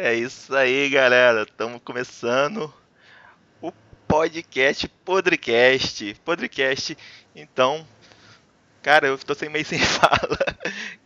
[0.00, 1.42] É isso aí, galera.
[1.42, 2.72] Estamos começando
[3.60, 3.72] o
[4.06, 6.14] podcast Podrecast.
[6.24, 6.96] Podrecast.
[7.34, 7.84] Então,
[8.80, 10.38] cara, eu estou sem meio sem fala.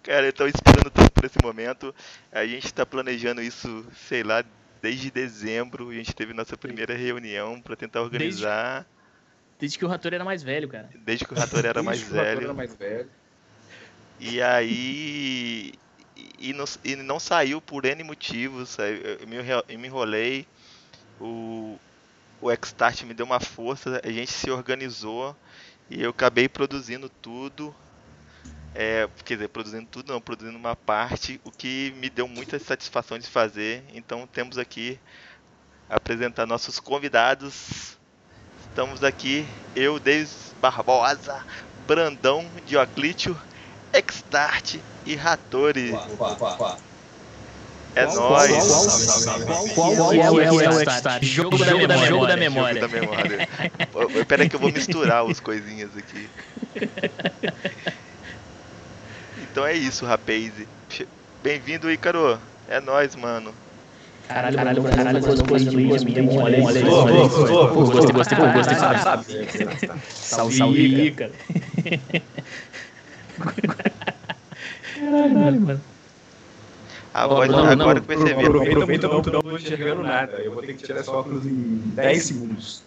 [0.03, 1.95] Cara, eu estou esperando tudo por esse momento.
[2.31, 4.45] A gente está planejando isso, sei lá,
[4.83, 5.89] desde dezembro.
[5.89, 8.81] A gente teve nossa primeira reunião para tentar organizar.
[8.81, 10.91] Desde, desde, que o Rator era mais velho, cara.
[10.97, 12.43] Desde que o Rator era, mais, velho.
[12.43, 13.09] era mais velho.
[14.21, 15.73] E aí.
[16.39, 18.77] E não, e não saiu por N motivos.
[18.79, 19.37] Eu me,
[19.69, 20.47] eu me enrolei.
[21.21, 21.79] O,
[22.41, 24.01] o Xstart me deu uma força.
[24.05, 25.37] A gente se organizou.
[25.91, 27.75] E eu acabei produzindo tudo.
[28.75, 33.19] É, quer dizer, produzindo tudo não, produzindo uma parte, o que me deu muita satisfação
[33.19, 33.85] de fazer.
[33.93, 34.99] Então temos aqui
[35.91, 37.99] apresentar nossos convidados.
[38.69, 41.45] Estamos aqui, eu, Denis Barbosa,
[41.87, 43.39] Brandão Dioclítio
[43.95, 45.93] Xstart e Ratori.
[47.95, 48.53] É nóis.
[49.75, 51.23] Qual é o Xstart?
[51.25, 52.07] Jogo da memória.
[52.07, 52.81] Jogo da memória.
[52.81, 53.49] Jogo da memória.
[54.27, 56.29] Pera que eu vou misturar as coisinhas aqui.
[59.37, 60.53] Então é isso, rapaz.
[61.43, 62.41] Bem-vindo, Ícaro.
[62.69, 63.53] É nóis, mano.
[64.29, 66.81] Caralho, caralho, caralho, gostei, gostei, gostei, olha olha
[67.85, 69.27] gostei, gostei, gostei, sabe?
[70.09, 70.61] Salve,
[71.09, 71.33] Ícaro.
[74.95, 75.85] Caralho, mano.
[77.15, 78.47] Agora, não, agora não, que eu percebi.
[78.47, 80.41] Aproveita, aproveita muito, não tô enxergando nada.
[80.41, 82.83] Eu vou ter que tirar esse óculos em 10 segundos.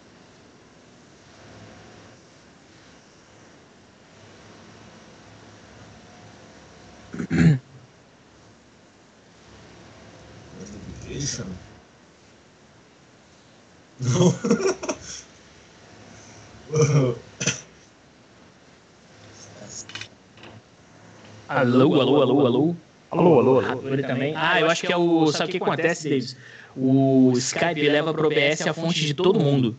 [13.98, 14.32] Não.
[21.48, 22.76] Alô, alô, alô, alô.
[23.10, 23.88] Alô, alô, alô.
[23.88, 24.34] Ele também.
[24.36, 25.26] Ah, eu acho que é o.
[25.28, 26.36] Sabe o que acontece, Davis?
[26.76, 29.76] O Skype leva pro OBS a fonte de todo mundo.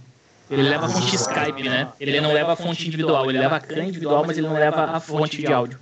[0.49, 1.89] Ele leva a fonte Skype, né?
[1.99, 3.29] Ele não leva a fonte individual.
[3.29, 5.77] Ele leva a CAN individual, mas ele não leva a fonte de áudio.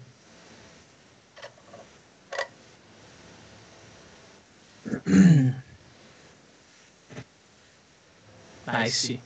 [8.68, 9.19] Nice.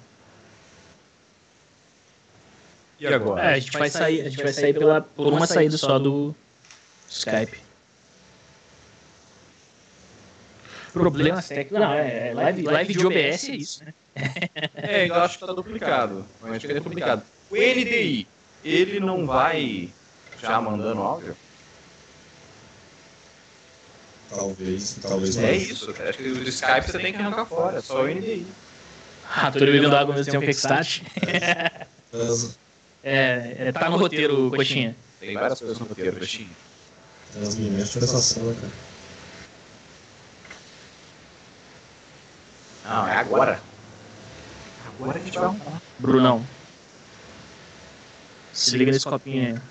[2.99, 3.41] E agora?
[3.41, 6.35] É, a gente vai sair, a gente vai sair pela, por uma saída só do
[7.09, 7.59] Skype.
[10.93, 11.79] Problemas técnicos.
[11.79, 13.93] Não, é, live, live de OBS é isso, né?
[14.75, 16.25] É, eu acho que tá duplicado.
[16.41, 17.23] Eu acho que é duplicado.
[17.49, 18.27] O NDI,
[18.63, 19.89] ele não vai
[20.41, 21.35] já mandando áudio?
[24.29, 25.91] Talvez, talvez É isso.
[25.91, 28.45] Acho que o Skype você tem que arrancar fora, só o NDI.
[29.31, 31.01] Ah, tô bebendo água mesmo tempo que Kickstart.
[33.01, 34.95] É, é, tá no roteiro, Coxinha.
[35.19, 36.49] Tem várias coisas no roteiro, Coxinha.
[37.33, 38.73] Transmimento de sensação, né, cara?
[42.85, 43.61] Não, é agora.
[44.87, 45.81] Agora a gente vai arrumar.
[45.99, 46.45] Brunão.
[48.53, 49.61] Se liga nesse copinho aí.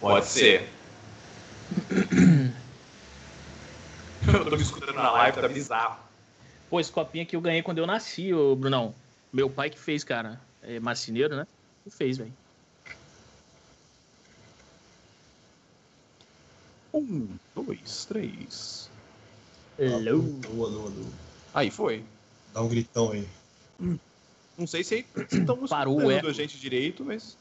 [0.00, 0.75] Pode ser.
[4.26, 5.98] eu tô me escutando na live, tá bizarro.
[6.68, 8.94] Pô, esse copinho aqui eu ganhei quando eu nasci, ô Brunão.
[9.32, 10.40] Meu pai que fez, cara.
[10.62, 11.46] É marceneiro, né?
[11.86, 12.32] E fez, velho.
[16.92, 18.90] Um, dois, três.
[19.78, 20.40] Hello.
[20.46, 21.04] Alô, alô, alô.
[21.54, 22.04] Aí foi.
[22.52, 23.28] Dá um gritão aí.
[24.56, 26.28] Não sei se estamos Parou o escutando eco.
[26.28, 27.36] a gente direito, mas.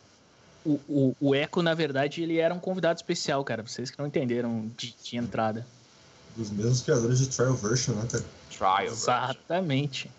[0.65, 3.61] O, o, o Eco, na verdade, ele era um convidado especial, cara.
[3.61, 5.65] Vocês que não entenderam de, de entrada.
[6.35, 8.25] Dos mesmos criadores de Trial Version, né, cara?
[8.49, 8.93] Trial.
[8.93, 10.09] Exatamente.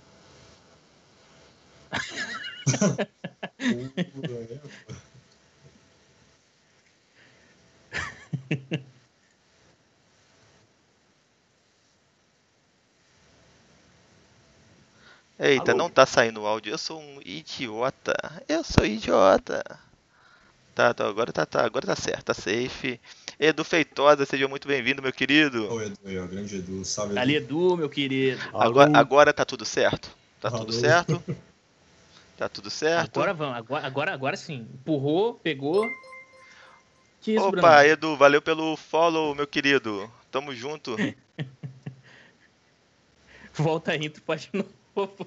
[15.38, 15.78] Eita, Alô?
[15.78, 16.72] não tá saindo o áudio.
[16.72, 18.14] Eu sou um idiota.
[18.48, 19.62] Eu sou idiota.
[20.76, 23.00] Tá, tá, agora tá, tá, agora tá certo, tá safe.
[23.40, 25.72] Edu Feitosa, seja muito bem-vindo, meu querido.
[25.72, 27.20] Ô, Edu aí, ó, grande Edu, salve Edu.
[27.22, 28.38] Ali, Edu, meu querido.
[28.52, 30.14] Agora, agora tá tudo certo?
[30.38, 30.72] Tá tudo Alô.
[30.72, 31.24] certo?
[32.36, 33.18] Tá tudo certo?
[33.18, 34.68] Agora vamos, agora, agora, agora sim.
[34.74, 35.88] Empurrou, pegou.
[37.22, 37.66] Que isso, Bruno?
[37.66, 40.12] Opa, Edu, valeu pelo follow, meu querido.
[40.30, 40.94] Tamo junto.
[43.54, 45.26] Volta aí, tu pode de novo.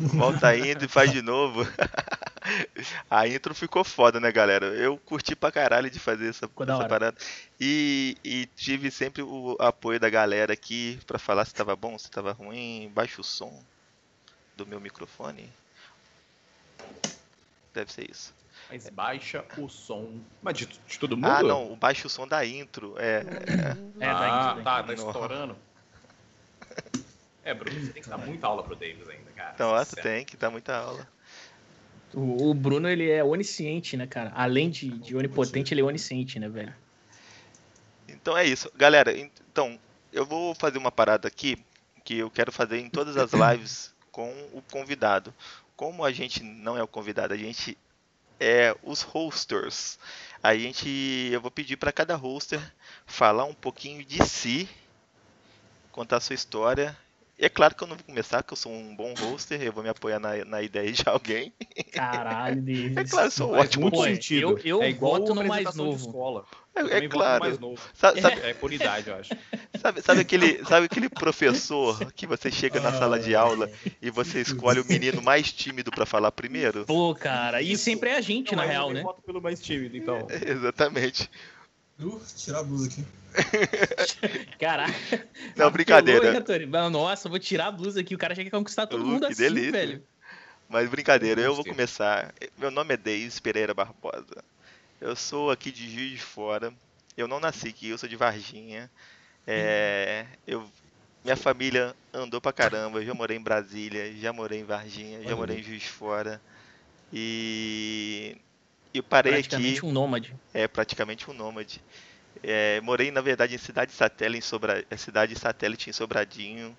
[0.00, 1.64] Volta indo e faz de novo.
[3.10, 4.66] A intro ficou foda, né, galera?
[4.66, 7.16] Eu curti pra caralho de fazer essa, da essa parada.
[7.60, 12.10] E, e tive sempre o apoio da galera aqui pra falar se tava bom, se
[12.10, 12.90] tava ruim.
[12.94, 13.62] Baixa o som
[14.56, 15.50] do meu microfone.
[17.74, 18.34] Deve ser isso.
[18.68, 20.20] Mas baixa o som.
[20.42, 21.28] Mas de, de todo mundo?
[21.28, 22.94] Ah, não, baixa o som da intro.
[22.98, 23.22] É,
[24.00, 24.94] É, ah, tá, tá, tá Não.
[24.94, 25.56] estourando.
[27.44, 29.54] É, Bruno, você tem que dar muita aula pro Davis ainda, cara.
[29.54, 31.08] então, tu tem que dar muita aula.
[32.14, 34.32] O, o Bruno, ele é onisciente, né, cara?
[34.34, 36.74] Além de, de onipotente, ele é onisciente, né, velho?
[38.08, 38.70] Então é isso.
[38.76, 39.78] Galera, então,
[40.12, 41.58] eu vou fazer uma parada aqui
[42.04, 45.34] que eu quero fazer em todas as lives com o convidado.
[45.76, 47.76] Como a gente não é o convidado, a gente
[48.40, 49.98] é os hosters.
[50.42, 50.88] A gente,
[51.32, 52.60] eu vou pedir para cada hoster
[53.06, 54.68] falar um pouquinho de si,
[55.92, 56.96] contar a sua história.
[57.38, 59.72] E é claro que eu não vou começar, que eu sou um bom hoster, eu
[59.72, 61.52] vou me apoiar na, na ideia de alguém.
[61.92, 62.96] Caralho, Davis.
[62.96, 63.82] É claro, eu sou Faz ótimo.
[63.82, 64.40] muito sentido.
[64.42, 66.06] eu- eu é igual voto no mais novo.
[66.08, 66.44] Escola.
[66.74, 67.44] É, Eu é também voto no claro.
[67.44, 67.80] mais novo.
[67.94, 69.30] Sabe, sabe- É por idade, eu acho.
[69.80, 73.70] Sabe, sabe aquele, sabe aquele professor que você chega na sala de aula
[74.02, 76.84] e você escolhe o menino mais tímido pra falar primeiro?
[76.84, 79.02] Pô, cara, e sempre é a gente, na Não, eu real, né?
[79.02, 80.26] voto pelo mais tímido, então.
[80.44, 81.30] Exatamente.
[82.00, 83.04] Uh, tirar a blusa aqui.
[84.58, 85.28] Caraca.
[85.56, 86.30] Não, brincadeira.
[86.30, 86.68] Hein, Antônio?
[86.68, 88.14] Mas, Nossa, vou tirar a blusa aqui.
[88.14, 89.72] O cara já quer conquistar todo Uh, mundo que assim, delícia.
[89.72, 90.02] velho.
[90.68, 92.32] Mas brincadeira, eu vou começar.
[92.56, 94.44] Meu nome é Deis Pereira Barbosa.
[95.00, 96.72] Eu sou aqui de Juiz de Fora.
[97.16, 98.90] Eu não nasci aqui, eu sou de Varginha.
[99.46, 100.68] É, eu,
[101.24, 103.00] minha família andou pra caramba.
[103.00, 106.40] Eu já morei em Brasília, já morei em Varginha, já morei em Juiz de Fora.
[107.12, 108.36] E
[108.94, 109.48] eu parei aqui.
[109.48, 110.34] Praticamente um nômade.
[110.52, 111.82] É praticamente um nômade.
[112.42, 114.84] É, morei, na verdade, em cidade satélite em, Sobra...
[114.88, 116.76] é, cidade satélite em Sobradinho.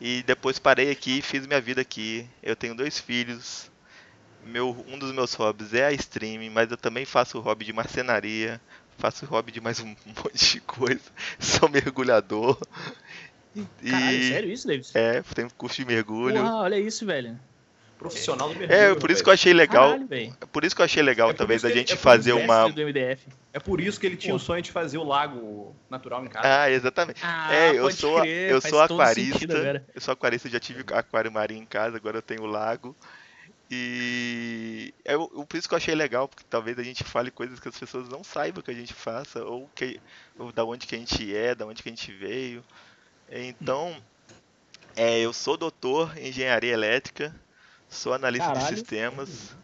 [0.00, 2.28] E depois parei aqui e fiz minha vida aqui.
[2.42, 3.70] Eu tenho dois filhos.
[4.44, 8.60] Meu, um dos meus hobbies é a streaming, mas eu também faço hobby de marcenaria.
[8.98, 11.00] Faço hobby de mais um monte de coisa.
[11.38, 12.58] Sou mergulhador.
[13.54, 14.94] E, Caralho, sério isso, Davis?
[14.94, 16.36] É, tenho curso de mergulho.
[16.36, 17.38] Porra, olha isso, velho.
[18.02, 18.78] Profissional do mergulho.
[18.78, 19.90] É, por isso que eu achei legal.
[19.90, 20.36] Caralho, velho.
[20.52, 22.64] Por isso que eu achei legal, É talvez, a gente é fazer uma.
[22.68, 23.28] Mestre do MDF.
[23.52, 26.62] É por isso que ele tinha o sonho de fazer o lago natural em casa.
[26.62, 27.20] Ah, exatamente.
[27.22, 29.38] Ah, É, eu sou, crer, eu sou aquarista.
[29.38, 29.84] sentido.
[29.94, 32.96] Eu sou aquarista, já tive aquário marinho em casa, agora eu tenho lago.
[33.70, 37.30] E é o- o- por isso que eu achei legal, porque talvez a gente fale
[37.30, 39.98] coisas que as pessoas não saibam que a gente faça, ou, que,
[40.38, 42.62] ou da onde que a gente é, da onde que a gente veio.
[43.30, 43.96] Então,
[44.94, 47.34] é, eu sou doutor em engenharia elétrica,
[47.92, 48.76] sou analista de Caralho.
[48.76, 49.54] sistemas,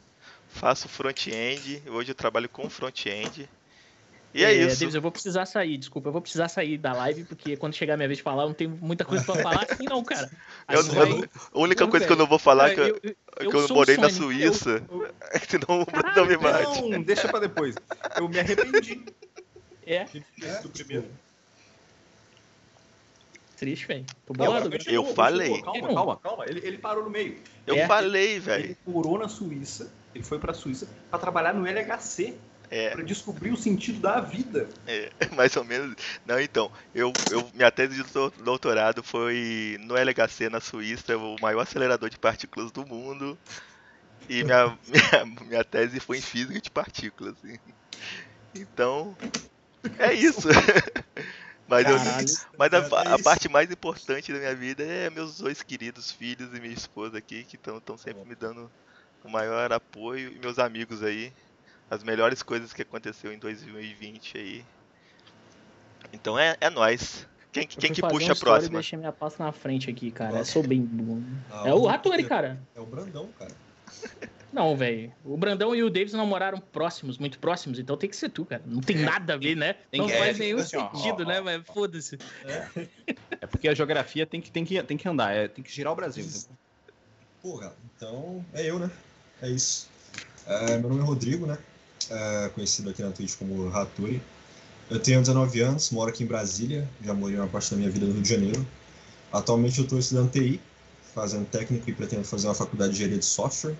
[0.48, 3.48] faço front-end, hoje eu trabalho com front-end.
[4.34, 4.80] E é, isso.
[4.80, 7.94] Davis, eu vou precisar sair, desculpa, eu vou precisar sair da live, porque quando chegar
[7.94, 10.30] a minha vez de falar, eu não tenho muita coisa pra falar assim, não, cara.
[10.68, 12.86] Eu- eu- vai- a única Não, coisa que eu não vou falar é que eu,
[12.86, 14.82] eu, eu, que eu morei na Suíça,
[15.48, 16.82] senão o Bruno não me bate.
[16.82, 17.74] Não, deixa pra depois.
[18.16, 19.06] Eu me arrependi
[19.86, 20.06] É,
[20.42, 21.08] É, do primeiro.
[23.58, 24.04] Triste, velho.
[24.26, 24.70] Tô bolado.
[24.70, 24.82] cara.
[24.86, 25.62] Eu continuou, falei.
[25.62, 26.44] Calma, calma, calma.
[26.46, 27.36] Ele, ele parou no meio.
[27.66, 27.86] Eu É.
[27.86, 28.76] falei, Ele velho.
[28.86, 29.92] morou na Suíça.
[30.14, 32.34] Ele foi pra Suíça pra trabalhar no LHC.
[32.70, 32.90] É.
[32.90, 34.68] Pra descobrir o sentido da vida.
[34.86, 35.94] É, mais ou menos.
[36.26, 41.36] Não, então, eu, eu, minha tese de dou- doutorado foi no LHC na Suíça, o
[41.40, 43.38] maior acelerador de partículas do mundo.
[44.28, 47.34] E minha, minha, minha tese foi em física de partículas.
[47.42, 47.56] assim.
[48.54, 49.16] Então,
[49.98, 50.48] é isso.
[51.68, 51.96] Mas, eu-
[52.58, 56.60] mas a, a parte mais importante da minha vida é meus dois queridos filhos e
[56.60, 58.70] minha esposa aqui, que estão sempre me dando
[59.22, 61.32] o maior apoio, e meus amigos aí.
[61.90, 64.64] As melhores coisas que aconteceu em 2020 aí.
[66.12, 67.26] Então é, é nóis.
[67.52, 68.74] Quem, Eu quem que puxa um a e próxima?
[68.74, 70.32] deixei minha pasta na frente aqui, cara.
[70.34, 70.52] Eu Nossa.
[70.52, 71.20] sou bem bom.
[71.50, 72.62] Ah, É o Ratori, cara.
[72.74, 73.67] É o Brandão, cara.
[74.52, 75.12] Não, velho.
[75.24, 78.46] O Brandão e o Davis não moraram próximos, muito próximos, então tem que ser tu,
[78.46, 78.62] cara.
[78.66, 79.74] Não tem nada a ver, né?
[79.90, 81.40] tem não que- faz é, nenhum assim, sentido, ó, né?
[81.40, 81.44] ó.
[81.44, 82.18] Mas foda-se.
[83.40, 85.92] É porque a geografia tem que, tem que, tem que andar, é, tem que girar
[85.92, 86.26] o Brasil.
[87.42, 88.90] Porra, então é eu, né?
[89.42, 89.88] É isso.
[90.46, 91.58] É, meu nome é Rodrigo, né?
[92.10, 94.20] É, conhecido aqui na Twitch como Raturi.
[94.90, 98.06] Eu tenho 19 anos, moro aqui em Brasília, já morei uma parte da minha vida
[98.06, 98.66] no Rio de Janeiro.
[99.30, 100.58] Atualmente eu estou estudando TI,
[101.20, 103.74] fazendo técnico e pretendo fazer uma faculdade de engenharia de software.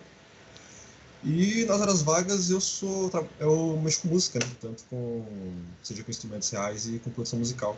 [1.23, 4.47] E nas horas vagas eu sou eu mexo com música, né?
[4.61, 5.53] Tanto com
[5.83, 7.77] seja com instrumentos reais e com produção musical.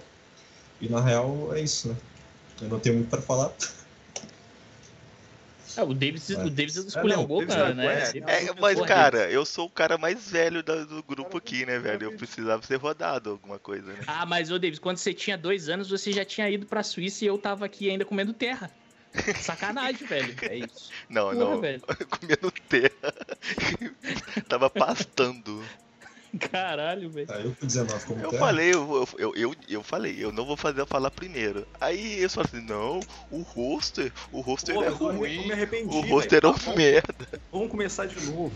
[0.81, 1.97] E na real é isso, né?
[2.61, 3.53] Eu não tenho muito para falar.
[5.77, 6.45] É, o Davis, É.
[6.45, 7.85] o Davis esculhambou, o Davis cara, é- né?
[7.85, 11.03] é, Davis É, é mas porra, cara, eu sou o cara mais velho da- do
[11.03, 12.05] grupo aqui, né, velho?
[12.07, 14.01] Eu precisava ser rodado alguma coisa, né?
[14.07, 17.25] Ah, mas ô Davis, quando você tinha dois anos, você já tinha ido pra Suíça
[17.25, 18.71] e eu tava aqui ainda comendo terra.
[19.41, 20.35] Sacanagem, velho.
[20.43, 20.91] É isso.
[21.09, 21.61] Não, Porra, não.
[21.61, 21.83] velho.
[22.09, 23.15] Comendo terra.
[24.49, 25.63] Tava pastando.
[26.53, 27.27] Caralho, velho.
[27.33, 28.41] Aí eu com 19 como Eu terra.
[28.47, 31.67] falei, eu, eu, eu, eu falei, eu não vou fazer eu falar primeiro.
[31.81, 33.01] Aí eles falaram assim, não,
[33.33, 35.47] o roster, o roster Pô, é eu eu ruim.
[35.47, 37.27] me arrependi, O roster é um Tá merda.
[37.51, 38.53] Vamos começar de novo.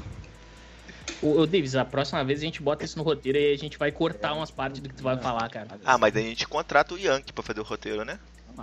[1.20, 3.76] Ô, ô, Davis, a próxima vez a gente bota isso no roteiro e a gente
[3.76, 5.66] vai cortar umas partes do que tu vai falar, cara.
[5.84, 8.20] Ah, mas aí a gente contrata o Yankee pra fazer o roteiro, né?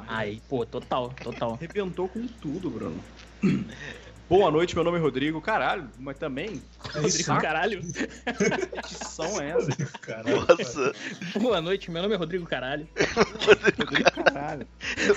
[0.07, 1.53] Aí, pô, total, total.
[1.53, 3.03] Arrebentou com tudo, Bruno.
[4.29, 5.41] Boa noite, meu nome é Rodrigo.
[5.41, 6.61] Caralho, mas também,
[6.95, 7.81] É Rodrigo, caralho.
[7.83, 9.75] que edição é essa?
[9.99, 10.45] caralho.
[10.47, 10.93] Nossa,
[11.37, 12.87] Boa noite, meu nome é Rodrigo Caralho.
[13.45, 14.65] Rodrigo, caralho.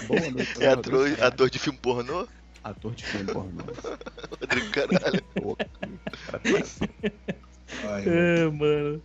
[0.09, 1.33] Boa noite, meu é nome ator, Rodrigo, caralho.
[1.33, 2.29] ator de filme pornô?
[2.65, 3.63] Ator de filme pornô.
[4.41, 5.25] Rodrigo Caralho.
[7.85, 8.97] Ai, É, mano.
[8.97, 9.03] O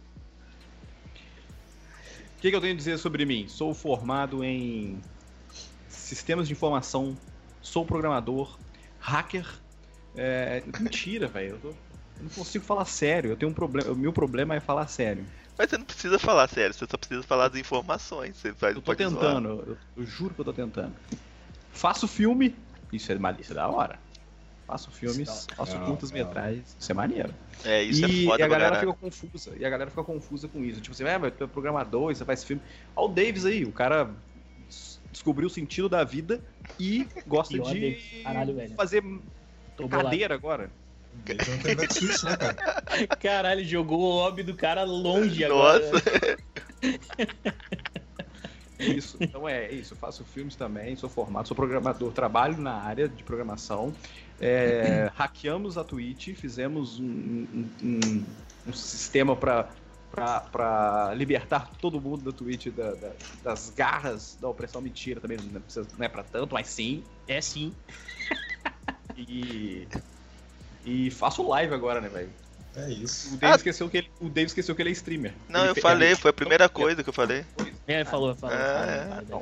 [2.42, 3.48] que, que eu tenho a dizer sobre mim?
[3.48, 5.00] Sou formado em
[6.10, 7.16] sistemas de informação,
[7.62, 8.58] sou programador,
[9.00, 9.46] hacker.
[10.16, 11.51] É, mentira, velho.
[11.51, 13.32] Eu, tô- eu não consigo falar sério.
[13.32, 13.92] Eu tenho um problema.
[13.92, 15.25] O meu problema é falar sério.
[15.58, 18.38] Mas você não precisa falar sério, você só precisa falar as informações.
[18.38, 19.50] Você faz, Eu tô tentando.
[19.50, 20.94] Eu, eu juro que eu tô tentando.
[21.72, 22.56] Faço filme.
[22.92, 24.00] Isso é malícia da hora.
[24.66, 26.18] Faço filmes, faço Não, curtas não.
[26.20, 26.75] metragens.
[26.80, 27.34] Isso é maneiro.
[27.66, 29.56] É, isso e, é foda e a galera fica confusa.
[29.58, 30.80] E a galera fica confusa com isso.
[30.80, 32.62] Tipo assim, é, mas tu é programador, você faz filme.
[32.96, 34.16] Olha o Davis aí, o cara
[35.12, 36.42] descobriu o sentido da vida
[36.80, 38.75] e gosta E de caralho, velho.
[38.75, 39.01] fazer
[39.75, 40.10] Tô bolado.
[40.10, 40.70] cadeira agora.
[41.13, 42.56] Não tem backswitch, né, cara?
[43.20, 45.80] Caralho, jogou o hobby do cara longe agora.
[45.92, 46.04] Nossa,
[48.80, 49.18] Isso.
[49.20, 49.94] Então é isso.
[49.94, 53.94] Eu faço filmes também, sou formado, sou programador, trabalho na área de programação.
[54.39, 58.25] É, hackeamos a Twitch, fizemos um, um- um-
[58.68, 59.70] um sistema para
[60.12, 63.12] para libertar todo mundo da Twitch da- da-
[63.44, 67.39] das garras da opressão mentira também não, precisa, não é para tanto mas sim É
[67.42, 67.74] sim.
[69.18, 69.88] e
[70.86, 72.30] e faço live agora né velho
[72.75, 73.36] É isso.
[73.36, 75.75] o Dave esqueceu que ele o Dave esqueceu que ele é streamer não, Ele eu
[75.82, 77.44] falei, foi a primeira coisa que eu falei.
[77.88, 78.56] É, falou, falou.
[78.56, 79.42] Falou,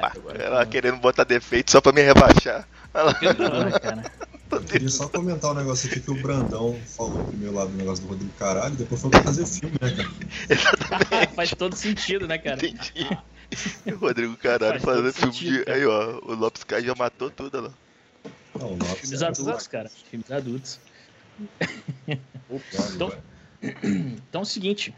[0.00, 0.40] não.
[0.40, 2.66] Ela querendo botar defeito só pra me rebaixar.
[2.94, 3.14] Olha lá.
[3.14, 4.27] falou, né, cara.
[4.66, 8.08] Queria só comentar um negócio aqui que o Brandão falou primeiro lá do negócio do
[8.10, 11.28] Rodrigo Caralho, depois foi pra fazer filme, né, cara?
[11.36, 12.56] Faz todo sentido, né, cara?
[12.64, 13.06] Entendi.
[13.86, 15.64] E o Rodrigo Caralho Faz fazendo filme sentido, de.
[15.64, 15.78] cara.
[15.78, 17.74] Aí, ó, o Lopes Kai já matou tudo,
[18.54, 18.58] ó.
[18.58, 19.88] Não, o Lopes Filmes é- adultos, cara.
[20.10, 20.80] Filmes adultos.
[22.48, 23.12] Opa, Então-.
[24.28, 24.94] Então é o seguinte.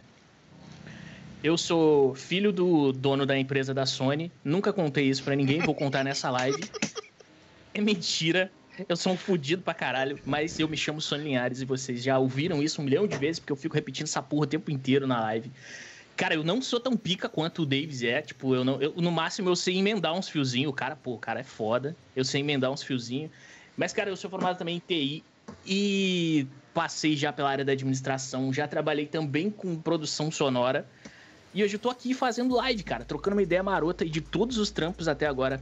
[1.42, 4.30] Eu sou filho do dono da empresa da Sony.
[4.44, 6.62] Nunca contei isso pra ninguém, vou contar nessa live.
[7.72, 8.52] É mentira.
[8.88, 12.18] Eu sou um fudido pra caralho, mas eu me chamo Sony Linhares e vocês já
[12.18, 15.06] ouviram isso um milhão de vezes, porque eu fico repetindo essa porra o tempo inteiro
[15.06, 15.50] na live.
[16.16, 18.20] Cara, eu não sou tão pica quanto o Davis é.
[18.20, 18.80] Tipo, eu não.
[18.80, 20.70] eu- no máximo eu sei emendar uns fiozinhos.
[20.70, 21.96] O cara, pô, o cara é foda.
[22.14, 23.30] Eu sei emendar uns fiozinhos.
[23.76, 25.24] Mas, cara, eu sou formado também em TI
[25.64, 28.52] e passei já pela área da administração.
[28.52, 30.86] Já trabalhei também com produção sonora.
[31.54, 34.04] E hoje eu tô aqui fazendo live, cara, trocando uma ideia marota.
[34.04, 35.60] E de todos os trampos até agora,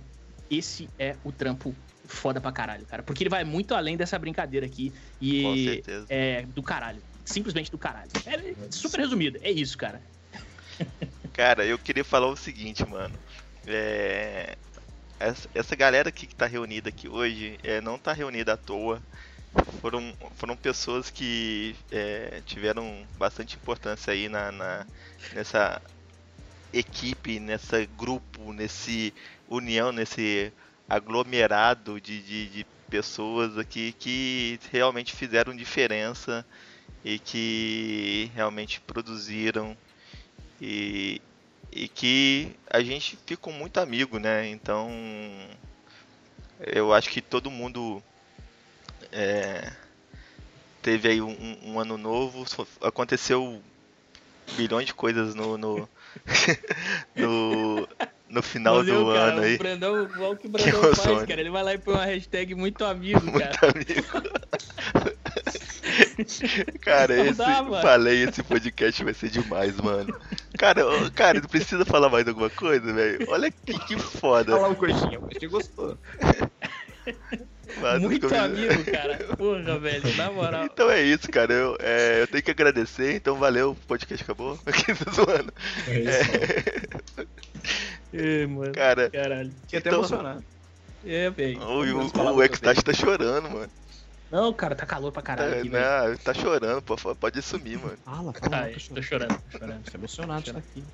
[0.51, 1.75] esse é o trampo
[2.09, 3.03] foda pra caralho, cara.
[3.03, 4.93] Porque ele vai muito além dessa brincadeira aqui.
[4.93, 6.07] Com E certeza.
[6.09, 7.03] é do caralho.
[7.25, 8.11] Simplesmente do caralho.
[8.27, 9.39] É super resumido.
[9.43, 10.03] É isso, cara.
[11.33, 13.19] Cara, eu queria falar o seguinte, mano.
[13.67, 14.57] É,
[15.21, 19.03] Essa, essa galera aqui que tá reunida aqui hoje é, não tá reunida à toa.
[19.81, 24.87] Foram, foram pessoas que é, tiveram bastante importância aí na, na-
[25.33, 25.83] nessa
[26.73, 29.15] equipe, nessa grupo, nesse
[29.49, 30.53] união, nesse
[30.89, 36.45] aglomerado de, de, de pessoas aqui que realmente fizeram diferença
[37.05, 39.77] e que realmente produziram
[40.61, 41.21] e,
[41.71, 44.49] e que a gente ficou muito amigo, né?
[44.49, 44.91] Então
[46.61, 48.03] eu acho que todo mundo
[49.13, 49.73] é,
[50.83, 52.45] teve aí um, um ano novo,
[52.81, 53.63] aconteceu
[54.57, 55.89] bilhões de coisas no no,
[57.15, 57.89] no,
[58.31, 59.33] no final Valeu, do cara.
[59.33, 59.55] ano aí.
[59.55, 61.41] O Brandão, igual que o Que Brandão emoção, faz, cara.
[61.41, 63.59] Ele vai lá e põe uma hashtag muito amigo, cara.
[63.75, 64.29] Muito amigo.
[66.81, 70.15] Cara, Não esse, dá, falei, esse podcast vai ser demais, mano.
[70.57, 70.83] Cara,
[71.15, 73.27] cara, não precisa falar mais alguma coisa, velho?
[73.29, 74.53] Olha que, que foda.
[74.53, 75.99] Olha lá o coxinha, o coxinha gostou.
[77.81, 79.19] Mas Muito amigo, cara.
[79.37, 80.17] Porra, velho.
[80.17, 80.65] Na moral.
[80.65, 81.53] Então é isso, cara.
[81.53, 84.59] Eu, é, eu tenho que agradecer, então valeu, o podcast acabou.
[84.67, 85.53] Aqui zoando.
[85.87, 87.27] É isso, É,
[88.47, 88.73] mano.
[88.73, 89.51] Cara, Caralho.
[89.63, 90.45] Fiquei até Então- emocionado.
[91.07, 91.61] É, velho.
[91.63, 93.71] o, o, do Extat tá chorando, mano.
[94.31, 96.09] Não, cara, tá calor pra caralho Tá, aqui, velho.
[96.11, 97.97] não, tá chorando, pô, pode sumir, mano.
[98.05, 99.91] Fala, Ah, é, tô chorando, tô chorando.
[99.91, 100.85] Tô emocionado estar aqui.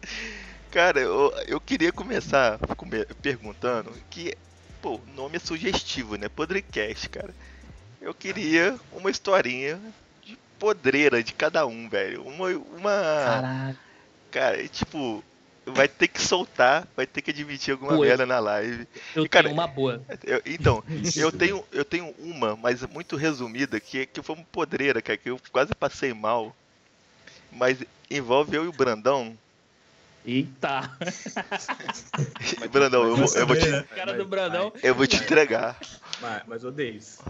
[0.70, 4.36] Cara, eu, eu queria começar come- perguntando que
[4.82, 6.28] pô, o nome é sugestivo, né?
[6.28, 7.34] Podcast, cara.
[8.00, 9.80] Eu queria uma historinha
[10.22, 12.22] de podreira de cada um, velho.
[12.22, 12.48] Uma.
[12.50, 12.90] uma...
[12.92, 13.78] Caralho.
[14.30, 15.24] Cara, tipo,
[15.66, 18.86] vai ter que soltar, vai ter que admitir alguma Pô, merda na live.
[19.14, 20.02] Eu E, cara, tenho uma boa.
[20.24, 20.82] Eu- então,
[21.16, 25.30] eu tenho, eu tenho uma, mas muito resumida, que, que foi uma podreira, cara, que
[25.30, 26.54] eu quase passei mal.
[27.50, 27.78] Mas
[28.10, 29.36] envolve eu e o Brandão.
[30.26, 30.90] Eita.
[32.72, 33.82] Brandão, eu, vou- eu vou te?
[33.94, 34.72] Cara do Brandão.
[34.82, 35.78] eu vou te entregar.
[36.20, 37.22] Mas, mas odeio isso.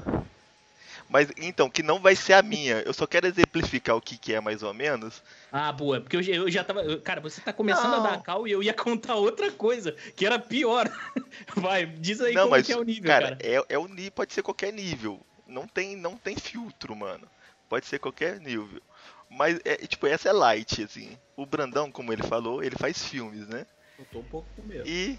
[1.15, 2.81] Mas então, que não vai ser a minha.
[2.81, 5.23] Eu só quero exemplificar o que, que é mais ou menos.
[5.53, 6.01] Ah, boa.
[6.01, 6.83] Porque eu, já- eu já tava.
[6.83, 8.05] eu- Cara, você tá começando Não.
[8.05, 10.91] a dar cal e eu ia contar outra coisa, que era pior.
[11.55, 13.39] Vai, diz aí não, como mas que é o nível, cara, cara.
[13.41, 15.25] É, é o nível, pode ser qualquer nível.
[15.47, 17.31] Não tem, não tem filtro, mano.
[17.69, 18.83] Pode ser qualquer nível.
[19.31, 21.17] Mas é tipo, essa é light, assim.
[21.37, 23.65] O Brandão, como ele falou, ele faz filmes, né?
[23.97, 24.83] Eu tô um pouco com medo.
[24.85, 25.17] E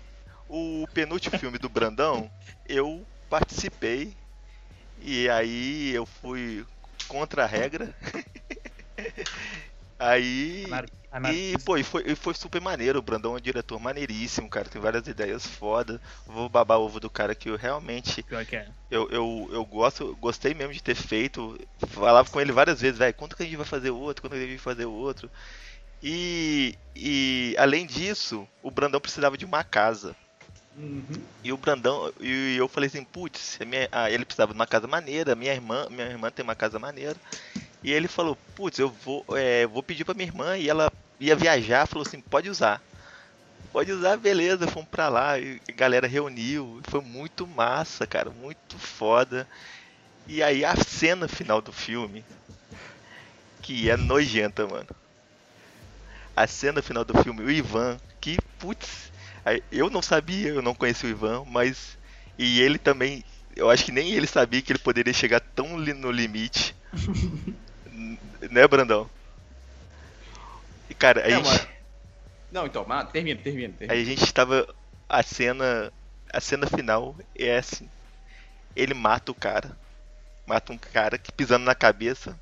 [0.49, 2.29] o penúltimo filme do Brandão,
[2.67, 4.13] eu participei.
[5.01, 6.65] E aí eu fui
[7.07, 7.95] contra a regra.
[9.99, 10.65] aí.
[11.33, 12.99] E, pô, e foi, e foi super maneiro.
[12.99, 14.67] O Brandão é um diretor maneiríssimo, cara.
[14.67, 16.01] Tem várias ideias foda.
[16.25, 18.21] Vou babar ovo do cara que eu realmente.
[18.57, 18.67] É.
[18.91, 21.57] Eu, eu, eu gosto, gostei mesmo de ter feito.
[21.87, 24.21] Falava com ele várias vezes, velho, quando que a gente vai fazer outro?
[24.21, 25.31] Quando que a gente vai fazer outro?
[26.03, 30.15] E, e além disso, o Brandão precisava de uma casa.
[30.77, 31.05] Uhum.
[31.43, 33.59] E o Brandão, e eu falei assim, putz,
[33.91, 37.15] ah, ele precisava de uma casa maneira, minha irmã, minha irmã tem uma casa maneira.
[37.83, 41.35] E ele falou, putz, eu vou, é, vou pedir pra minha irmã e ela ia
[41.35, 42.81] viajar, falou assim, pode usar.
[43.71, 48.79] Pode usar, beleza, fomos pra lá, e a galera reuniu, foi muito massa, cara, muito
[48.79, 49.47] foda.
[50.27, 52.23] E aí a cena final do filme,
[53.61, 54.87] que é nojenta, mano.
[56.35, 59.11] A cena final do filme, o Ivan, que, putz,
[59.71, 61.97] Eu não sabia, eu não conhecia o Ivan, mas.
[62.37, 63.23] E ele também.
[63.55, 66.75] Eu acho que nem ele sabia que ele poderia chegar tão no limite.
[68.51, 69.09] Né, Brandão?
[70.89, 71.67] E cara, a É, gente,
[72.51, 73.93] Não, então, mas termina, termina, termina.
[73.93, 74.67] aí a gente tava.
[75.07, 75.91] A cena.
[76.33, 77.89] A cena final é assim.
[78.75, 79.77] Ele mata o cara.
[80.45, 82.39] Mata um cara que pisando na cabeça.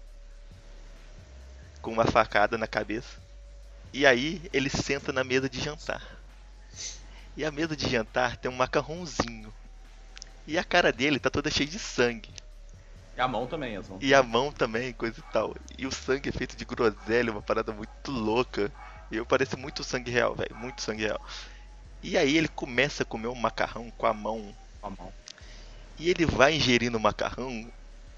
[1.81, 3.21] Com uma facada na cabeça.
[3.93, 6.22] E aí ele senta na mesa de jantar.
[7.35, 9.53] E a mesa de jantar tem um macarrãozinho.
[10.45, 12.29] E a cara dele tá toda cheia de sangue.
[13.15, 13.99] E a mão também, as mãos.
[14.01, 15.55] E a mão também, coisa e tal.
[15.77, 18.71] E o sangue é feito de groselha, uma parada muito louca.
[19.11, 20.55] E eu parece muito sangue real, velho.
[20.55, 21.21] Muito sangue real.
[22.01, 24.53] E aí ele começa a comer um macarrão com a mão.
[24.81, 25.13] Com a mão.
[25.97, 27.71] E ele vai ingerindo o macarrão.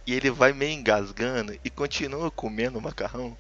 [0.07, 1.57] E ele vai meio engasgando.
[1.63, 3.37] E continua comendo o macarrão.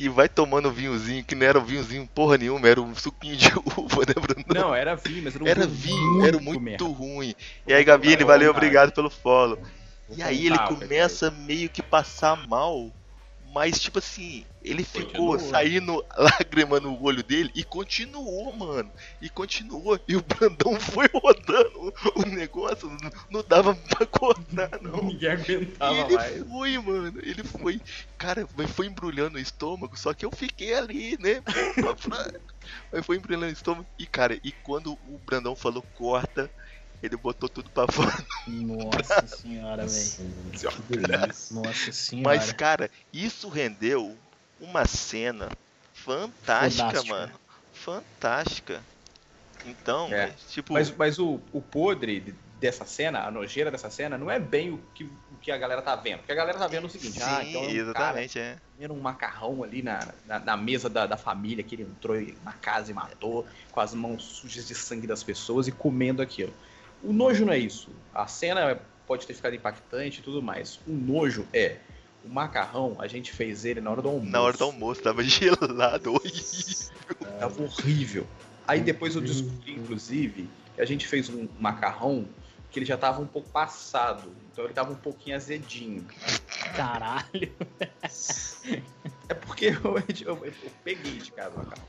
[0.00, 4.00] E vai tomando vinhozinho, que não era vinhozinho porra nenhuma, era um suquinho de uva,
[4.06, 4.44] né, Bruno?
[4.48, 6.84] Não, era vinho, mas era um Era vinho, era muito merda.
[6.84, 7.34] ruim.
[7.66, 9.58] E aí, Gabi, ele valeu, obrigado pelo follow.
[10.08, 12.90] E aí ele contar, começa meio que passar mal,
[13.52, 15.38] mas tipo assim, ele ficou Continua.
[15.38, 18.92] saindo lágrima no olho dele e continuou, mano.
[19.20, 19.98] E continuou.
[20.06, 22.88] E o Brandão foi rodando o negócio,
[23.30, 25.02] não- dava pra cortar, não.
[25.02, 26.38] Ninguém E aguentava ele mais.
[26.48, 27.18] foi, mano.
[27.22, 27.80] Ele foi.
[28.18, 31.42] Cara, mas foi embrulhando o estômago, só que eu fiquei ali, né?
[32.92, 33.88] Mas foi embrulhando o estômago.
[33.98, 36.50] E, cara, e quando o Brandão falou corta,
[37.02, 38.12] ele botou tudo pra fora.
[38.46, 40.34] Nossa senhora, velho.
[40.52, 41.54] Nossa, que delícia.
[41.54, 42.36] Nossa senhora.
[42.36, 44.16] Mas, cara, isso rendeu
[44.60, 45.48] uma cena
[45.94, 47.32] fantástica, mano.
[47.72, 48.82] Fantástica.
[49.64, 50.24] Então, É.
[50.24, 50.72] é, tipo.
[50.72, 54.78] Mas, mas o, o podre dessa cena, a nojeira dessa cena, não é bem o
[54.94, 56.18] que, o que a galera tá vendo.
[56.18, 58.58] Porque a galera tá vendo o seguinte, sim, ah, então é um cara exatamente, é.
[58.76, 62.52] comendo um macarrão ali na, na, na mesa da, da família que ele entrou na
[62.52, 66.52] casa e matou, com as mãos sujas de sangue das pessoas e comendo aquilo.
[67.02, 67.88] O nojo não é isso.
[68.14, 70.78] A cena pode ter ficado impactante e tudo mais.
[70.86, 71.78] O nojo é.
[72.24, 74.30] O macarrão, a gente fez ele na hora do almoço.
[74.30, 76.12] Na hora do almoço, tava gelado.
[76.12, 76.90] horrível.
[77.38, 78.26] Tava horrível.
[78.68, 82.28] Aí depois eu descobri, inclusive, que a gente fez um macarrão
[82.70, 84.30] que ele já tava um pouco passado.
[84.52, 86.06] Então ele tava um pouquinho azedinho.
[86.76, 87.52] Caralho.
[89.28, 91.88] É porque eu, eu- eu peguei de casa o macarrão.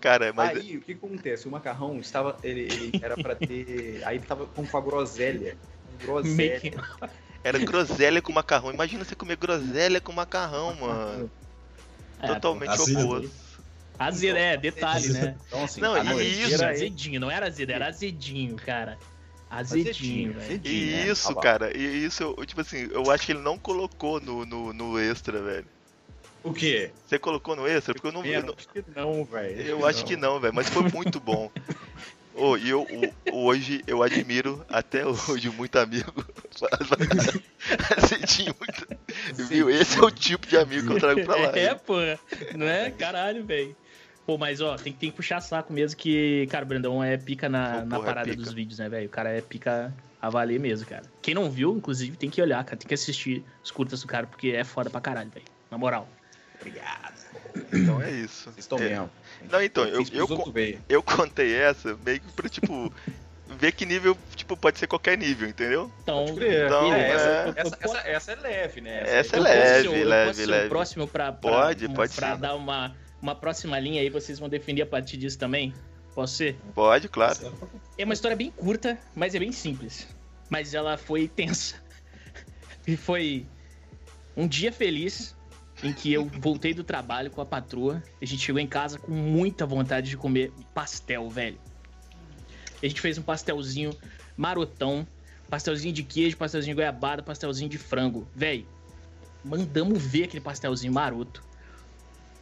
[0.00, 0.58] Cara, mas.
[0.58, 1.48] Aí o que acontece?
[1.48, 2.38] O macarrão estava.
[2.42, 4.02] Ele, ele era pra ter.
[4.04, 5.56] Aí ele tava com com a groselha.
[6.02, 6.72] Groselha.
[7.42, 8.72] Era groselha com macarrão.
[8.72, 11.30] Imagina você comer groselha com macarrão, mano.
[12.20, 13.46] É, Totalmente oposto.
[13.98, 15.38] Azedo, é, detalhe, né?
[15.46, 18.98] Então, assim, Não, isso- é- azedinho, não era azedo, era azedinho, cara.
[19.48, 20.44] Azedinho, velho.
[20.44, 21.06] azedinho, E né?
[21.08, 21.40] isso, lá.
[21.40, 24.98] cara, e isso, eu, tipo assim, eu acho que ele não colocou no, no, no
[24.98, 25.66] extra, velho.
[26.48, 26.90] O quê?
[27.04, 27.92] Você colocou no extra?
[27.94, 28.24] Porque eu não.
[28.24, 29.60] Eu, Pena, não- acho que não, velho.
[29.62, 31.50] eu acho que não, velho, mas foi muito bom.
[32.38, 32.86] Oh, e eu
[33.32, 36.22] hoje eu admiro até hoje muito amigo.
[38.06, 38.86] Senti muito.
[39.48, 39.70] Viu?
[39.70, 41.56] Esse é o tipo de amigo que eu trago pra lá.
[41.56, 41.94] É, pô.
[42.54, 42.90] Não é?
[42.90, 43.74] Caralho, velho.
[44.26, 47.48] Pô, mas ó, tem, tem que puxar saco mesmo que, cara, o Brandão é pica
[47.48, 48.42] na, na porra, é parada pica.
[48.42, 49.06] dos vídeos, né, velho?
[49.06, 51.04] O cara é pica a valer mesmo, cara.
[51.22, 52.76] Quem não viu, inclusive, tem que olhar, cara.
[52.76, 55.46] Tem que assistir os curtas do cara, porque é foda pra caralho, velho.
[55.70, 56.08] Na moral.
[56.60, 57.14] Obrigado.
[57.72, 58.44] Então é isso.
[58.44, 58.88] Vocês estão É.
[58.90, 59.10] mesmo.
[59.50, 60.26] Não, então, eu, eu,
[60.88, 62.92] eu contei essa meio que pra, tipo,
[63.58, 65.90] ver que nível, tipo, pode ser qualquer nível, entendeu?
[66.02, 66.66] Então, crer.
[66.66, 67.52] Então, É, essa, é.
[67.56, 69.02] essa, essa, essa é leve, né?
[69.06, 70.66] Essa é leve, posso eu leve, leve.
[70.66, 72.40] O próximo pra, pra, Pode, pode pra sim.
[72.40, 75.72] dar uma, uma próxima linha aí, vocês vão defender a partir disso também?
[76.14, 76.56] Posso ser?
[76.74, 77.52] Pode, claro.
[77.98, 80.08] É uma história bem curta, mas é bem simples.
[80.48, 81.76] Mas ela foi tensa.
[82.86, 83.44] E foi
[84.34, 85.35] um dia feliz
[85.82, 88.02] em que eu voltei do trabalho com a patroa.
[88.20, 91.58] A gente chegou em casa com muita vontade de comer pastel, velho.
[92.82, 93.96] A gente fez um pastelzinho
[94.36, 95.06] marotão,
[95.48, 98.26] pastelzinho de queijo, pastelzinho de goiabada, pastelzinho de frango.
[98.34, 98.66] Velho,
[99.44, 101.42] mandamos ver aquele pastelzinho maroto.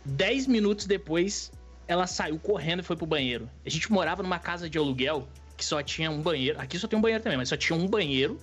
[0.05, 1.53] Dez minutos depois,
[1.87, 3.49] ela saiu correndo e foi pro banheiro.
[3.65, 6.61] A gente morava numa casa de aluguel que só tinha um banheiro.
[6.61, 8.39] Aqui só tem um banheiro também, mas só tinha um banheiro.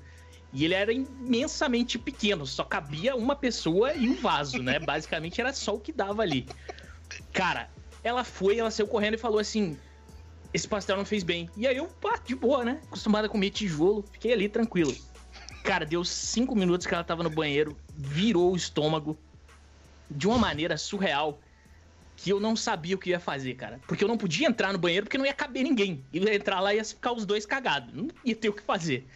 [0.54, 4.80] E ele era imensamente pequeno, só cabia uma pessoa e um vaso, né?
[4.84, 6.46] Basicamente era só o que dava ali.
[7.32, 7.70] Cara,
[8.04, 9.78] ela foi, ela saiu correndo e falou assim:
[10.54, 11.50] Esse pastel não fez bem.
[11.56, 12.82] E aí eu, pá, de boa, né?
[12.88, 14.96] Acostumado a comer tijolo, fiquei ali tranquilo.
[15.64, 19.18] Cara, deu cinco minutos que ela tava no banheiro, virou o estômago
[20.10, 21.40] de uma maneira surreal
[22.18, 23.80] que eu não sabia o que ia fazer, cara.
[23.88, 26.06] Porque eu não podia entrar no banheiro porque não ia caber ninguém.
[26.14, 27.94] Ia entrar lá e ia ficar os dois cagados.
[27.94, 29.08] Não ia ter o que fazer.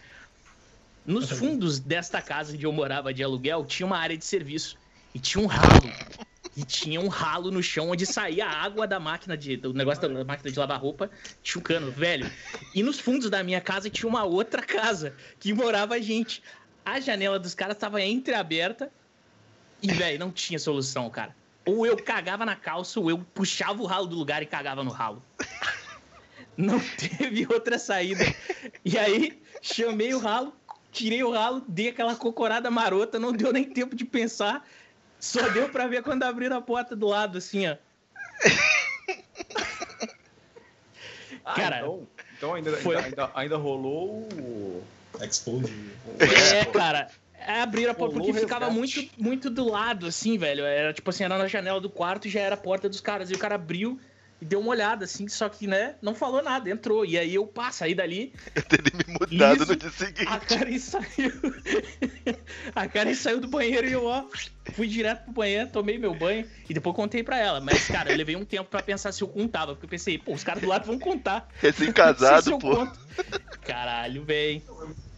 [1.06, 4.76] Nos fundos desta casa onde eu morava de aluguel, tinha uma área de serviço.
[5.14, 5.90] E tinha um ralo.
[6.56, 9.56] E tinha um ralo no chão onde saía a água da máquina de.
[9.56, 11.10] do negócio da máquina de lavar roupa.
[11.42, 12.30] Tinha um cano, velho.
[12.74, 16.42] E nos fundos da minha casa tinha uma outra casa que morava gente.
[16.84, 18.90] A janela dos caras estava entreaberta.
[19.82, 21.36] E, velho, não tinha solução, cara.
[21.64, 24.90] Ou eu cagava na calça, ou eu puxava o ralo do lugar e cagava no
[24.90, 25.22] ralo.
[26.56, 28.24] Não teve outra saída.
[28.84, 30.54] E aí, chamei o ralo,
[30.96, 34.66] tirei o ralo, dei aquela cocorada marota, não deu nem tempo de pensar.
[35.20, 37.76] Só deu pra ver quando abriram a porta do lado, assim, ó.
[41.44, 44.82] Ah, Cara, então, então ainda, foi- ainda, ainda, ainda rolou o.
[45.20, 45.72] Expose.
[46.06, 47.08] o- É, cara.
[47.38, 50.64] É, abriram a porta Rolou porque ficava muito, muito do lado, assim, velho.
[50.64, 53.30] Era tipo assim, era na janela do quarto e já era a porta dos caras.
[53.30, 54.00] E o cara abriu
[54.40, 57.04] e deu uma olhada, assim, só que, né, não falou nada, entrou.
[57.06, 59.66] E aí eu, pá, saí dali, Eu teria me mudado Isso.
[59.72, 60.26] no dia seguinte.
[60.28, 61.32] a Karen saiu.
[62.74, 64.24] a Karen saiu do banheiro e eu, ó,
[64.72, 67.60] fui direto pro banheiro, tomei meu banho e depois contei pra ela.
[67.60, 70.32] Mas, cara, eu levei um tempo pra pensar se eu contava, porque eu pensei, pô,
[70.34, 71.48] os caras do lado vão contar.
[71.60, 72.76] Se Recém-casado, eu pô.
[72.76, 72.98] conto.
[73.62, 74.62] Caralho, véi.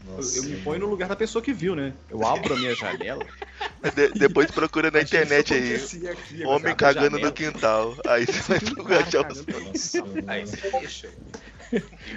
[0.07, 1.93] Nossa, Eu, eu me ponho no lugar da pessoa que viu, né?
[2.09, 3.27] Eu abro a minha janela.
[3.95, 6.09] De- depois procura na internet aí.
[6.09, 7.97] Aqui, Homem cagando no quintal.
[8.07, 9.45] Aí você vai achar os.
[10.27, 11.09] Aí você deixa.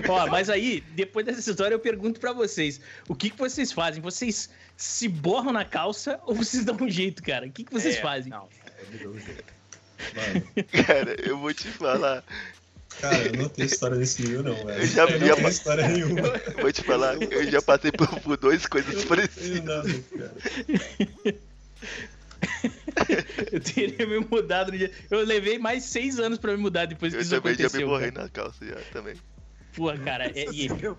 [0.08, 4.02] Ó, mas aí, depois dessa história, eu pergunto pra vocês: o que, que vocês fazem?
[4.02, 7.46] Vocês se borram na calça ou vocês dão um jeito, cara?
[7.48, 8.32] O que, que vocês É, fazem?
[8.32, 8.48] Não,
[8.80, 9.62] eu me dou um jeito.
[10.16, 12.24] Mano, Cara, eu vou te falar.
[13.00, 14.82] Cara, eu não tenho história desse nível, não, velho.
[14.82, 16.20] Eu já vi não tenho história nenhuma.
[16.22, 17.16] Eu vou te falar.
[17.22, 19.52] Eu já passei por, por duas coisas Não parecidas.
[19.52, 21.38] tenho nada, cara.
[23.52, 24.92] Eu teria me mudado no dia.
[25.10, 27.66] Eu levei mais seis anos pra me mudar depois que Eu isso também já me
[27.66, 27.88] aconteceu.
[27.88, 28.24] borrei cara.
[28.24, 29.16] na calça já também.
[29.76, 30.98] Pô, cara, é, e- velho,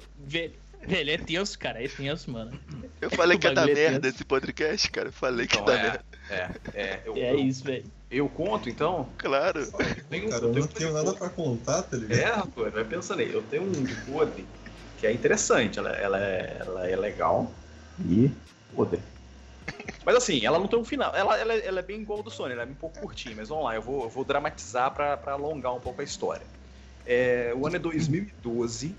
[0.86, 1.82] velho, é tenso, cara.
[1.82, 2.58] É tenso, mano.
[3.00, 4.14] Eu falei O que ia dar é merda tenso.
[4.16, 5.08] esse podcast, cara.
[5.08, 6.04] Eu falei que ia dar é, merda.
[6.30, 6.36] é,
[6.74, 7.84] é, eu, É eu, isso, velho.
[8.18, 9.08] Eu conto, então?
[9.18, 9.66] Claro.
[10.08, 12.18] Tenho- Cara, eu não um tenho nada pra contar, tá ligado?
[12.18, 13.32] É, rapaz, vai pensando aí.
[13.32, 14.46] Eu tenho um de podre
[14.98, 15.78] que é interessante.
[15.78, 17.50] Ela, ela, é, ela é legal
[17.98, 18.30] e
[18.74, 19.00] podre.
[20.04, 21.14] Mas assim, ela não tem um final.
[21.14, 23.48] Ela, ela, ela é bem igual ao do Sony, ela é um pouco curtinha, mas
[23.48, 26.42] vamos lá, eu vou, eu vou dramatizar pra, pra alongar um pouco a história.
[27.06, 28.94] É, o ano é 2012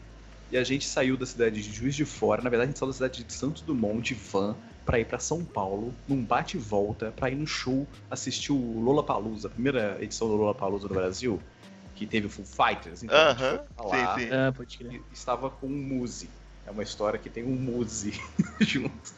[0.51, 2.41] e a gente saiu da cidade de Juiz de Fora.
[2.41, 5.19] Na verdade, a gente saiu da cidade de Santos Dumont de van pra ir pra
[5.19, 9.97] São Paulo, num bate e volta, pra ir no show assistir o Lollapalooza, a primeira
[10.01, 11.39] edição do Lollapalooza no Brasil,
[11.95, 13.03] que teve o Full Fighters.
[13.03, 14.33] Então, a gente Aham, foi pra lá sim, sim.
[14.33, 14.53] Ah,
[14.91, 16.29] e estava com um Muzi.
[16.65, 18.13] É uma história que tem um Muzi
[18.61, 19.13] junto.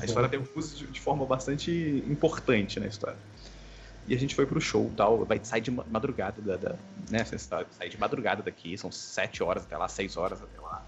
[0.00, 1.70] A história tem um Muzi de- forma bastante
[2.06, 3.18] importante na história.
[4.06, 6.76] E a gente foi pro show tal, vai sair de ma- madrugada da, da
[7.10, 10.84] né, sair de madrugada daqui, são sete horas até lá, seis horas até lá.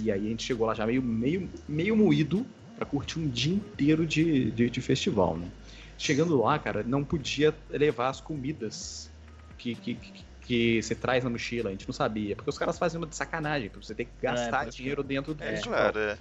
[0.00, 2.44] E aí a gente chegou lá já meio, meio, meio moído
[2.80, 5.46] pra curtir um dia inteiro de, de, de festival, né?
[5.98, 9.10] Chegando lá, cara, não podia levar as comidas
[9.58, 12.34] que, que, que, que porque você traz na mochila, a gente não sabia.
[12.34, 15.34] Porque os caras fazem uma de sacanagem, pra você ter que gastar pode dinheiro dentro
[15.34, 15.78] do É, festival.
[15.92, 16.18] claro, é.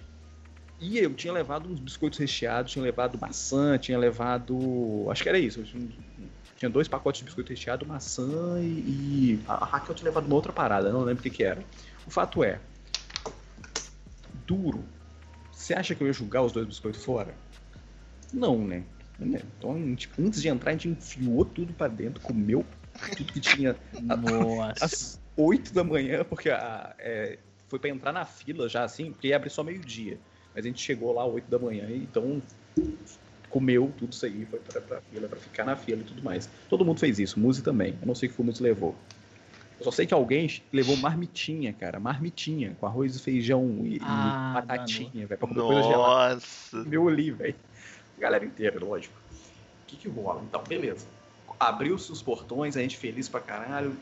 [0.82, 5.08] E eu tinha levado uns biscoitos recheados, tinha levado maçã, tinha levado.
[5.10, 5.63] Acho que era isso.
[6.58, 8.65] tinha dois pacotes de biscoito recheado, maçã e.
[8.65, 11.63] e- A Raquel tinha levado uma outra parada, não lembro o que, que era.
[12.06, 12.60] O fato é.
[14.45, 14.84] Duro.
[15.60, 17.36] Você acha que eu ia jogar os dois biscoitos fora?
[18.34, 18.86] Não, né?
[19.19, 19.41] Né?
[19.58, 22.65] Então, tipo, antes de entrar, a gente enfiou tudo pra dentro, comeu
[23.17, 24.86] tudo que tinha Nossa.
[24.86, 29.28] às 8 da manhã, porque a, é, foi pra entrar na fila já assim, porque
[29.28, 30.17] ia abrir só meio-dia.
[30.56, 32.41] Mas a gente chegou lá às 8 da manhã, então
[33.50, 36.50] comeu tudo isso aí, foi pra, pra fila, pra ficar na fila e tudo mais.
[36.69, 37.98] Todo mundo fez isso, Muzi também.
[38.00, 38.95] Eu não sei o que o Muzi levou.
[39.80, 44.00] Eu só sei que alguém levou marmitinha, cara, marmitinha, com arroz e feijão e, e
[44.02, 46.84] Ah, batatinha, velho, pra comer coisa gelada Nossa.
[46.84, 47.56] meu ali, velho.
[48.18, 49.18] Galera inteira, lógico.
[49.32, 50.44] O que que rola?
[50.48, 51.08] Então, beleza.
[51.58, 53.96] Abriu-se os portões, a gente feliz pra caralho,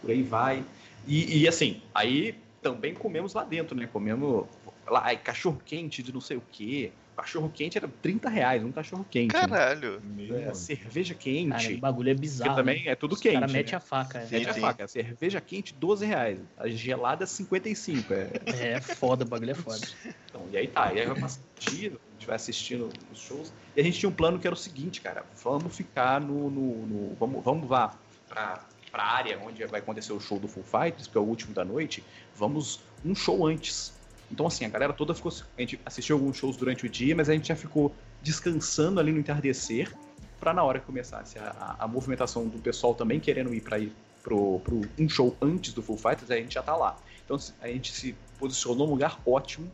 [0.00, 0.62] por aí vai.
[1.06, 3.88] E, e, assim, aí também comemos lá dentro, né?
[3.90, 4.46] Comemos
[4.86, 6.92] lá, cachorro quente de não sei o quê.
[7.22, 9.32] Cachorro quente era 30 reais, um cachorro quente.
[9.32, 9.40] né?
[9.40, 10.00] Caralho.
[10.02, 11.74] Meu, É, cerveja Cara, quente.
[11.74, 12.56] o bagulho é bizarro.
[12.56, 13.34] também é tudo Os quente.
[13.34, 13.52] cara né?
[13.52, 14.18] mete a faca.
[14.18, 14.26] é.
[14.28, 14.88] Mete a faca.
[14.88, 16.40] Cerveja quente, 12 reais.
[16.58, 18.12] A gelada, 55.
[18.12, 18.30] É,
[18.74, 19.86] É foda, o bagulho é foda.
[20.28, 23.18] Então, e aí tá, e aí vai passar o dia, a gente vai assistindo os
[23.20, 26.50] shows, e a gente tinha um plano que era o seguinte, cara, vamos ficar no.
[26.50, 27.96] no- no- vamos, vamos lá
[28.28, 31.54] pra, pra área onde vai acontecer o show do Full Fighters, que é o último
[31.54, 32.02] da noite,
[32.34, 33.92] vamos um show antes.
[34.32, 35.30] Então, assim, a galera toda ficou.
[35.56, 39.12] A gente assistiu alguns shows durante o dia, mas a gente já ficou descansando ali
[39.12, 39.92] no entardecer,
[40.40, 43.78] pra na hora que começasse a, a- a movimentação do pessoal também querendo ir pra
[43.78, 43.92] ir
[44.22, 46.98] pro, pro um show antes do Full Fighters, a gente já tá lá.
[47.24, 49.66] Então a gente se posicionou num lugar ótimo,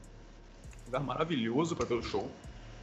[0.83, 2.31] um lugar maravilhoso pra ver o show,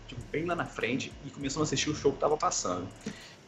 [0.08, 2.88] tipo, bem lá na frente, e começamos a assistir o show que tava passando.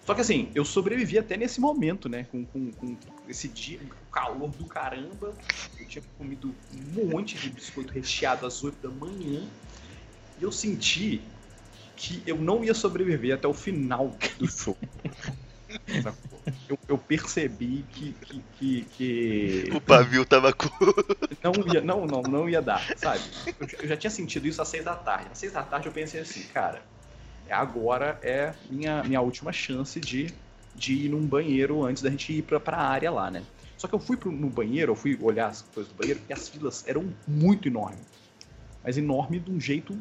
[0.07, 2.23] Só que assim, eu sobrevivi até nesse momento, né?
[2.31, 5.35] Com, com, com esse dia, com o calor do caramba.
[5.77, 9.41] Eu tinha comido um monte de biscoito recheado às 8 da manhã.
[10.39, 11.21] E eu senti
[11.97, 14.77] que eu não ia sobreviver até o final do show.
[16.69, 20.67] Eu, eu percebi que, que, que, que O pavio tava com.
[21.43, 23.23] não ia, não, não, não ia dar, sabe?
[23.81, 25.29] Eu, já- tinha sentido isso às seis da tarde.
[25.31, 26.81] Às seis da tarde eu pensei assim, cara,
[27.51, 30.33] agora é minha, minha última chance de,
[30.75, 33.43] de ir num banheiro antes da gente ir pra, pra área lá, né?
[33.77, 36.33] Só que eu fui pro, no banheiro, eu fui olhar as coisas do banheiro e
[36.33, 37.99] as filas eram muito enormes.
[38.83, 39.97] Mas enorme de um jeito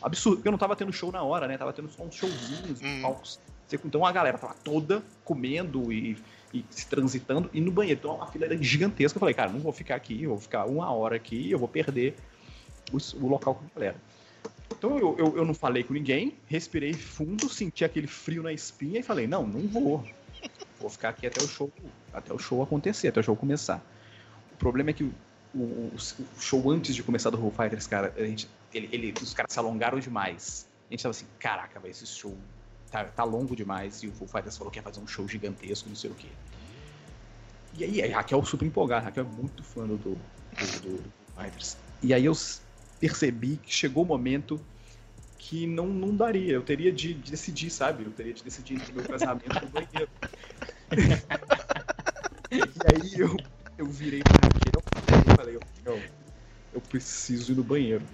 [0.00, 0.36] absurdo.
[0.36, 1.58] Porque eu não tava tendo show na hora, né?
[1.58, 3.02] Tava tendo só uns showzinhos, Hum.
[3.02, 3.38] palcos.
[3.84, 6.18] Então a galera tava toda comendo e,
[6.52, 7.98] e se transitando e no banheiro.
[7.98, 9.16] Então a fila era gigantesca.
[9.16, 11.68] Eu falei, cara, não vou ficar aqui, eu vou ficar uma hora aqui, eu vou
[11.68, 12.14] perder
[12.92, 13.96] os- o local com a galera.
[14.78, 19.00] Então eu, eu, eu não falei com ninguém, respirei fundo, senti aquele frio na espinha
[19.00, 20.04] e falei, não, não vou.
[20.78, 21.70] Vou ficar aqui até o show,
[22.12, 23.84] até o show acontecer, até o show começar.
[24.52, 25.12] O problema é que o,
[25.54, 29.32] o- o show antes de começar do Roll Fighters, cara, a gente, ele, ele- os
[29.32, 30.66] caras se alongaram demais.
[30.88, 32.36] A gente tava assim, caraca, vai esse show
[32.90, 34.02] tá, tá longo demais.
[34.02, 36.28] E o Full Fighters falou que ia fazer um show gigantesco, não sei o quê.
[37.74, 41.12] E aí, a Raquel super empolgada, a Raquel é muito fã do, do, do, do
[41.34, 41.76] Fighters.
[42.02, 42.34] E aí eu
[43.02, 44.60] percebi que chegou o momento
[45.36, 46.52] que não, não daria.
[46.52, 48.04] Eu teria de, de decidir, sabe?
[48.04, 50.08] Eu teria de decidir entre o meu casamento e o banheiro.
[52.52, 52.60] e
[52.94, 53.36] aí eu,
[53.76, 54.82] eu virei pra Raquel
[55.26, 56.00] e falei, Raquel,
[56.72, 58.04] eu preciso ir no banheiro.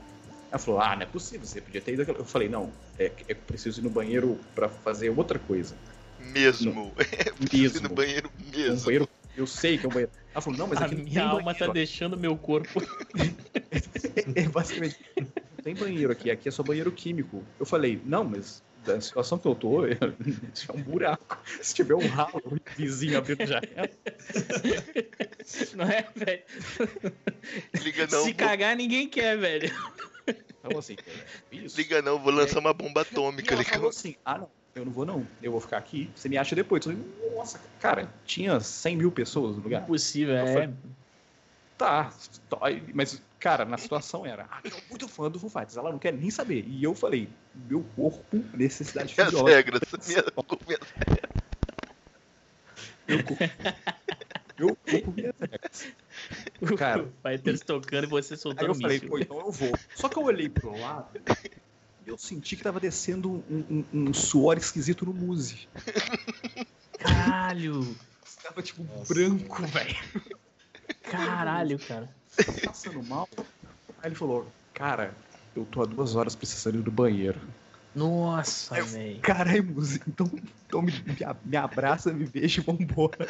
[0.51, 2.17] Ela falou, ah, não é possível, você podia ter ido aquela.
[2.17, 5.77] Eu falei, não, é, é que eu preciso ir no banheiro pra fazer outra coisa.
[6.19, 6.95] Mesmo.
[7.39, 7.95] Preciso ir no Mesmo.
[7.95, 8.85] banheiro Um mesmo.
[8.87, 10.13] banheiro, eu sei que é um banheiro.
[10.33, 11.67] Ela falou, não, mas A aqui não tem minha alma banheiro.
[11.67, 12.81] tá deixando meu corpo.
[14.35, 15.27] É, basicamente, não
[15.63, 17.43] tem banheiro aqui, aqui é só banheiro químico.
[17.59, 19.87] Eu falei, não, mas da situação que eu tô,
[20.55, 21.39] isso é um buraco.
[21.63, 23.89] Se tiver um ralo, o vizinho abrindo janela.
[25.75, 26.43] Não é, velho?
[27.83, 29.73] Liga não, Se cagar, ninguém quer, velho.
[30.27, 30.97] Então, assim,
[31.51, 31.77] é isso.
[31.77, 33.55] liga não, vou lançar uma bomba E atômica.
[33.55, 36.29] ela Liga falou assim, ah, não, eu não vou não, eu vou ficar aqui, você
[36.29, 36.85] me acha depois.
[36.87, 39.83] Eu falei, nossa, cara, tinha 100 mil pessoas no lugar.
[39.83, 40.53] Impossível, Eu é.
[40.53, 40.75] falei-
[41.77, 42.13] Tá,
[42.93, 45.99] mas, cara, na situação era, ah, eu sou muito fã do Foo Fighters, ela não
[45.99, 46.65] quer nem saber.
[46.67, 49.57] E eu falei, meu corpo, necessidade Minhas fisiológica.
[49.57, 49.81] regras.
[50.09, 50.25] Minha,
[50.67, 50.79] minha-
[53.07, 53.45] Meu corpo,
[54.59, 55.87] meu corpo, minhas regras.
[56.77, 57.05] Cara.
[57.05, 59.73] O Fighters tocando e você Aí soltando eu falei, pô, então eu vou.
[59.95, 61.21] Só que eu olhei pro lado
[62.09, 65.69] eu senti que tava descendo um, um- um suor esquisito no muse.
[66.99, 67.95] Caralho!
[68.43, 69.97] Tava tipo Nossa, branco, velho.
[71.03, 72.09] Caralho, cara.
[72.65, 73.29] Passando mal.
[74.03, 75.15] Aí ele falou, cara,
[75.55, 77.41] eu tô há duas horas precisando ir no banheiro.
[77.95, 79.21] Nossa, velho.
[79.21, 80.31] Caralho, muse, então,
[80.67, 80.93] então me,
[81.45, 83.27] me abraça, me beija e vambora.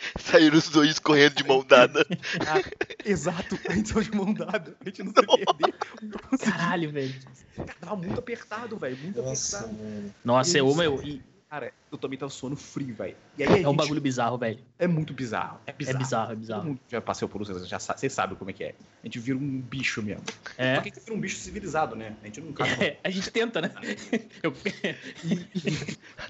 [0.18, 2.06] Saíram os dois correndo de mão dada.
[2.46, 2.62] Ah,
[3.04, 4.76] exato, a gente saiu de mão dada.
[4.80, 5.74] A gente não se perder.
[6.02, 6.38] Não.
[6.38, 7.14] Caralho, velho.
[7.56, 8.96] Cara, tava muito apertado, velho.
[8.98, 9.82] Muito Nossa, apertado.
[9.82, 10.14] mano.
[10.24, 10.78] Nossa, eu, Isso.
[10.78, 13.16] meu, e Cara, eu também tava suando frio, velho.
[13.38, 14.58] E é um gente- bagulho bizarro, velho.
[14.78, 15.58] É muito bizarro.
[15.66, 15.98] É É bizarro.
[15.98, 16.64] bizarro, é Todo bizarro.
[16.64, 18.74] mundo já passou por isso, já sa- vocês sabem como é que é.
[19.02, 20.22] A gente vira um bicho mesmo.
[20.28, 20.74] Só É.
[20.80, 22.14] que a gente vira um bicho civilizado, né?
[22.22, 22.84] A gente caga.
[22.84, 23.70] É, a gente tenta, né?
[24.42, 24.52] Eu-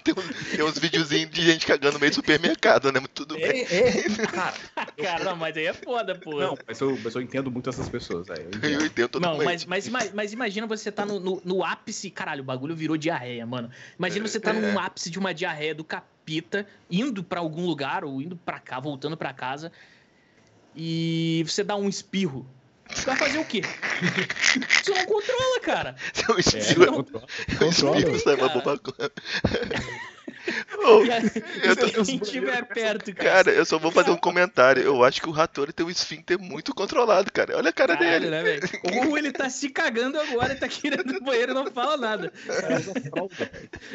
[0.05, 3.01] Tem uns, tem uns videozinhos de gente cagando no meio do supermercado, né?
[3.01, 3.45] Mas tudo bem.
[3.45, 4.27] É, é.
[4.27, 4.55] Cara,
[4.97, 6.41] Cara, não, mas aí é foda, pô.
[6.41, 8.49] não, mas eu, mas eu entendo muito essas pessoas, velho.
[8.63, 8.87] Eu Eu entendo.
[8.87, 12.75] entendo Não, mas, mas, mas imagina você tá no, no, no ápice, caralho, o bagulho
[12.75, 13.71] virou diarreia, mano.
[13.99, 18.21] Imagina você tá num ápice de uma diarreia do capita, indo pra algum lugar, ou
[18.23, 19.71] indo pra cá, voltando pra casa,
[20.75, 22.47] e você dá um espirro.
[22.89, 23.63] Você vai fazer o quê?
[24.83, 25.95] Você não controla, cara.
[26.13, 27.27] Seu É, espírito, não, controla.
[27.61, 28.49] o espírito sai uma
[28.93, 29.13] cara.
[31.05, 31.23] E aí,
[31.65, 33.31] eu tô- se quem tiver perto, cara.
[33.31, 34.83] Cara, eu só vou fazer um comentário.
[34.83, 37.57] Eu acho que o Rattori tem um esfíncter muito controlado, cara.
[37.57, 38.31] Olha a cara Caralho, dele.
[38.31, 38.63] né, velho?
[39.11, 41.97] Ou ele tá se cagando agora e tá querendo ir no banheiro e não fala
[41.97, 42.33] nada.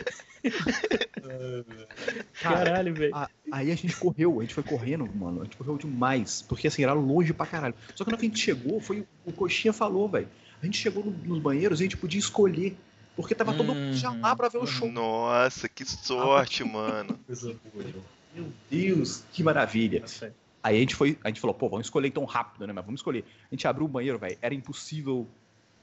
[2.41, 3.13] Caralho, velho.
[3.52, 5.41] aí a gente correu, a gente foi correndo, mano.
[5.41, 6.43] A gente correu demais.
[6.48, 7.76] Porque assim, era longe pra caralho.
[7.95, 10.28] Só que na hora que a gente chegou, foi o Coxinha falou, velho.
[10.62, 12.76] A gente chegou no- nos banheiros e a gente podia escolher.
[13.15, 14.91] Porque tava todo mundo já lá pra ver o show.
[14.91, 17.17] Nossa, que sorte, mano.
[17.25, 18.04] Coisa boa, João.
[18.34, 20.04] Meu Deus, que maravilha.
[20.62, 22.73] Aí a gente foi, a gente falou, pô, vamos escolher tão rápido, né?
[22.73, 23.23] Mas vamos escolher.
[23.49, 24.38] A gente abriu o banheiro, velho.
[24.41, 25.28] Era impossível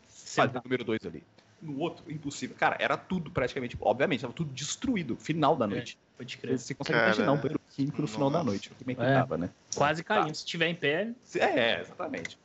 [0.09, 1.23] fazer o número 2 ali.
[1.63, 2.57] No outro, impossível.
[2.59, 3.79] Cara, era tudo praticamente.
[3.81, 5.17] Obviamente, tava tudo destruído.
[5.17, 5.97] Final da noite.
[6.19, 6.59] Pode crer.
[6.59, 8.71] Você consegue Cara, imaginar um banheiro químico no final da noite.
[8.77, 9.15] Como é que É.
[9.15, 9.49] tava, né?
[9.75, 10.35] Quase caindo.
[10.35, 12.37] Se tiver em pé, É, exatamente.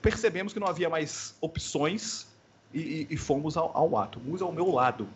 [0.00, 2.29] Percebemos que não havia mais opções
[2.72, 4.20] e, e- e fomos ao, ao ato.
[4.20, 5.08] Musa ao meu lado.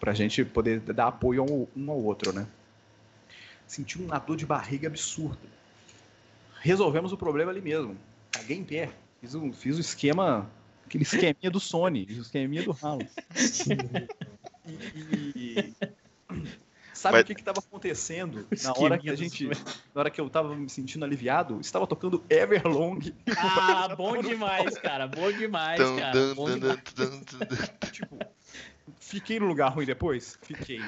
[0.00, 2.46] Pra gente poder dar apoio ao- um ao outro, né?
[3.66, 5.38] Senti uma dor de barriga absurda.
[6.60, 7.96] Resolvemos o problema ali mesmo.
[8.30, 8.90] Caguei em pé.
[9.20, 10.48] Fiz o, fiz o esquema,
[10.84, 13.14] aquele esqueminha do Sony, o esqueminha do Ramos.
[14.68, 15.72] E-
[17.06, 19.54] Sabe Mas- o que que estava acontecendo na hora que a gente, na
[20.00, 22.98] hora que eu tava me sentindo aliviado, estava tocando Everlong.
[23.36, 25.06] Ah, bom demais, cara.
[25.06, 26.10] Bom demais, cara.
[26.12, 26.78] dun, Bom dun, demais.
[26.94, 27.90] dun, dun, dun.
[27.92, 28.18] tipo,
[28.98, 30.36] fiquei no lugar ruim depois?
[30.42, 30.80] Fiquei.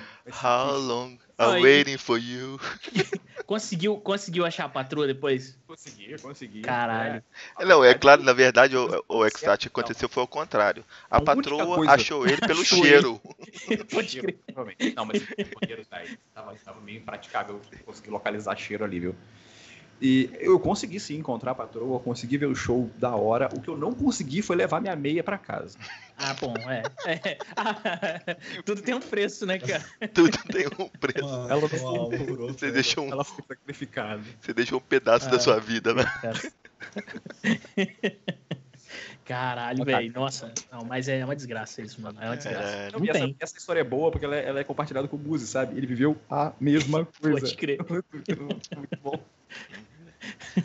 [0.43, 2.59] How long I'm waiting for you.
[3.49, 5.59] Conseguiu, conseguiu achar a patroa depois?
[5.67, 6.61] Consegui, consegui.
[6.61, 7.25] Caralho.
[7.61, 10.85] Não, é claro, na verdade, o, o Extat aconteceu foi ao contrário.
[11.11, 13.19] A A patroa achou ele pelo Achou cheiro.
[13.91, 14.39] Pode crer.
[14.95, 19.17] Não, mas o banheiro velho, tava, tava meio impraticável conseguir localizar cheiro ali, viu?
[20.01, 23.49] E eu consegui sim encontrar a patroa, consegui ver o show da hora.
[23.53, 25.77] O que eu não consegui foi levar minha meia pra casa.
[26.17, 26.85] Ah, bom, é.
[27.05, 27.39] É.
[28.65, 29.85] Tudo tem um preço, né, cara?
[30.15, 31.29] Tudo tem um preço.
[31.49, 32.59] Ela- por outra.
[32.59, 34.23] Você deixou um, Ela foi sacrificada.
[34.41, 35.41] você deixou um pedaço da Ah.
[35.41, 36.05] sua vida, né?
[39.29, 40.13] Caralho, velho.
[40.15, 40.51] Nossa.
[40.73, 42.19] Não, mas é uma desgraça isso, mano.
[42.21, 42.67] É uma desgraça.
[42.67, 43.37] É, Não e essa, tem.
[43.39, 45.77] essa história é boa porque ela é, ela é compartilhada com o Muzi, sabe?
[45.77, 47.41] Ele viveu a mesma coisa.
[47.41, 47.79] Pode crer.
[48.75, 49.23] Muito bom.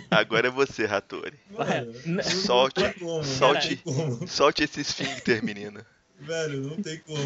[0.09, 0.87] agora é você.
[0.87, 3.81] Mano, N- Solte, não como, solte.
[3.85, 4.27] Não.
[4.27, 5.81] Solte esse esfíncter, menino.
[6.19, 7.19] Velho, não tem como.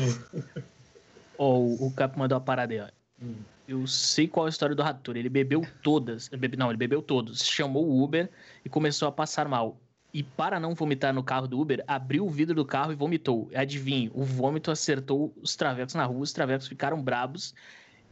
[1.37, 2.87] Ó, o, o Cap mandou a parada aí, ó.
[3.21, 3.35] Hum.
[3.67, 5.17] Eu sei qual é a história do Rator.
[5.17, 6.29] Ele bebeu todas.
[6.29, 7.43] bebe- Não, ele bebeu todos.
[7.45, 8.29] Chamou o Uber
[8.65, 9.77] e começou a passar mal.
[10.13, 13.49] E para não vomitar no carro do Uber, abriu o vidro do carro e vomitou.
[13.53, 17.53] Adivinhe, o vômito acertou os travecos na rua, os travecos ficaram brabos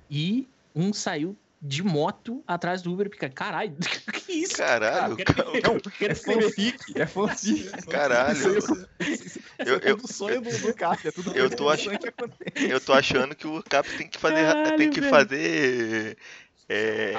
[0.10, 3.75] e um saiu de moto atrás do Uber e fica, caralho,
[4.13, 4.58] que isso?
[4.58, 5.34] Caralho, cara?
[5.34, 5.58] cara.
[5.58, 7.71] Eu quero É fanfic, é fanfic.
[7.89, 8.58] Caralho.
[8.58, 12.60] Isso Eu- é tudo sonho do, do Cap, é tudo Eu tô sonho ach-.
[12.69, 14.43] Eu tô achando que o Cap tem que fazer.
[14.43, 15.10] Caralho, tem que velho.
[15.12, 16.17] fazer.
[16.69, 17.13] É,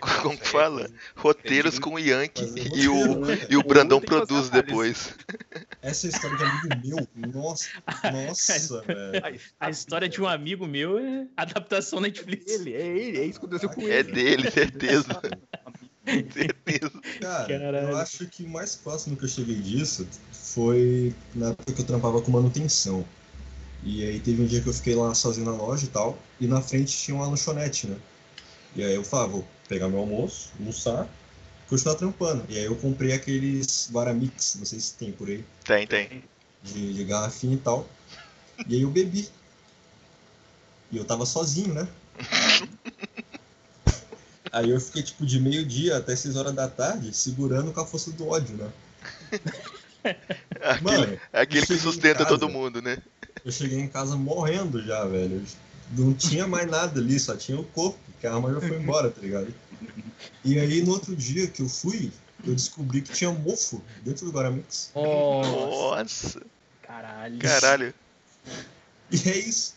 [0.22, 0.90] como que fala?
[1.16, 5.14] Roteiros com o Yankee e o, né, e o Brandão produz depois.
[5.82, 7.32] Essa é a história de amigo meu.
[7.32, 7.68] Nossa,
[8.10, 9.40] nossa, velho.
[9.60, 12.50] A história de um amigo meu é adaptação Netflix.
[12.50, 14.12] Ele, é ele, é isso que aconteceu com É ele.
[14.12, 15.20] dele, certeza.
[16.06, 17.00] Certeza.
[17.20, 17.88] Cara, Caralho.
[17.90, 21.86] eu acho que o mais próximo que eu cheguei disso foi na época que eu
[21.86, 23.04] trampava com manutenção.
[23.82, 26.46] E aí teve um dia que eu fiquei lá sozinho na loja e tal, e
[26.46, 27.96] na frente tinha uma lanchonete, né?
[28.74, 31.08] E aí eu falava, vou pegar meu almoço, almoçar,
[31.68, 32.44] continuar trampando.
[32.48, 36.24] E aí eu comprei aqueles Varamix, não sei se tem por aí, Tem, tem.
[36.62, 37.88] de, de garrafinha e tal.
[38.66, 39.28] E aí eu bebi.
[40.90, 41.88] E eu tava sozinho, né?
[44.52, 48.12] Aí eu fiquei tipo de meio-dia até 6 horas da tarde segurando com a força
[48.12, 48.70] do ódio, né?
[50.62, 52.30] Aquele, Mano, é aquele que sustenta casa.
[52.30, 52.98] todo mundo, né?
[53.44, 55.42] eu cheguei em casa morrendo já, velho.
[55.92, 59.10] Não tinha mais nada ali, só tinha o corpo, que a arma já foi embora,
[59.10, 59.54] tá ligado?
[60.44, 62.10] E aí, no outro dia que eu fui,
[62.46, 64.90] eu descobri que tinha mofo dentro do Guaramix.
[64.94, 66.42] Nossa, Nossa,
[66.82, 67.38] caralho.
[67.38, 67.94] caralho.
[69.10, 69.74] E é isso.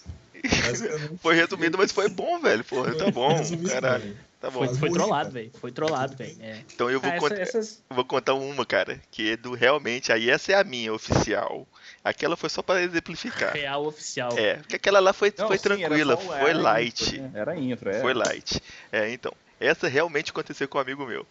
[1.22, 2.64] Foi resumido, mas foi bom, velho.
[2.64, 4.04] Porra, tá bom, Resumido, caralho.
[4.04, 4.18] velho.
[4.40, 4.66] Tá bom.
[4.68, 5.52] Foi, foi trollado, velho.
[5.60, 6.36] Foi trollado, velho.
[6.40, 6.62] É.
[6.74, 7.82] Então eu vou, Ah, essa- contar, essas...
[7.90, 10.12] vou contar uma, cara, que é do realmente.
[10.12, 11.68] Aí essa é a minha oficial.
[12.08, 13.54] Aquela foi só pra exemplificar.
[13.54, 14.38] Real oficial.
[14.38, 17.04] É, porque aquela lá foi, Não, foi sim, tranquila, só- foi era light.
[17.04, 17.32] intro, né?
[17.34, 18.02] Era intro, é.
[18.02, 18.62] Foi light.
[18.92, 21.26] É, então, essa realmente aconteceu com um amigo meu.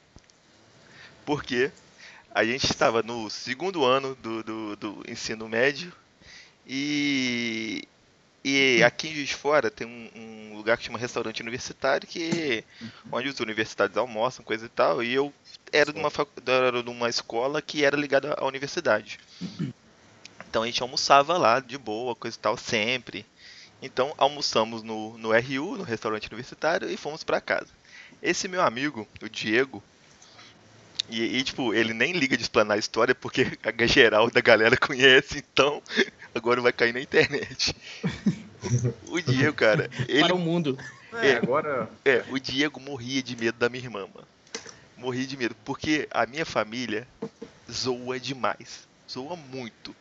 [1.25, 1.71] Porque
[2.31, 5.93] a gente estava no segundo ano do, do, do ensino médio
[6.67, 7.83] e,
[8.45, 10.11] e aqui em Juiz de Fora tem um,
[10.53, 12.63] um lugar que chama restaurante universitário que
[13.11, 15.33] onde os universitários almoçam, coisa e tal, e eu
[15.73, 19.19] era de uma, facu- era de uma escola que era ligada à universidade.
[20.57, 23.27] Então a gente almoçava lá de boa, coisa e tal, sempre.
[23.83, 27.69] Então almoçamos no, no RU, no restaurante universitário, e fomos pra casa.
[28.23, 29.85] Esse meu amigo, o Diego,
[31.11, 34.79] e, e, tipo, ele nem liga de explanar a história porque a geral da galera
[34.81, 35.83] conhece, então
[36.35, 37.77] agora vai cair na internet.
[39.09, 40.77] O Diego, cara, ele Para o mundo.
[41.23, 41.89] É, agora.
[42.05, 44.27] é, o Diego morria de medo da minha irmã, mano.
[44.97, 47.07] Morria de medo, porque a minha família
[47.71, 48.89] zoa demais.
[49.09, 49.95] Zoa muito.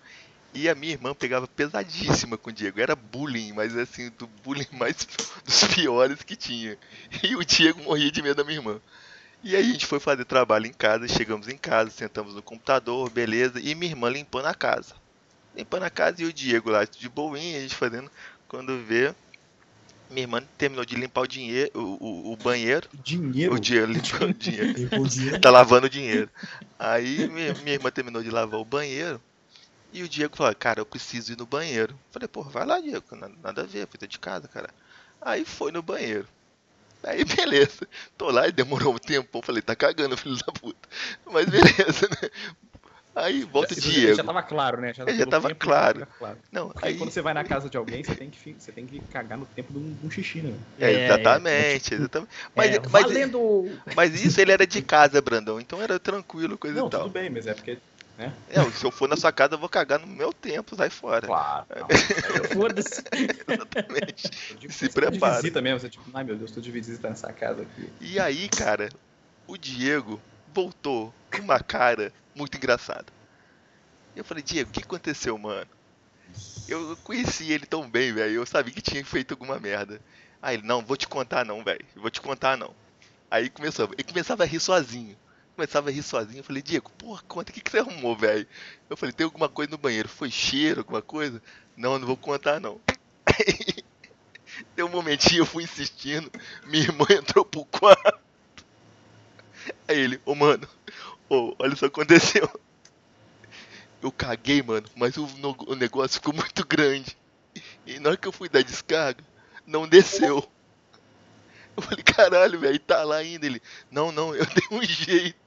[0.56, 2.80] E a minha irmã pegava pesadíssima com o Diego.
[2.80, 4.96] Era bullying, mas assim, do bullying mais
[5.44, 6.78] dos piores que tinha.
[7.22, 8.80] E o Diego morria de medo da minha irmã.
[9.44, 13.10] E aí a gente foi fazer trabalho em casa, chegamos em casa, sentamos no computador,
[13.12, 14.96] beleza, e minha irmã limpando a casa.
[15.56, 18.10] Limpando a casa e o Diego lá de boinha, a gente fazendo,
[18.48, 19.14] quando vê,
[20.10, 23.54] minha irmã terminou de limpar o dinheiro, o, o, o banheiro, Dinheiro.
[23.54, 25.40] o Diego limpou o dinheiro, Limpou o dinheiro.
[25.40, 26.30] tá lavando o dinheiro.
[26.80, 29.22] Aí minha, minha irmã terminou de lavar o banheiro
[30.00, 31.98] e o Diego falou, cara, eu preciso ir no banheiro.
[32.12, 33.06] Falei, pô, vai lá, Diego,
[33.42, 34.70] nada, a ver, coisa de casa, cara.
[35.22, 36.28] Aí foi no banheiro.
[37.04, 37.88] Aí beleza,
[38.18, 40.90] tô lá e demorou um tempo, falei, tá cagando, filho da puta.
[41.32, 42.30] Mas beleza, né?
[43.16, 44.16] Aí volta o Já- Diego.
[44.18, 44.94] Já tava claro, né?
[44.94, 46.08] Já, É, já tava tempo, claro.
[46.18, 46.38] claro.
[46.52, 46.98] Não, Porque aí.
[46.98, 49.46] quando você vai na casa de alguém, você tem que, você tem que cagar no
[49.46, 50.52] tempo de um, um xixi, né?
[50.80, 52.32] É, É, exatamente, exatamente.
[52.56, 53.70] Mas, É, mas, valendo!
[53.96, 57.04] mas isso ele era de casa, Brandão, então era tranquilo, coisa Não, e tal.
[57.04, 57.78] tudo bem, mas é porque.
[58.18, 61.28] É, se eu for na sua casa, eu vou cagar no meu tempo, sai fora.
[61.28, 61.66] Claro.
[61.70, 63.04] Eu Foda-se.
[63.12, 64.32] Exatamente.
[64.62, 65.36] Se você prepara.
[65.36, 67.92] de visita mesmo, você tipo, ai meu Deus, tô de visita nessa casa aqui.
[68.00, 68.90] E aí, cara,
[69.46, 70.22] o Diego
[70.54, 73.06] voltou com uma cara muito engraçada.
[74.16, 75.68] Eu falei, Diego, o que aconteceu, mano?
[76.68, 78.34] Eu eu conheci ele tão bem, velho.
[78.34, 80.00] Eu sabia que tinha feito alguma merda.
[80.42, 81.86] Aí ele, não, vou te contar não, velho.
[81.96, 82.74] Vou te contar não.
[83.30, 85.18] Aí começou, ele começava a rir sozinho.
[85.56, 86.40] Começava a rir sozinho.
[86.40, 88.48] Eu falei, Diego, porra, conta, o que, que você arrumou, velho?
[88.90, 90.10] Eu falei, tem alguma coisa no banheiro?
[90.10, 91.42] Foi cheiro, alguma coisa?
[91.78, 92.80] Não, não vou contar não.
[94.76, 96.32] Deu um momentinho, eu fui insistindo.
[96.68, 98.20] Minha irmã entrou pro quarto.
[99.88, 100.68] Aí ele, ô mano,
[101.30, 102.50] ô, olha só o que aconteceu.
[104.02, 107.18] Eu caguei, mano, mas o, no- o negócio ficou muito grande.
[107.86, 109.24] E na hora que eu fui dar descarga,
[109.66, 110.48] não desceu.
[111.76, 113.46] Eu falei, caralho, velho, tá lá ainda.
[113.46, 115.45] Ele, não, não, eu dei um jeito.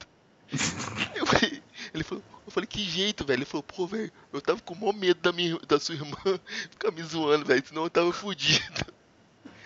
[1.15, 1.61] Eu falei,
[1.93, 3.39] ele falou, eu falei, que jeito, velho?
[3.39, 6.17] Ele falou, pô, velho, eu tava com o maior medo da, minha, da sua irmã
[6.71, 8.85] ficar me zoando, velho, senão eu tava fudido.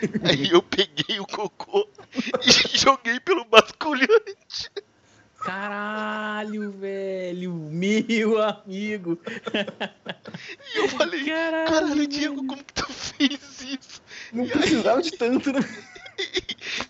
[0.29, 1.87] Aí eu peguei o cocô
[2.45, 4.69] e joguei pelo basculhante.
[5.39, 7.53] Caralho, velho.
[7.53, 9.19] Meu amigo.
[10.73, 11.69] E eu falei, Caralho.
[11.71, 14.01] caralho, Diego, como que tu fez isso?
[14.31, 15.59] Não E aí- precisava de tanto, né?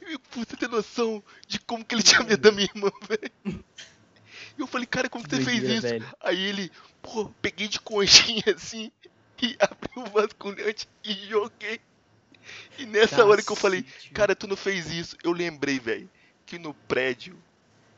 [0.07, 3.63] E Você tem noção de como que ele tinha medo da minha irmã, velho?
[4.57, 5.81] Eu falei, cara, como que você fez isso?
[5.81, 6.07] velho.
[6.21, 6.71] Aí ele,
[7.01, 8.91] pô, peguei de conchinha assim
[9.41, 11.79] e abri o vasculhante e joguei.
[12.77, 14.11] E nessa hora que eu falei, Cacete.
[14.11, 16.09] cara, tu não fez isso, eu lembrei, velho,
[16.45, 17.37] que no prédio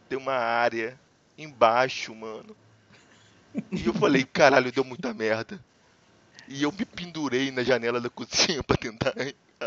[0.09, 0.99] tem uma área
[1.37, 2.55] embaixo, mano.
[3.71, 5.63] E eu falei, caralho, deu muita merda.
[6.47, 9.13] E eu me pendurei na janela da cozinha pra tentar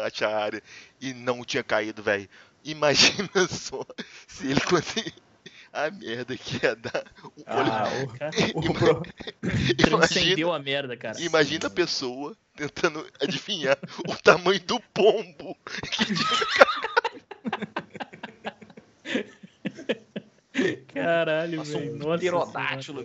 [0.07, 0.63] achar a área.
[1.01, 2.29] E não tinha caído, velho.
[2.65, 3.85] Imagina só
[4.27, 5.15] se ele conseguir.
[5.71, 7.05] A merda que ia dar.
[7.23, 7.85] O olho- Ah,
[8.19, 9.03] Cara, o, pro-
[9.87, 11.21] imagina, a merda, cara.
[11.21, 13.79] imagina a pessoa tentando adivinhar
[14.09, 15.55] o tamanho do pombo.
[20.93, 21.95] Caralho, Passou velho.
[21.95, 22.53] um Nossa.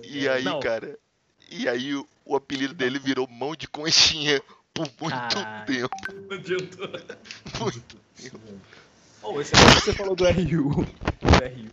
[0.04, 0.60] E aí, Não.
[0.60, 0.98] cara.
[1.50, 4.42] E aí o, o apelido dele virou mão de conchinha
[4.74, 5.66] por muito Caralho.
[5.66, 5.90] tempo.
[6.30, 6.90] Não adiantou.
[7.60, 7.98] Muito.
[9.22, 10.74] Oh, esse negócio que você falou do RU.
[10.74, 11.72] Do RU.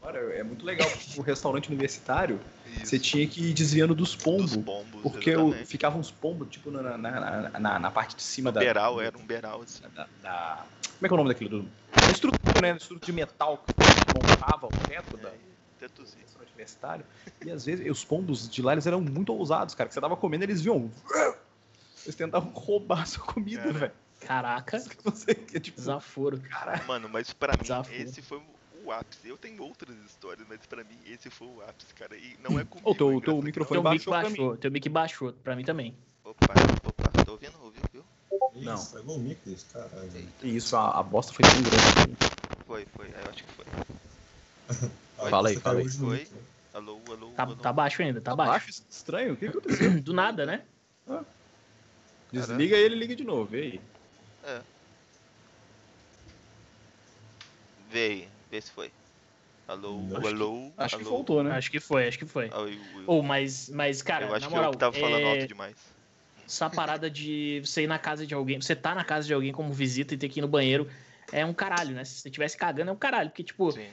[0.00, 0.88] Cara, é muito legal.
[0.88, 2.40] porque O restaurante universitário,
[2.82, 4.52] você Isso, tinha que ir desviando dos pombos.
[4.52, 5.02] dos pombos.
[5.02, 5.66] Porque exatamente.
[5.66, 8.60] ficavam uns pombos, tipo, na, na, na, na- na parte de cima da.
[8.60, 9.82] Beral, era um beral assim.
[9.94, 10.64] da, da-
[10.98, 11.62] Como é que é o nome daquilo?
[11.62, 11.68] Do...
[12.10, 12.76] Estrutura né?
[12.76, 13.74] Estrutura de metal que
[14.14, 15.30] montava o teto da
[15.80, 16.22] Tetozinho.
[16.22, 17.04] restaurante universitário.
[17.44, 19.88] E às vezes os pombos de lá eles eram muito ousados, cara.
[19.88, 20.88] Que você tava comendo, eles viam.
[22.06, 23.72] Eles tentavam roubar a sua comida, Cara.
[23.72, 23.92] velho.
[24.20, 25.76] Caraca, Você que é tipo.
[25.76, 26.40] desaforo.
[26.40, 26.86] Caralho.
[26.86, 28.02] Mano, mas pra mim, Desafio.
[28.02, 28.40] esse foi
[28.84, 29.28] o ápice.
[29.28, 32.16] Eu tenho outras histórias, mas pra mim, esse foi o ápice, cara.
[32.16, 32.88] E não é comigo.
[32.90, 33.42] Ô, teu- é teu engraçado.
[33.42, 35.94] microfone Teu mic baixou pra baixou, teu mic baixou, pra mim também.
[36.24, 36.54] Opa,
[36.84, 38.04] opa, tô ouvindo, ouviu, viu?
[38.62, 38.74] Não.
[38.74, 40.10] Isso, estragou o mic desse, caralho.
[40.42, 42.16] E isso, a, a bosta foi tão grande.
[42.66, 43.64] Foi, foi, eu acho que foi.
[45.18, 45.88] Ah, Fala aí, fala aí.
[45.88, 46.28] Foi?
[46.74, 47.56] Alô, alô, Tá, alô.
[47.56, 48.66] tá baixo ainda, tá Tá baixo.
[48.66, 49.32] baixo, estranho.
[49.32, 50.00] O que que aconteceu?
[50.02, 50.62] Do nada, né?
[52.40, 53.56] Desliga ele e liga de novo.
[53.56, 53.80] E aí?
[57.78, 58.92] Vê aí, vê se foi.
[59.66, 60.24] Alô, Não.
[60.26, 61.10] alô, Acho que alô.
[61.10, 61.52] faltou, né?
[61.52, 62.48] Acho que foi, acho que foi.
[62.48, 65.24] Eu- eu- Ou, mas, mas, cara, eu acho na que moral, eu que tava falando
[65.24, 65.94] é, alto demais.
[66.46, 69.52] essa parada de você ir na casa de alguém, você tá na casa de alguém
[69.52, 70.88] como visita e ter que ir no banheiro,
[71.32, 72.04] é um caralho, né?
[72.04, 73.30] Se você estivesse cagando, é um caralho.
[73.30, 73.92] Porque, tipo, Sim.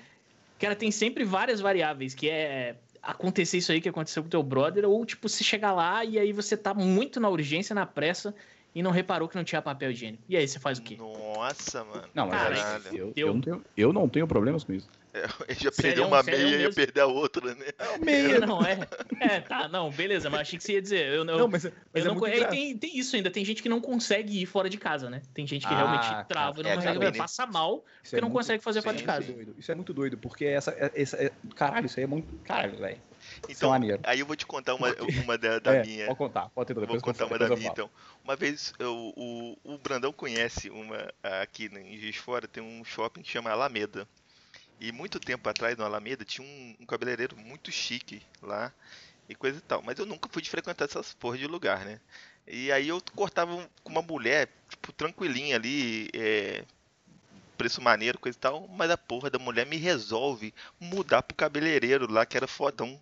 [0.60, 4.86] cara, tem sempre várias variáveis, que é acontecer isso aí que aconteceu com teu brother,
[4.86, 8.34] ou, tipo, se chegar lá e aí você tá muito na urgência, na pressa,
[8.74, 10.24] e não reparou que não tinha papel higiênico.
[10.28, 10.96] E aí você faz o quê?
[10.98, 12.10] Nossa, mano.
[12.14, 12.88] Não, mas Caralho.
[12.98, 14.90] eu, eu- eu, não tenho, eu não tenho problemas com isso.
[15.14, 16.74] É, ele já perdeu uma meia e ia mesmo?
[16.74, 17.66] perder a outra, né?
[18.04, 18.40] Meia.
[18.40, 18.80] Não, é.
[19.20, 21.06] É, tá, não, beleza, mas achei que você ia dizer.
[21.08, 23.46] Eu, eu, Não, mas, mas eu é não e engra- tem, tem isso ainda, tem
[23.46, 25.22] gente que não consegue ir fora de casa, né?
[25.34, 26.24] Tem gente que Ah, realmente cara.
[26.24, 27.18] trava e não É, consegue, cabine.
[27.18, 29.22] passa mal, Isso porque é não muito- consegue fazer fora de casa.
[29.22, 29.56] Isso é doido.
[29.58, 32.34] Isso é muito doido, porque essa, é- essa é- caralho, isso aí é muito.
[32.44, 32.98] Caralho, velho.
[33.48, 33.72] É Então,
[34.04, 34.88] aí eu vou te contar uma,
[35.32, 36.06] uma da, da É, minha.
[36.08, 37.90] Pode contar, pode ter Vou depois que eu contar uma da minha, então.
[38.24, 41.08] Uma vez, eu- o, o Brandão conhece uma
[41.42, 44.08] aqui em Juiz Fora, tem um shopping que chama Alameda.
[44.84, 48.70] E muito tempo atrás, no Alameda, tinha um, um cabeleireiro muito chique lá
[49.30, 49.82] e coisa e tal.
[49.82, 52.02] Mas eu nunca fui de frequentar essas porra de lugar, né?
[52.46, 56.66] E aí eu cortava com uma mulher, tipo, tranquilinha ali, é,
[57.58, 58.68] preço maneiro, coisa e tal.
[58.68, 63.02] Mas a porra da mulher me resolve mudar pro cabeleireiro lá, que era fodão,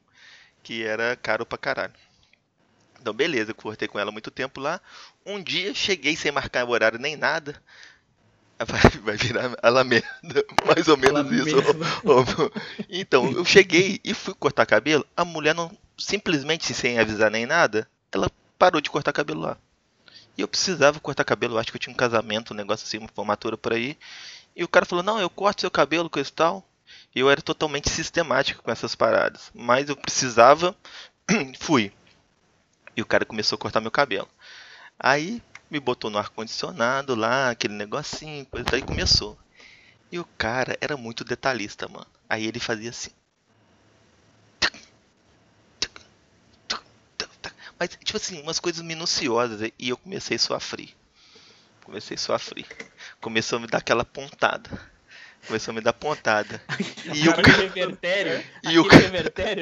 [0.61, 1.95] que era caro pra caralho.
[2.99, 4.79] Então, beleza, cortei com ela muito tempo lá.
[5.25, 7.59] Um dia cheguei sem marcar horário nem nada.
[8.68, 10.05] Vai, vai virar Alameda,
[10.66, 11.57] mais ou menos isso.
[12.05, 12.51] Ô, meu.
[12.89, 15.05] Então, eu cheguei e fui cortar cabelo.
[15.18, 19.57] A mulher não, simplesmente sem avisar nem nada, ela parou de cortar cabelo lá.
[20.38, 23.09] E eu precisava cortar cabelo, acho que eu tinha um casamento, um negócio assim, uma
[23.14, 23.97] formatura por aí.
[24.55, 26.64] E o cara falou: Não, eu corto seu cabelo, coisa e tal.
[27.16, 29.51] E eu era totalmente sistemático com essas paradas.
[29.53, 30.76] Mas eu precisava,
[31.59, 31.91] fui.
[32.95, 34.28] E o cara começou a cortar meu cabelo.
[34.99, 35.41] Aí
[35.72, 39.39] me botou no ar-condicionado lá, aquele negocinho, coisa daí começou.
[40.11, 42.05] E o cara era muito detalhista, mano.
[42.30, 43.11] Aí ele fazia assim.
[47.80, 49.72] Mas, tipo assim, umas coisas minuciosas.
[49.80, 50.93] E eu comecei a sofrer.
[51.86, 52.67] Comecei a sofrer.
[53.22, 54.91] Começou a me dar aquela pontada.
[55.48, 56.62] Começou a me dar pontada.
[57.14, 58.86] E o, revertério, E o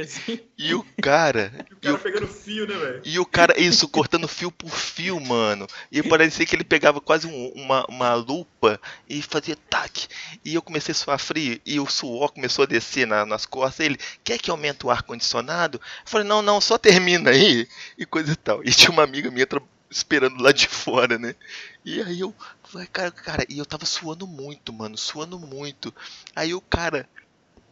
[0.02, 0.40] assim.
[0.58, 1.52] e o cara.
[1.82, 3.02] E o pegando fio, né, velho?
[3.06, 5.66] E o cara, isso, cortando fio por fio, mano.
[5.92, 10.08] E parecia que ele pegava quase um- uma, uma lupa e fazia tac.
[10.44, 13.86] E eu comecei a suar frio e o suor começou a descer na- nas costas.
[13.86, 15.78] Ele, quer que aumente o ar-condicionado?
[15.78, 17.68] Eu falei, não, não, só termina aí.
[17.98, 18.62] E coisa e tal.
[18.64, 19.48] E tinha uma amiga minha
[19.90, 21.36] esperando lá de fora, né?
[21.84, 22.34] E aí eu
[22.64, 25.94] falei, cara, cara, e eu tava suando muito, mano, suando muito.
[26.36, 27.08] Aí o cara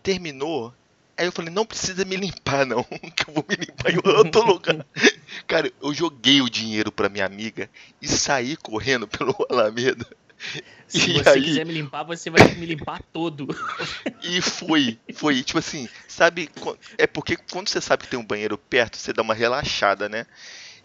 [0.04, 0.74] terminou.
[1.18, 2.84] Aí eu falei, não precisa me limpar, não,
[3.16, 4.86] que eu vou me limpar em outro lugar.
[5.48, 7.70] Cara, eu joguei o dinheiro pra minha amiga
[8.02, 10.06] e saí correndo pelo Alameda.
[10.88, 11.42] Se E você aí?
[11.42, 13.48] quiser me limpar, você vai me limpar todo.
[14.22, 16.50] E foi, foi, tipo assim, sabe,
[16.98, 20.26] é porque quando você sabe que tem um banheiro perto, você dá uma relaxada, né?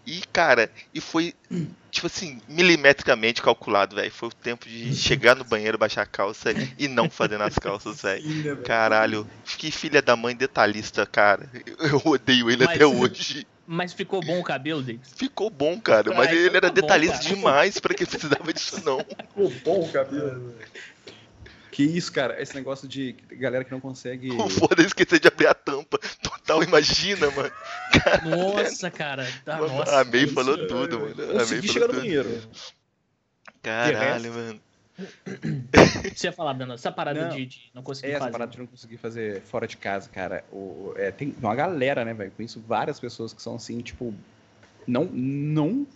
[0.05, 1.33] E, cara, e foi,
[1.91, 4.11] tipo assim, milimetricamente calculado, velho.
[4.11, 8.03] Foi o tempo de chegar no banheiro, baixar a calça e não fazer nas calças,
[8.03, 8.57] velho.
[8.63, 11.49] Caralho, que filha da mãe detalhista, cara.
[11.79, 13.47] Eu odeio ele Mas- até hoje.
[13.65, 15.13] Mas ficou bom o cabelo, Davis?
[15.15, 17.29] Ficou bom, cara, mas Ah, ele era tá bom, detalhista cara.
[17.35, 18.99] demais pra que precisava disso, não.
[18.99, 20.55] Ficou bom o cabelo.
[21.71, 24.31] Que isso, cara, esse negócio de galera que não consegue.
[24.33, 25.99] O foda esquecer de abrir a tampa.
[26.55, 27.51] Total, imagina, mano.
[28.25, 29.27] Nossa, cara.
[29.45, 30.01] Tá, Mano, nossa.
[30.01, 31.15] a May isso- falou tudo, mano.
[31.23, 32.01] A May Consegui falou chegar no tudo.
[32.03, 32.43] banheiro.
[33.63, 34.61] Caralho, mano.
[36.15, 37.35] Você ia falar, Breno, essa parada Não.
[37.37, 38.33] de, de não conseguir É, essa fazer.
[38.33, 40.45] parada de não conseguir fazer fora de casa, cara.
[40.53, 42.31] O, é, tem uma galera, né, velho?
[42.33, 44.15] Conheço várias pessoas que são assim, tipo.
[44.87, 45.05] Não.
[45.07, 45.87] Não.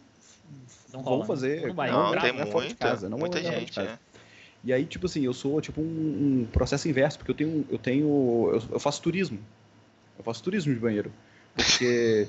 [0.93, 1.27] Não vão rola, né?
[1.27, 1.67] fazer.
[1.67, 3.73] Não vai, Não, grava, tem não é fora de muita, casa, não muita é gente,
[3.73, 3.91] casa.
[3.91, 3.99] é.
[4.65, 5.85] E aí, tipo assim, eu sou tipo um,
[6.43, 7.67] um processo inverso, porque eu tenho.
[7.69, 8.51] Eu tenho.
[8.53, 9.39] Eu, eu faço turismo.
[10.19, 11.13] Eu faço turismo de banheiro.
[11.55, 12.27] Porque.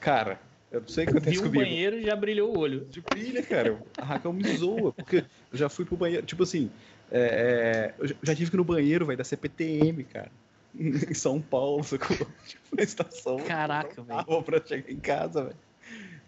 [0.00, 0.40] cara,
[0.70, 1.64] Eu não sei o que acontece Viu comigo.
[1.64, 2.84] banheiro e já brilhou o olho.
[2.86, 3.78] De brilha, cara.
[3.98, 5.16] A Raquel me zoa, porque
[5.52, 6.24] eu já fui pro banheiro.
[6.26, 6.70] Tipo assim,
[7.10, 10.30] é, é, eu já- tive que ir no banheiro, velho, da CPTM, cara.
[10.74, 12.16] Em São Paulo, sacou?
[12.48, 13.36] Tipo, na estação.
[13.46, 14.42] Caraca, velho.
[14.42, 15.56] Pra chegar em casa, velho.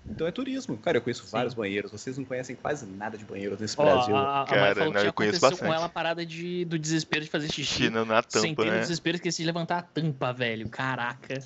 [0.09, 0.77] Então é turismo.
[0.77, 1.91] Cara, eu conheço vários banheiros.
[1.91, 4.15] Vocês não conhecem quase nada de banheiros nesse Ó, Brasil.
[4.15, 5.75] a, a Cara, falou não, que eu conheço aconteceu com bastante.
[5.75, 7.85] ela a parada de, do desespero de fazer xixi.
[7.85, 8.81] China na Sem tampa, ter o né?
[8.81, 10.69] desespero, esqueci de levantar a tampa, velho.
[10.69, 11.43] Caraca.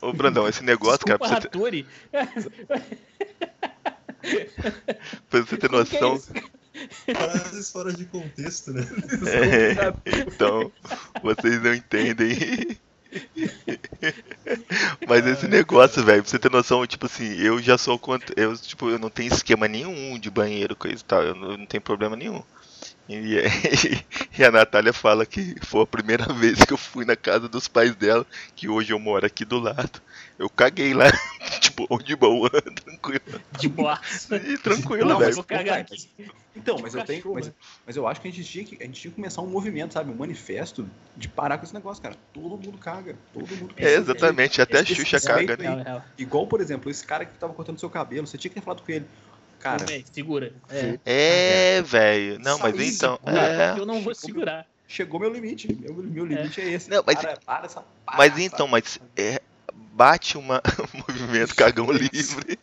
[0.00, 1.86] Ô, Brandão, esse negócio, cara, pra Desculpa, você, ter,
[5.30, 6.20] pra você ter é noção.
[7.06, 8.82] Frases fora de contexto, né?
[10.04, 10.70] É, então,
[11.22, 12.76] vocês não entendem.
[15.08, 18.34] Mas esse negócio, velho, pra você ter noção, tipo assim, eu já sou contra.
[18.38, 21.22] Eu, tipo, eu não tenho esquema nenhum de banheiro, coisa e tal.
[21.22, 22.42] Eu não, eu não tenho problema nenhum.
[23.08, 23.38] E,
[24.38, 27.68] e a Natália fala que foi a primeira vez que eu fui na casa dos
[27.68, 30.02] pais dela, que hoje eu moro aqui do lado.
[30.38, 31.06] Eu caguei lá,
[31.70, 32.50] tipo, de boa,
[32.84, 33.40] tranquilo.
[33.58, 34.36] De boaça.
[34.36, 35.28] E tranquilo, Não, velho.
[35.28, 36.08] mas vou cagar Pô, aqui.
[36.54, 37.22] Então, mas eu tenho.
[37.34, 37.52] Mas,
[37.84, 39.92] mas eu acho que a gente, tinha que a gente tinha que começar um movimento,
[39.92, 40.10] sabe?
[40.10, 42.16] Um manifesto de parar com esse negócio, cara.
[42.32, 43.14] Todo mundo caga.
[43.34, 43.88] Todo mundo caga.
[43.88, 46.02] É, exatamente, até a Xuxa caga, né?
[46.16, 48.82] Igual, por exemplo, esse cara que tava cortando seu cabelo, você tinha que ter falado
[48.82, 49.06] com ele.
[49.58, 50.52] Cara, segura.
[50.70, 50.98] É.
[51.78, 52.38] É, velho.
[52.38, 53.18] Não, mas Sabe, então.
[53.24, 53.78] Segura, É.
[53.78, 54.66] eu não vou segurar.
[54.86, 55.72] chegou meu limite.
[55.74, 56.88] Meu, meu limite é, esse.
[56.88, 57.84] Não, mas- para, para essa
[58.16, 59.40] Mas então, mas é,
[59.96, 60.60] bate uma,
[60.94, 62.58] um movimento cagão livre.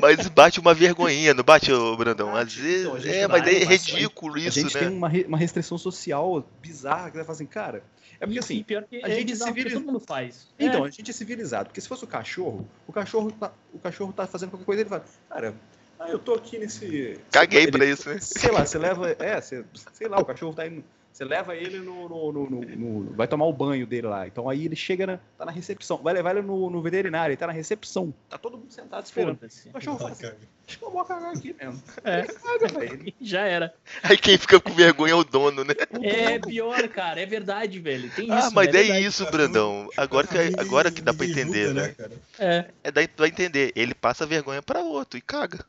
[0.00, 2.34] mas bate uma vergonhinha, não bate, ô Brandão?
[2.34, 2.80] Às vezes.
[2.86, 4.80] Então, a gente é, vai- mas é ridículo A isso, gente né?
[4.80, 7.82] tem uma, re- uma restrição social bizarra que vai falar assim, cara.
[8.20, 8.62] É porque assim.
[8.62, 10.46] pior que a é gente bizarro, porque civiliza- todo mundo faz.
[10.58, 10.88] Então, É.
[10.88, 11.66] a gente é civilizado.
[11.68, 14.88] Porque se fosse o cachorro, o cachorro tá, o cachorro tá fazendo qualquer coisa, ele
[14.88, 15.54] fala, cara,
[15.98, 17.18] ah, eu tô aqui nesse.
[17.30, 18.18] Caguei ele- pra isso, né?
[18.20, 19.10] Sei lá, você leva.
[19.18, 20.82] É, você, sei lá, o cachorro tá indo.
[21.14, 24.26] Você leva ele no, no- no- no- no- Vai tomar o banho dele lá.
[24.26, 25.18] Então aí ele chega na.
[25.38, 25.98] tá na recepção.
[25.98, 28.12] Vai levar ele no, no veterinário, ele tá na recepção.
[28.28, 29.38] Tá todo mundo sentado esperando.
[29.68, 30.26] O cachorro fala assim,
[30.66, 31.80] acho que eu vou cagar aqui mesmo.
[32.02, 32.22] É.
[32.22, 33.12] Caga, velho.
[33.22, 33.72] Já era.
[34.02, 35.74] Aí quem fica com vergonha é o dono, né?
[36.02, 37.20] É pior, cara.
[37.20, 38.10] É verdade, velho.
[38.10, 38.34] Tem isso.
[38.34, 38.80] ah, mas né?
[38.80, 39.06] é, verdade.
[39.06, 39.88] isso, Brandão.
[39.96, 41.82] Agora que, ninguém- agora que dá pra entender, né?
[41.82, 42.12] né, cara?
[42.40, 42.64] É.
[42.82, 43.72] É daí tu vai entender.
[43.76, 45.64] Ele passa vergonha pra outro e caga.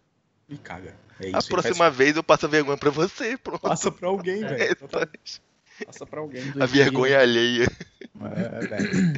[0.50, 0.94] E caga.
[1.20, 1.48] É A isso.
[1.52, 3.62] ele próxima vez eu passo a vergonha pra você, pronto.
[3.62, 4.64] faz- Passa pra alguém, É, velho.
[4.78, 5.42] Exatamente.
[5.86, 6.44] Passa pra alguém.
[6.60, 7.68] A vergonha alheia.
[8.36, 9.14] É, velho.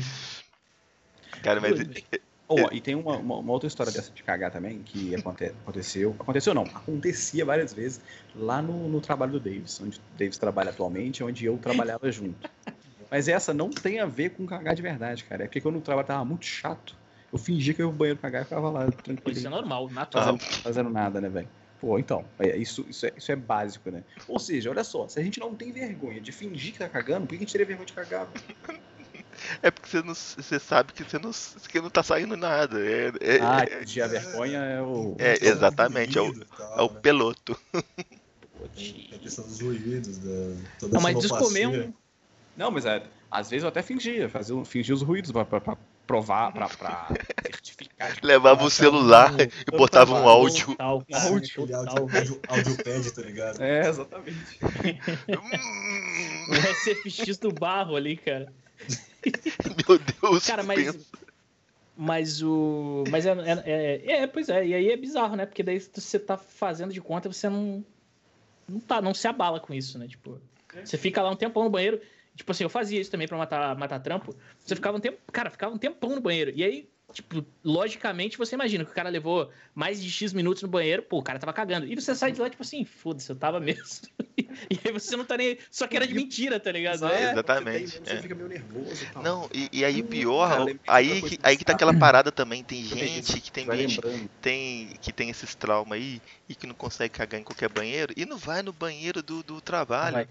[1.43, 1.80] Cara, mas
[2.49, 6.15] Oh, e tem uma, uma- uma outra história dessa de cagar também, que aconte- aconteceu.
[6.19, 7.99] Aconteceu não, acontecia várias vezes
[8.36, 12.49] lá no, no trabalho do Davis, onde o Davis trabalha atualmente, onde eu trabalhava junto.
[13.11, 15.43] Mas essa não tem a ver com cagar de verdade, cara.
[15.43, 16.95] É porque quando o trabalho tava muito chato,
[17.32, 19.38] eu fingia que eu ia pro banheiro cagar e ficava lá tranquilo.
[19.38, 20.38] Isso é normal, natural.
[20.38, 21.49] fazendo, fazendo nada, né, velho?
[21.80, 24.03] Pô, então, é, isso, isso, é, isso é básico, né?
[24.28, 27.21] Ou seja, olha só, se a gente não tem vergonha de fingir que tá cagando,
[27.28, 28.28] por que a gente teria vergonha de cagar?
[29.61, 31.32] é porque você, não, você sabe que você não,
[31.69, 32.80] que não tá saindo nada.
[32.80, 35.15] É, é, Ah, é, a vergonha é o.
[35.19, 36.99] É, exatamente, é o- tal, é o né?
[36.99, 37.59] peloto.
[38.75, 40.30] Tem a questão dos ruídos, da,
[40.80, 41.88] toda Não, mas descomer sonoplastia.
[41.89, 41.93] um.
[42.55, 45.78] Não, mas é, às vezes eu até fingia, fazia, fingia os ruídos pra, pra- pra
[46.08, 47.08] provar, pra, pra
[47.43, 48.14] certificar.
[48.16, 50.68] de- Levava o celular e botava um áudio.
[50.68, 51.80] Total, cara, Áudio, total.
[51.99, 53.62] áudio, áudio, audiopad, tá ligado?
[53.62, 54.60] É, exatamente.
[55.28, 55.38] Hum,
[56.49, 58.51] O SFX do barro ali, cara.
[59.88, 60.84] Meu Deus, Cara, mas.
[60.95, 61.05] pensa.
[61.99, 63.03] Mas o.
[63.10, 65.45] Mas é, é, é, é, pois é, e aí é bizarro, né?
[65.45, 67.84] Porque daí você tá fazendo de conta e você não.
[68.70, 70.08] Não, tá, não se abala com isso, né?
[70.08, 70.39] Tipo,
[70.84, 71.99] você fica lá um tempão no banheiro.
[72.38, 74.35] Tipo assim, eu fazia isso também pra matar, matar trampo.
[74.59, 75.17] Você ficava um tempo.
[75.31, 76.51] Cara, ficava um tempão no banheiro.
[76.55, 80.69] E aí, tipo, logicamente você imagina que o cara levou mais de X minutos no
[80.69, 81.88] banheiro, pô, o cara tava cagando.
[81.88, 84.07] E você sai de lá, tipo assim, foda-se, eu tava mesmo.
[84.69, 85.57] e aí você não tá nem.
[85.71, 87.07] Só que era de mentira, tá ligado?
[87.07, 87.31] É.
[87.31, 88.21] Exatamente, Você, tem, é.
[88.21, 89.23] fica meio nervoso e tal.
[89.23, 91.91] Não, e, e aí Hum, pior, cara, aí, que, aí que tá bizarra.
[91.91, 92.63] aquela parada também.
[92.63, 93.99] Tem gente que tem gente
[94.39, 98.27] tem, que tem esses traumas aí e que não consegue cagar em qualquer banheiro e
[98.27, 100.17] não vai no banheiro do, do trabalho.
[100.17, 100.27] Vai.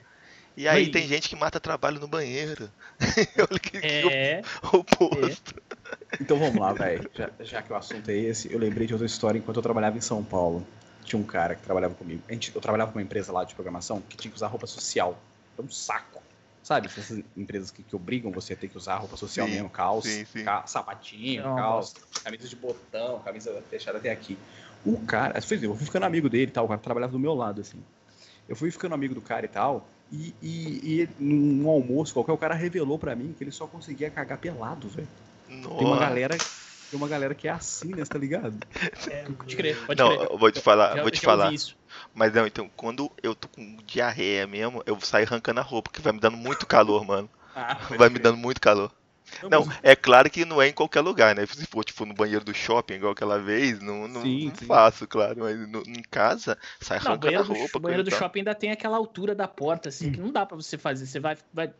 [0.57, 0.93] E aí Vai.
[0.93, 2.69] tem gente que mata trabalho no banheiro.
[3.51, 4.43] Olha que, que É.
[4.73, 5.55] oposto.
[6.21, 7.09] Então vamos lá, velho.
[7.15, 9.97] Já, já que o assunto é esse, eu lembrei de outra história enquanto eu trabalhava
[9.99, 10.67] em São Paulo.
[11.05, 12.23] Tinha um cara que trabalhava comigo.
[12.29, 14.67] A gente, eu trabalhava com uma empresa lá de programação que tinha que usar roupa
[14.67, 15.17] social.
[15.57, 16.23] Era um saco.
[16.63, 16.89] Sabe?
[16.89, 20.09] Essas empresas que, que obrigam você a ter que usar roupa social Sim, mesmo, calça,
[20.09, 20.45] sim, sim.
[20.45, 21.95] ca- sapatinho, Não, calça,
[22.25, 24.37] camisa de botão, camisa fechada até aqui.
[24.85, 25.43] O cara, eu
[25.77, 27.81] fui ficando amigo dele e tal, o cara trabalhava do meu lado, assim.
[28.49, 32.39] Eu fui ficando amigo do cara e tal, e, e, e num almoço qualquer, o
[32.39, 35.09] cara revelou pra mim que ele só conseguia cagar pelado, velho.
[35.77, 36.37] Tem uma galera.
[36.39, 38.05] Tem uma galera que é assim, né?
[38.05, 38.57] Você tá ligado?
[39.11, 40.29] É, pode crer, pode Não, crer.
[40.31, 41.53] eu vou te falar, Já- vou te falar.
[42.15, 46.01] Mas não, então, quando eu tô com diarreia mesmo, eu saio arrancando a roupa, que
[46.01, 47.31] vai me dando muito calor, mano.
[47.55, 48.93] Ah, Vai me dando muito calor.
[49.51, 51.45] Não, é claro que não é em qualquer lugar, né?
[51.47, 54.67] Se for tipo no banheiro do shopping, igual aquela vez, não, não, Sim, não sim.
[54.67, 55.37] faço, claro.
[55.41, 57.79] Mas no- em casa, sai Não, o arrancando a banheiro do, roupa.
[57.79, 58.19] o banheiro do tal.
[58.21, 61.07] shopping ainda tem aquela altura da porta, assim, que não dá pra você fazer.
[61.07, 61.71] Você vai, vai,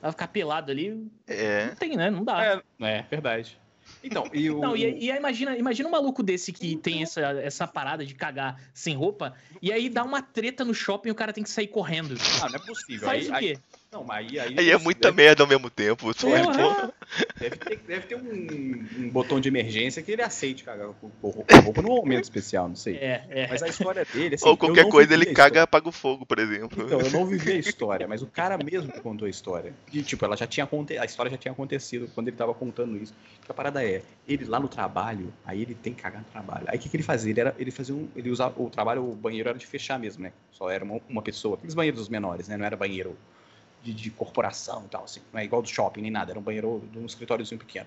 [0.00, 1.06] vai ficar pelado ali.
[1.26, 1.66] É.
[1.66, 2.10] Não tem, né?
[2.10, 2.44] Não dá.
[2.44, 3.58] É, é verdade.
[4.02, 4.60] Então, e o.
[4.60, 8.14] Não, e, e aí imagina, imagina um maluco desse que tem essa, essa parada de
[8.14, 11.50] cagar sem roupa, e aí dá uma treta no shopping e o cara tem que
[11.50, 12.16] sair correndo.
[12.42, 13.06] Ah, não é possível.
[13.06, 13.60] Faz aí, o aí- quê?
[13.96, 16.12] Não, mas aí, aí, Aí é muita deve, merda ao mesmo tempo.
[16.12, 16.88] Só Porra!
[16.88, 16.92] pô,
[17.38, 21.80] deve ter, deve ter um, um botão de emergência que ele aceite cagar com, roupa
[21.80, 22.96] num momento especial, não sei.
[22.96, 23.46] É, é.
[23.48, 25.62] Mas a história dele, assim, Ou eu qualquer não coisa ele caga história.
[25.62, 26.84] apaga o fogo, por exemplo.
[26.84, 29.72] Então, eu não vivi a história, mas o cara mesmo que contou a história.
[29.92, 30.98] E, tipo, ela já tinha aconte...
[30.98, 33.14] a história já tinha acontecido quando ele tava contando isso.
[33.44, 36.64] Que a parada é, ele lá no trabalho, aí ele tem que cagar no trabalho.
[36.68, 37.30] Aí o que, que ele fazia?
[37.30, 38.08] Ele, era, ele fazia um.
[38.14, 38.60] Ele usava.
[38.60, 40.32] O trabalho, o banheiro era de fechar mesmo, né?
[40.50, 41.56] Só era uma, uma pessoa.
[41.56, 42.56] Aqueles banheiros dos menores, né?
[42.56, 43.16] Não era banheiro
[43.86, 45.20] de, de corporação e tal, assim.
[45.32, 47.86] Não é igual do shopping nem nada, era um banheiro de um escritóriozinho pequeno.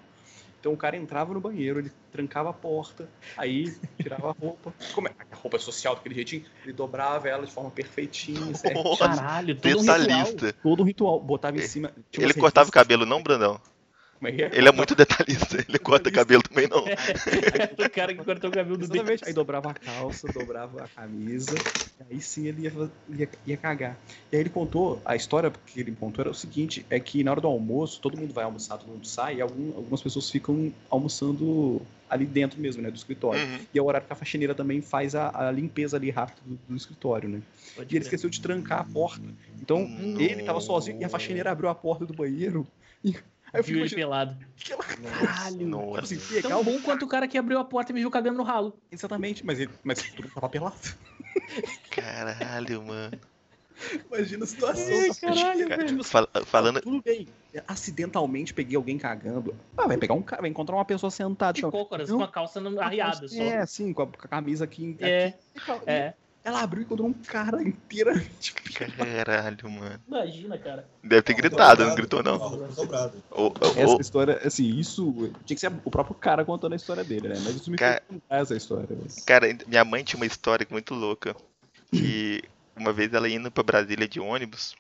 [0.60, 4.74] Então o cara entrava no banheiro, ele trancava a porta, aí tirava a roupa.
[4.94, 5.12] Como é?
[5.32, 8.84] A roupa social daquele jeitinho, ele dobrava ela de forma perfeitinha, certo?
[8.84, 9.98] Nossa, Caralho, todo um ritual.
[10.00, 10.54] detalhista.
[10.62, 11.94] todo um ritual, botava em cima.
[12.12, 13.60] tipo Ele assim, cortava o cabelo, não, Brandão?
[14.20, 14.52] Como é que é?
[14.54, 15.64] Ele é muito detalhista.
[15.68, 16.84] Ele corta cabelo também, não.
[16.84, 19.24] o cara que cortou o cabelo do Exatamente.
[19.26, 21.56] Aí dobrava a calça, dobrava a camisa,
[22.00, 22.74] e aí sim ele ia,
[23.08, 23.98] ia, ia cagar.
[24.30, 27.32] E aí ele contou, a história que ele contou era o seguinte, é que na
[27.32, 30.70] hora do almoço, todo mundo vai almoçar, todo mundo sai, e algum- algumas pessoas ficam
[30.90, 33.42] almoçando ali dentro mesmo, né, do escritório.
[33.42, 33.60] Uhum.
[33.74, 36.60] E é o horário que a faxineira também faz a, a limpeza ali rápido do,
[36.68, 37.42] do escritório, né?
[37.78, 39.24] E ele esqueceu de trancar a porta.
[39.62, 42.68] Então, ele tava sozinho e a faxineira abriu a porta do banheiro.
[43.04, 43.16] E
[43.54, 44.46] aí eu fico Viu ele imaginando, pelado.
[44.56, 45.68] que ela- Caralho.
[45.68, 46.16] Nossa.
[46.16, 48.44] assim, Tão bom quanto o cara que abriu a porta e me viu cagando no
[48.44, 48.78] ralo.
[48.92, 50.76] Exatamente, mas ele mas mundo tava pelado.
[51.90, 53.20] Caralho, mano.
[54.12, 54.86] Imagina a situação.
[54.86, 55.88] Caralho, faxineira, velho.
[55.88, 56.82] tipo assim, Fal- falando.
[56.82, 57.28] Tudo bem.
[57.68, 59.56] Acidentalmente peguei alguém cagando.
[59.78, 61.54] Ah, vai pegar um cara, vai encontrar uma pessoa sentada.
[61.54, 62.18] De tipo, cócoras, Não.
[62.18, 63.42] com a calça no- arriada só.
[63.42, 64.98] É, assim, com a, com a camisa aqui.
[65.00, 65.72] É, aqui.
[65.90, 66.14] é.
[66.44, 68.54] Ela abriu e encontrou um cara inteiramente.
[68.98, 70.00] Caralho, mano.
[70.08, 70.88] Imagina, cara.
[71.04, 72.38] Deve ter gritado, não gritou, não.
[72.76, 73.14] Dobrada.
[73.32, 75.32] Ou- ou- Essa história, assim, isso.
[75.46, 77.36] Tinha que ser o próprio cara contando a história dele, né?
[77.44, 78.98] Mas isso me Cara- fez contar essa história.
[79.04, 79.20] Mas...
[79.26, 81.36] Cara, minha mãe tinha uma história muito louca.
[81.92, 82.42] Que
[82.76, 84.76] uma vez ela indo pra Brasília de ônibus.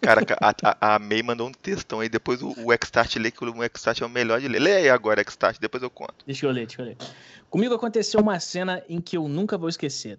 [0.00, 2.08] Cara, a, a, a May mandou um textão aí.
[2.08, 4.60] Depois o, o Xstart lê, que o Xstart é o melhor de ler.
[4.60, 6.24] Lê aí agora, Xstart, depois eu conto.
[6.26, 6.96] Deixa eu ler, deixa eu ler.
[7.48, 10.18] Comigo aconteceu uma cena em que eu nunca vou esquecer.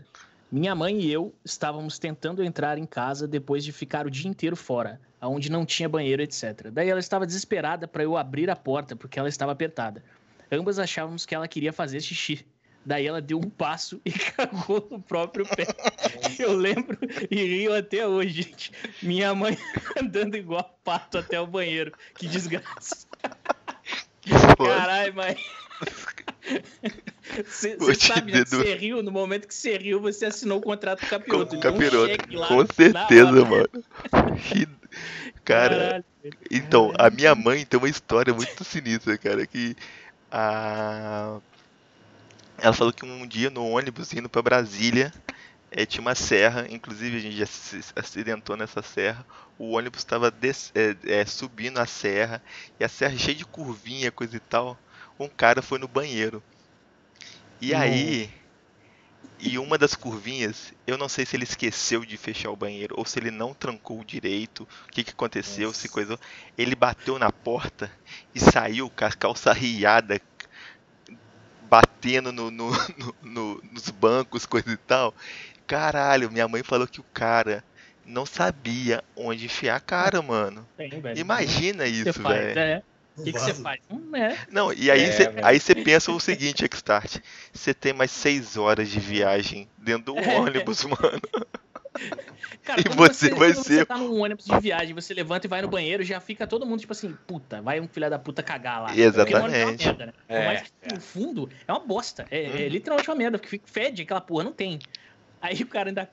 [0.52, 4.56] Minha mãe e eu estávamos tentando entrar em casa depois de ficar o dia inteiro
[4.56, 6.70] fora, onde não tinha banheiro, etc.
[6.72, 10.04] Daí ela estava desesperada para eu abrir a porta porque ela estava apertada.
[10.52, 12.46] Ambas achávamos que ela queria fazer xixi.
[12.86, 15.68] Daí ela deu um passo e cagou no próprio pé.
[16.40, 16.98] Eu lembro
[17.30, 18.72] e rio até hoje, gente.
[19.02, 19.58] Minha mãe
[20.02, 21.92] andando igual pato até o banheiro.
[22.16, 23.06] Que desgraça.
[24.58, 25.38] Caralho, mãe.
[27.48, 28.44] Você sabe, né?
[28.44, 31.16] que Você riu, no momento que você riu, você assinou o contrato com o com
[31.20, 31.56] capiroto.
[31.56, 32.08] um capiroto.
[32.08, 33.70] cheque lá Com certeza, mano.
[34.50, 34.68] Que-
[35.46, 36.06] Cara, Caralho.
[36.52, 39.76] Então, a minha mãe tem uma história muito sinistra, cara, que
[40.30, 41.40] a...
[42.62, 45.12] ela falou que um dia no ônibus indo pra Brasília,
[45.72, 49.26] eh, tinha uma serra, inclusive a gente já se acidentou nessa serra,
[49.58, 50.32] o ônibus estava
[51.26, 52.42] subindo a serra,
[52.80, 54.78] e a serra cheia de curvinha, coisa e tal,
[55.20, 56.42] um cara foi no banheiro.
[57.60, 58.32] E aí,
[59.40, 63.06] e uma das curvinhas, eu não sei se ele esqueceu de fechar o banheiro, ou
[63.06, 66.20] se ele não trancou direito, o que, que aconteceu, se coisou.
[66.56, 67.92] Ele bateu na porta
[68.36, 70.22] e saiu com a calça riada,
[72.02, 75.16] batendo no, no- no- no- nos bancos, coisa e tal.
[75.68, 77.64] Caralho, minha mãe falou que o cara
[78.04, 80.68] não sabia onde enfiar a cara, mano.
[80.76, 80.90] Tem.
[81.14, 82.56] Imagina Você isso, faz, velho.
[82.56, 82.84] é.
[83.16, 83.80] O que que você faz?
[83.90, 84.40] Hum, é.
[84.50, 87.18] Não, e aí É, aí você pensa o seguinte, Xstart,
[87.54, 91.22] você tem mais seis horas de viagem dentro do ônibus, mano.
[92.64, 95.50] Cara, E quando você vai ser- Você tá num ônibus de viagem, você levanta e
[95.50, 98.42] vai no banheiro, já fica todo mundo tipo assim, puta, vai um filho da puta
[98.42, 98.96] cagar lá.
[98.96, 99.84] É Exatamente.
[99.86, 100.14] merda, né?
[100.28, 102.26] Por É, mais que no fundo é uma bosta.
[102.32, 104.80] É, é literalmente uma merda, porque fede aquela porra, não tem.
[105.42, 106.10] Aí o cara ainda.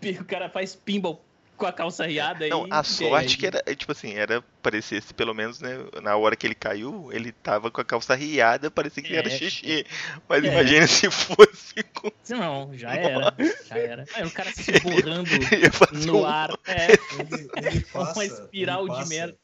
[0.20, 1.24] O cara faz pinball
[1.58, 2.50] com a calça riada aí.
[2.50, 6.34] Não, a sorte que era, é, tipo assim, era, parecesse, pelo menos, né, na hora
[6.36, 9.30] que ele caiu, ele tava com a calça riada, parecia que era É.
[9.36, 9.84] xixi.
[10.28, 10.46] Mas É.
[10.48, 12.10] imagina se fosse com...
[12.30, 13.34] Não, já era.
[13.68, 14.04] Já era.
[14.14, 15.28] Aí o cara se borrando
[16.06, 16.50] no um- ar.
[16.66, 19.36] É, Ele, ele passa, Uma espiral ele de passa- merda.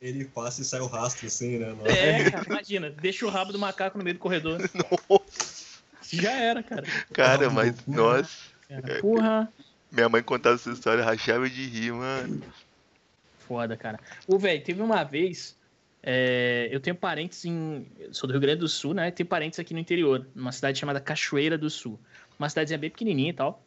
[0.00, 1.68] Ele passa e sai o rastro assim, né?
[1.68, 1.88] mano?
[1.88, 4.60] é, cara, imagina, deixa o rabo do macaco no meio do corredor.
[6.02, 6.84] Já era, cara.
[7.12, 8.28] Cara, mas, nossa,
[8.68, 9.52] Cara, Porra.
[9.96, 12.40] Minha mãe contava essa história, rachava de rir, mano.
[13.38, 13.98] Foda, cara.
[14.26, 15.56] O velho, teve uma vez
[16.08, 17.84] É, eu tenho parentes em.
[18.12, 19.10] Sou do Rio Grande do Sul, né?
[19.10, 21.98] Tenho parentes aqui no interior, numa cidade chamada Cachoeira do Sul.
[22.38, 23.60] Uma cidadezinha bem pequenininha e tal.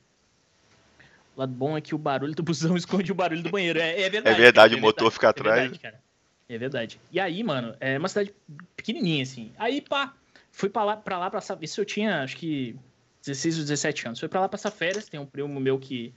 [1.35, 3.79] O lado bom é que o barulho do busão esconde o barulho do banheiro.
[3.79, 4.35] É, é verdade.
[4.37, 5.59] É verdade, cara, o motor fica É atrás.
[5.61, 5.99] verdade, cara.
[6.47, 6.99] É verdade.
[7.11, 8.33] E aí, mano, é uma cidade
[8.75, 9.51] pequenininha, assim.
[9.57, 10.13] Aí, pá,
[10.51, 11.57] fui pra lá, pra lá passar.
[11.61, 12.73] Isso eu tinha, acho que
[13.21, 14.19] 16 ou 17 anos.
[14.19, 15.07] Fui pra lá passar férias.
[15.09, 16.13] Tem um primo meu que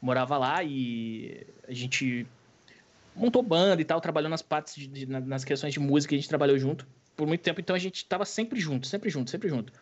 [0.00, 2.26] morava lá e a gente
[3.14, 6.18] montou banda e tal, trabalhou nas partes, de, de- na- nas questões de música, a
[6.18, 6.86] gente trabalhou junto
[7.16, 9.72] por muito tempo, então a gente tava sempre junto, sempre junto, sempre junto.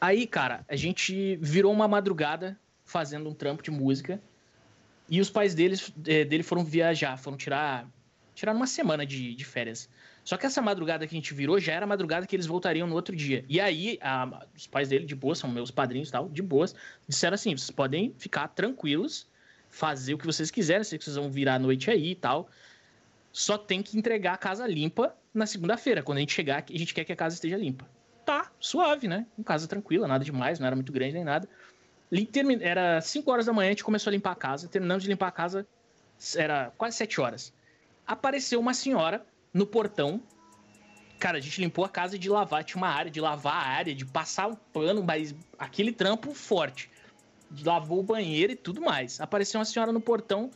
[0.00, 4.20] Aí, cara, a gente virou uma madrugada fazendo um trampo de música
[5.08, 7.88] e os pais deles, eh, dele foram viajar, foram tirar,
[8.34, 9.88] tirar uma semana de, de férias.
[10.28, 12.86] Só que essa madrugada que a gente virou já era a madrugada que eles voltariam
[12.86, 13.46] no outro dia.
[13.48, 16.74] E aí, a- os pais dele, de boa, são meus padrinhos e tal, de boas,
[17.08, 19.26] disseram assim: vocês podem ficar tranquilos,
[19.70, 22.50] fazer o que vocês quiserem, sei que vocês vão virar a noite aí e tal.
[23.32, 26.02] Só tem que entregar a casa limpa na segunda-feira.
[26.02, 27.88] Quando a gente chegar, a gente quer que a casa esteja limpa.
[28.26, 29.24] Tá, suave, né?
[29.38, 31.48] Uma casa tranquila, nada demais, não era muito grande nem nada.
[32.60, 34.68] Era 5 horas da manhã, a gente começou a limpar a casa.
[34.68, 35.66] Terminamos de limpar a casa,
[36.36, 37.50] era quase 7 horas.
[38.06, 39.24] Apareceu uma senhora
[39.58, 40.22] no portão.
[41.18, 42.62] Cara, a gente limpou a casa de lavar.
[42.62, 46.88] Tinha uma área de lavar a área, de passar um pano, mas aquele trampo forte.
[47.64, 49.20] Lavou o banheiro e tudo mais.
[49.20, 50.50] Apareceu uma senhora no portão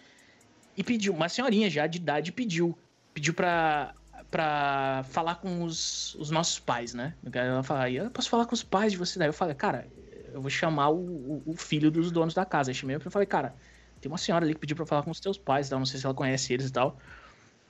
[0.77, 2.79] e pediu, uma senhorinha já de idade pediu.
[3.13, 3.95] Pediu pra,
[4.31, 7.15] pra falar com os, os nossos pais, né?
[7.33, 9.19] Ela falou, eu posso falar com os pais de você?
[9.19, 9.89] Daí eu falei, cara,
[10.33, 12.71] eu vou chamar o, o, o filho dos donos da casa.
[12.71, 13.55] Eu chamei e falei, cara,
[14.01, 16.07] tem uma senhora ali que pediu pra falar com os teus pais, não sei se
[16.07, 16.99] ela conhece eles e tal.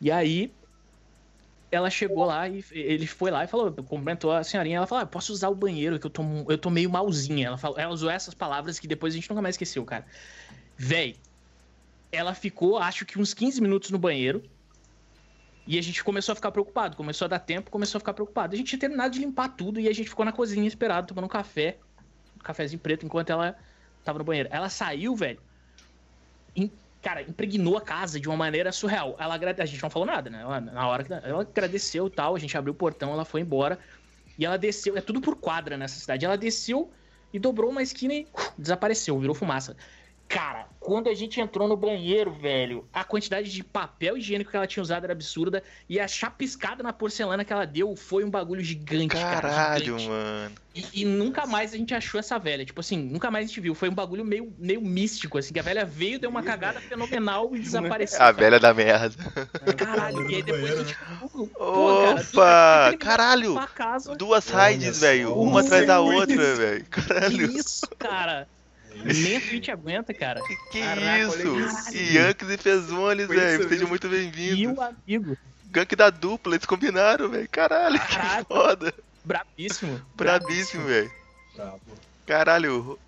[0.01, 0.53] E aí,
[1.73, 4.77] ela chegou lá e ele foi lá e falou, cumprimentou a senhorinha.
[4.77, 7.47] Ela falou: ah, posso usar o banheiro, que eu tô, eu tô meio malzinha.
[7.47, 10.07] Ela, falou, ela usou essas palavras que depois a gente nunca mais esqueceu, cara.
[10.77, 11.16] Véi,
[12.12, 14.43] ela ficou, acho que uns 15 minutos no banheiro.
[15.66, 16.97] E a gente começou a ficar preocupado.
[16.97, 18.55] Começou a dar tempo, começou a ficar preocupado.
[18.55, 21.25] A gente tinha terminado de limpar tudo e a gente ficou na cozinha esperado, tomando
[21.25, 21.79] um café.
[22.37, 23.57] Um cafezinho preto, enquanto ela
[24.05, 24.49] tava no banheiro.
[24.53, 25.41] Ela saiu, velho.
[26.55, 26.70] em-
[27.03, 29.16] cara, impregnou a casa de uma maneira surreal.
[29.18, 29.61] Ela agrade...
[29.61, 30.40] A gente não falou nada, né?
[30.40, 33.40] Ela, na hora que ela agradeceu e tal, a gente abriu o portão, ela foi
[33.40, 33.78] embora.
[34.38, 36.24] E ela desceu, é tudo por quadra nessa cidade.
[36.24, 36.90] Ela desceu
[37.32, 39.76] e dobrou uma esquina e uh, desapareceu, virou fumaça.
[40.29, 44.66] Cara, quando a gente entrou no banheiro, velho, a quantidade de papel higiênico que ela
[44.66, 45.62] tinha usado era absurda.
[45.89, 49.41] E a chapiscada na porcelana que ela deu foi um bagulho gigante, cara.
[49.43, 50.09] Caralho, gigante.
[50.09, 50.53] mano.
[50.75, 52.64] E, e nunca mais a gente achou essa velha.
[52.64, 53.75] Tipo assim, nunca mais a gente viu.
[53.75, 57.55] Foi um bagulho meio, meio místico, assim, que a velha veio, deu uma cagada fenomenal
[57.55, 58.16] e desapareceu.
[58.16, 58.33] A cara.
[58.33, 59.14] velha da merda.
[59.77, 60.97] Caralho, e aí depois a gente.
[61.29, 62.87] Pô, cara, Opa!
[62.87, 63.68] aquele Caralho!
[63.75, 64.16] casa.
[64.16, 65.35] Duas raids, velho.
[65.35, 66.85] Uma atrás da outra, velho.
[66.85, 67.51] Que Caralho.
[67.53, 68.49] isso, cara?
[69.05, 70.40] Nem a Twitch aguenta, cara.
[70.43, 71.95] Que, que Caraca, isso?
[71.97, 73.68] E Yankees e Fezones, velho.
[73.68, 74.78] Sejam muito E bem-vindos.
[74.78, 75.36] o amigo,
[75.70, 77.49] Gank da dupla, eles combinaram, velho.
[77.51, 78.47] Caralho, que Caralho.
[78.47, 78.95] foda.
[79.24, 80.01] brabíssimo.
[80.14, 81.11] Brabíssimo, velho.
[81.57, 81.80] Brabo.
[82.26, 82.99] Caralho.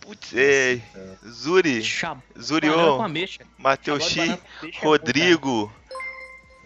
[0.00, 0.80] Putz, é.
[1.26, 2.22] Zuri, Cham...
[2.38, 3.40] Zurio, Banana com ameixa.
[3.58, 4.38] Matheus X, é
[4.80, 5.72] Rodrigo.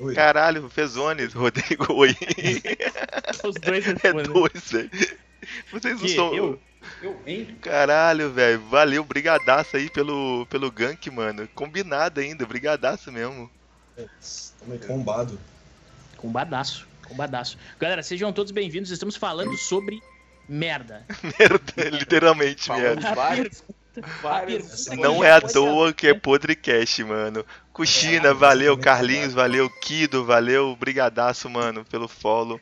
[0.01, 0.15] Oi.
[0.15, 2.17] Caralho, Fezones, Rodrigo, oi.
[3.45, 4.25] Os dois É respondem.
[4.33, 4.91] dois, velho.
[5.71, 6.15] Vocês não Que?
[6.15, 6.35] são.
[6.35, 6.61] Eu?
[7.03, 7.57] Eu, hein?
[7.61, 8.61] Caralho, velho.
[8.69, 11.49] Valeu, brigadaço aí pelo, pelo gank, mano.
[11.55, 13.51] Combinado ainda, brigadaço mesmo.
[14.59, 15.39] Também combado.
[16.17, 16.87] Combadaço.
[17.07, 17.59] Combadaço.
[17.79, 18.91] Galera, sejam todos bem-vindos.
[18.91, 20.03] Estamos falando sobre
[20.49, 21.05] merda.
[21.39, 23.51] Merda, literalmente, Falamos merda.
[24.97, 27.45] Não é à pode toa que é Podrecast, mano.
[27.73, 28.77] Cuxina, É, valeu.
[28.77, 29.71] Carlinhos, valeu.
[29.71, 30.75] Kido, valeu.
[30.77, 32.61] Brigadaço, mano, pelo follow.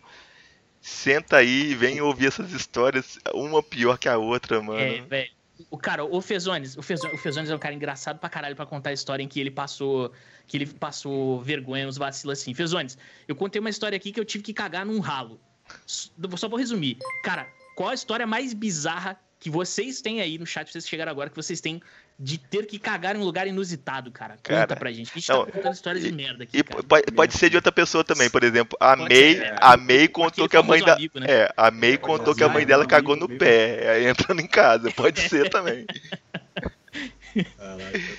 [0.82, 4.80] Senta aí e vem ouvir essas histórias, uma pior que a outra, mano.
[4.80, 5.30] É, velho.
[5.70, 8.66] O cara, o Fezones, o Fezones, o Fezones é um cara engraçado pra caralho pra
[8.66, 10.12] contar a história em que ele passou,
[10.48, 12.52] que ele passou vergonha nos vacilos assim.
[12.52, 15.40] Fezones, eu contei uma história aqui que eu tive que cagar num ralo.
[15.86, 16.98] Só vou resumir.
[17.22, 21.30] Cara, qual a história mais bizarra que vocês têm aí no chat, vocês chegaram agora,
[21.30, 21.80] que vocês têm
[22.22, 24.34] de ter que cagar em um lugar inusitado, cara?
[24.34, 25.10] Conta Cara, pra gente.
[25.10, 26.82] A gente não, tá contando histórias de merda aqui, E cara.
[26.84, 29.56] pode, pode ser de outra pessoa também, por exemplo, a Pode May, ser, é.
[29.60, 31.26] a May contou que a mãe da amigo, né?
[31.28, 34.88] É, a May contou que a mãe dela cagou no pé, aí entrando em casa,
[34.92, 35.84] pode ser também.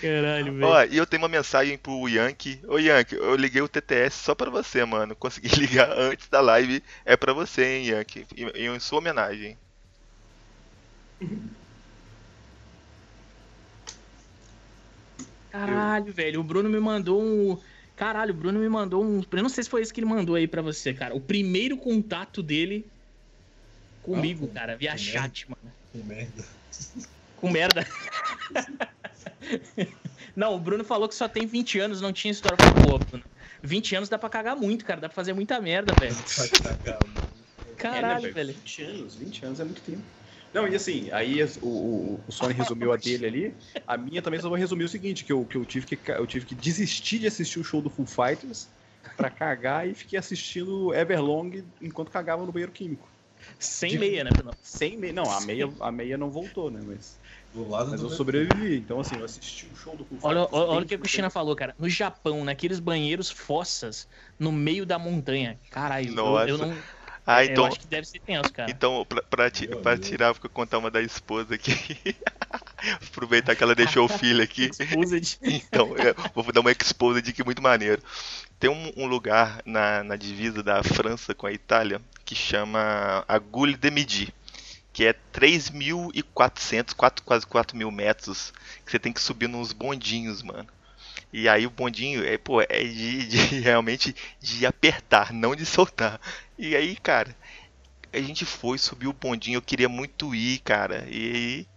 [0.02, 0.66] Caralho, velho.
[0.66, 2.60] Ó, e eu tenho uma mensagem pro Yankee.
[2.68, 5.16] Ô Yankee, eu liguei o TTS só pra você, mano.
[5.16, 6.84] Consegui ligar antes da live.
[7.06, 8.26] É pra você, hein, Yankee.
[8.36, 9.58] Em, em sua homenagem.
[15.54, 17.56] Caralho, velho, o Bruno me mandou um.
[17.96, 19.22] Caralho, o Bruno me mandou um.
[19.32, 21.16] Eu não sei se foi isso que ele mandou aí pra você, cara.
[21.16, 22.84] O primeiro contato dele
[24.02, 25.72] comigo, Ah, cara, via chat, mano.
[25.92, 26.44] Que merda.
[27.38, 27.86] Com merda.
[30.36, 33.24] não, o Bruno falou que só tem 20 anos, não tinha história pra boa, Bruno.
[33.62, 35.00] 20 anos dá pra cagar muito, cara.
[35.02, 36.16] Dá pra fazer muita merda, velho.
[37.78, 38.54] Caralho, É, né, velho.
[38.54, 40.02] 20 anos, 20 anos é muito tempo.
[40.54, 43.58] Não, e assim, aí o, o, o Sony resumiu a dele ali.
[43.88, 46.28] A minha também só vou resumir o seguinte: que eu, que eu, tive, que eu
[46.28, 48.70] tive que desistir de assistir o show do Full Fighters
[49.16, 53.10] pra cagar e fiquei assistindo Everlong enquanto cagava no banheiro químico.
[53.60, 54.58] Sem De- meia, né, Fernando?
[54.62, 55.14] Sem meia.
[55.14, 56.82] Não, a meia, a meia não voltou, né?
[56.82, 57.20] Mas,
[57.52, 58.78] Do lado mas eu sobrevivi.
[58.80, 60.52] Então, assim, eu assisti o show do Full Olha, Fighters.
[60.52, 61.76] olha, olha o que a Cristina falou, cara.
[61.78, 64.08] No Japão, naqueles banheiros fossas,
[64.40, 65.62] no meio da montanha.
[65.70, 66.88] Caralho, eu, eu não.
[67.26, 68.70] Ah, eu então, acho que deve ser tenso, cara.
[68.70, 71.72] então pra, pra, ti- pra tirar, vou contar uma da esposa aqui.
[73.08, 74.70] Aproveitar que ela deixou o filho aqui.
[74.78, 75.38] Exposed.
[75.44, 78.02] Então, eu vou dar uma exposed aqui muito maneiro.
[78.60, 83.78] Tem um, um lugar na, na divisa da França com a Itália que chama Agulha
[83.78, 84.34] de Midi,
[84.94, 88.54] que é 3.400, quatro- quase 4 mil metros,
[88.86, 90.68] que você tem que subir nos bondinhos, mano.
[91.34, 96.22] E aí o bondinho é, pô, é de, de realmente de apertar, não de soltar.
[96.58, 97.36] E aí, cara,
[98.14, 101.06] a gente foi, subiu o bondinho, eu queria muito ir, cara.
[101.10, 101.68] E aí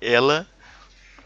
[0.00, 0.46] ela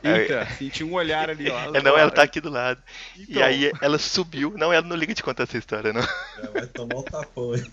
[0.02, 1.58] Eita, senti um olhar ali, ó.
[1.74, 2.80] é, não, ela tá aqui do lado.
[3.16, 4.54] E Então, aí ela subiu.
[4.56, 6.02] Não, ela não liga de contar essa história, não.
[6.02, 7.64] Já vai tomar o tapão aí.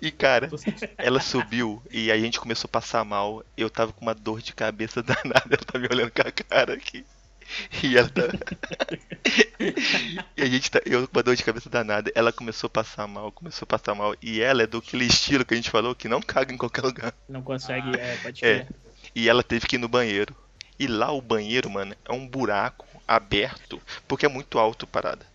[0.00, 0.50] E cara,
[0.96, 3.44] ela subiu e aí a gente começou a passar mal.
[3.56, 5.46] Eu tava com uma dor de cabeça danada.
[5.46, 7.04] Ela tá me olhando com a cara aqui.
[7.82, 8.22] E ela tá.
[10.36, 10.80] e a gente tá.
[10.84, 12.10] Eu com uma dor de cabeça danada.
[12.14, 14.14] Ela começou a passar mal, começou a passar mal.
[14.22, 16.82] E ela é do aquele estilo que a gente falou que não caga em qualquer
[16.82, 17.14] lugar.
[17.28, 18.66] Não consegue, é, pode É.
[19.14, 20.34] E ela teve que ir no banheiro.
[20.78, 25.26] E lá o banheiro, mano, é um buraco aberto, porque é muito alto parada.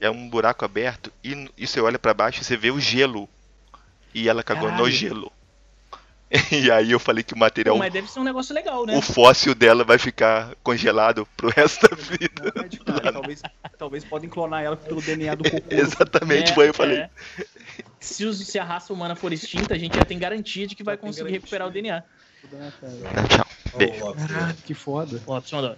[0.00, 3.28] É um buraco aberto e, e você olha pra baixo e você vê o gelo.
[4.12, 4.90] E ela cagou no Caralho.
[4.90, 5.32] gelo.
[6.52, 8.96] E aí eu falei que o material, Pô, mas deve ser um negócio legal, né?
[8.96, 12.52] o fóssil dela vai ficar congelado pro resto da vida.
[12.54, 13.42] Não, é de cara, talvez,
[13.78, 15.68] talvez podem clonar ela pelo DNA do cocô.
[15.72, 16.98] Exatamente, É, foi eu falei.
[16.98, 17.10] é.
[18.00, 20.82] Se, os- se a raça humana for extinta, a gente já tem garantia de que
[20.82, 22.02] vai conseguir recuperar o DNA.
[22.02, 23.46] Tá, tchau.
[23.74, 24.28] Ó, o Lopes aí.
[24.28, 25.22] Caralho, que foda.
[25.26, 25.74] Ó, pessoal, ó,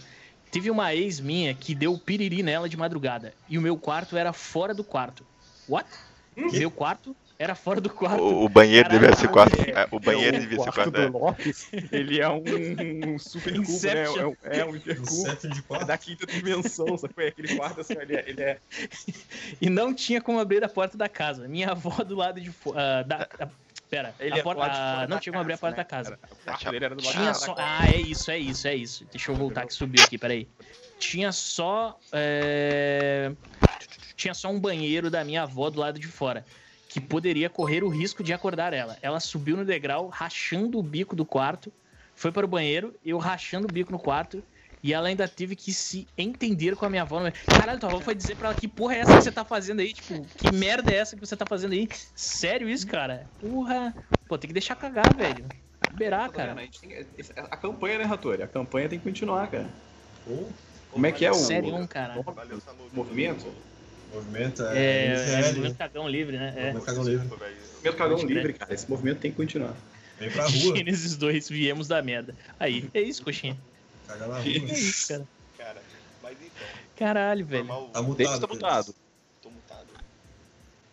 [0.50, 3.32] Teve uma ex minha que deu piriri nela de madrugada.
[3.48, 5.24] E o meu quarto era fora do quarto.
[5.68, 5.88] What?
[6.36, 8.22] Meu quarto era fora do quarto.
[8.22, 9.56] O, o banheiro Caralho, devia ser quarto.
[9.58, 9.70] é.
[9.70, 10.92] é, O banheiro o devia ser quarto quarto.
[10.92, 11.20] do é.
[11.20, 13.74] Lopes, ele é um, um super cubo, né?
[13.74, 14.20] Inception.
[14.20, 15.86] É um, é um Inception quatro.
[15.86, 17.24] da quinta dimensão, sacou?
[17.24, 18.58] É Aquele quarto assim, ele é, ele é
[19.58, 21.48] E não tinha como abrir a porta da casa.
[21.48, 23.02] Minha avó do lado de fora.
[23.04, 23.48] da, da-
[23.88, 25.84] pera, ele a é porta, ah, fora não tinha como abrir a porta né, da
[25.84, 26.18] casa.
[26.44, 27.46] quarto dele era do lado Tinha de só.
[27.46, 29.06] fora da Ah, é isso, é isso, é isso.
[29.10, 30.46] Deixa eu voltar que subiu aqui, peraí.
[30.98, 31.98] Tinha só.
[32.12, 33.32] é,
[34.14, 36.44] Tinha só um banheiro da minha avó do lado de fora.
[36.90, 38.98] Que poderia correr o risco de acordar ela.
[39.00, 41.72] Ela subiu no degrau, rachando o bico do quarto.
[42.16, 44.44] Foi para o banheiro, eu rachando o bico no quarto.
[44.82, 47.20] E ela ainda teve que se entender com a minha avó.
[47.54, 49.80] Caralho, tua avó foi dizer pra ela que porra é essa que você tá fazendo
[49.80, 49.92] aí?
[49.92, 51.88] Tipo, que merda é essa que você tá fazendo aí?
[52.14, 53.30] Sério isso, cara?
[53.38, 53.94] Porra.
[54.26, 55.48] Pô, tem que deixar cagar, velho.
[55.88, 56.54] Liberar, cara.
[56.54, 56.92] A, gente tem-
[57.36, 58.42] a campanha, né, Ratori?
[58.42, 59.68] A campanha tem que continuar, cara.
[60.90, 62.14] Como é que é o Sério, um, cara.
[62.92, 63.69] movimento?
[64.12, 66.54] Movimento é, É, é movimento cagão livre, né?
[66.56, 66.72] É.
[66.72, 67.28] Movimento cagão livre.
[67.28, 68.74] Movimento cagão livre, cara.
[68.74, 69.74] Esse movimento tem que continuar.
[70.18, 70.76] Vem pra rua.
[70.76, 72.34] Gênesis 2, viemos da merda.
[72.58, 73.56] Aí, é isso, coxinha.
[74.06, 74.44] Cagar na rua.
[74.46, 75.26] É isso, cara.
[75.56, 75.82] Cara,
[76.22, 76.68] mas então.
[76.96, 77.66] Caralho, velho.
[77.92, 78.40] Tá mutado.
[78.40, 78.94] tá mutado.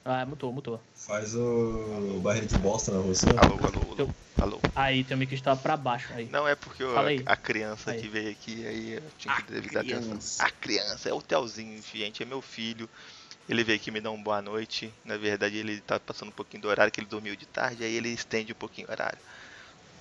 [0.07, 0.79] Ah, mutou, mutou.
[0.95, 3.11] Faz o barreira de bosta na rua.
[3.11, 3.27] assim.
[3.37, 4.09] Alô, alô, alô.
[4.39, 4.61] Alô.
[4.75, 6.13] Aí, teu mic estava pra baixo.
[6.13, 6.29] Aí.
[6.31, 6.95] Não é porque eu-
[7.25, 7.99] a criança Aí.
[8.01, 10.13] que veio aqui, aí eu tinha que A devido atenção.
[10.13, 10.43] criança.
[10.45, 12.89] A criança, é o Telzinho, gente, é meu filho.
[13.49, 14.93] Ele veio aqui me dar uma boa noite.
[15.03, 17.93] Na verdade, ele tá passando um pouquinho do horário, que ele dormiu de tarde, aí
[17.95, 19.19] ele estende um pouquinho o horário.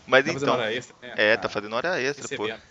[0.07, 1.15] Mas Tá fazendo então, hora extra, né?
[1.17, 2.45] é, Ah, tá fazendo hora extra, pô.
[2.45, 2.63] recebendo.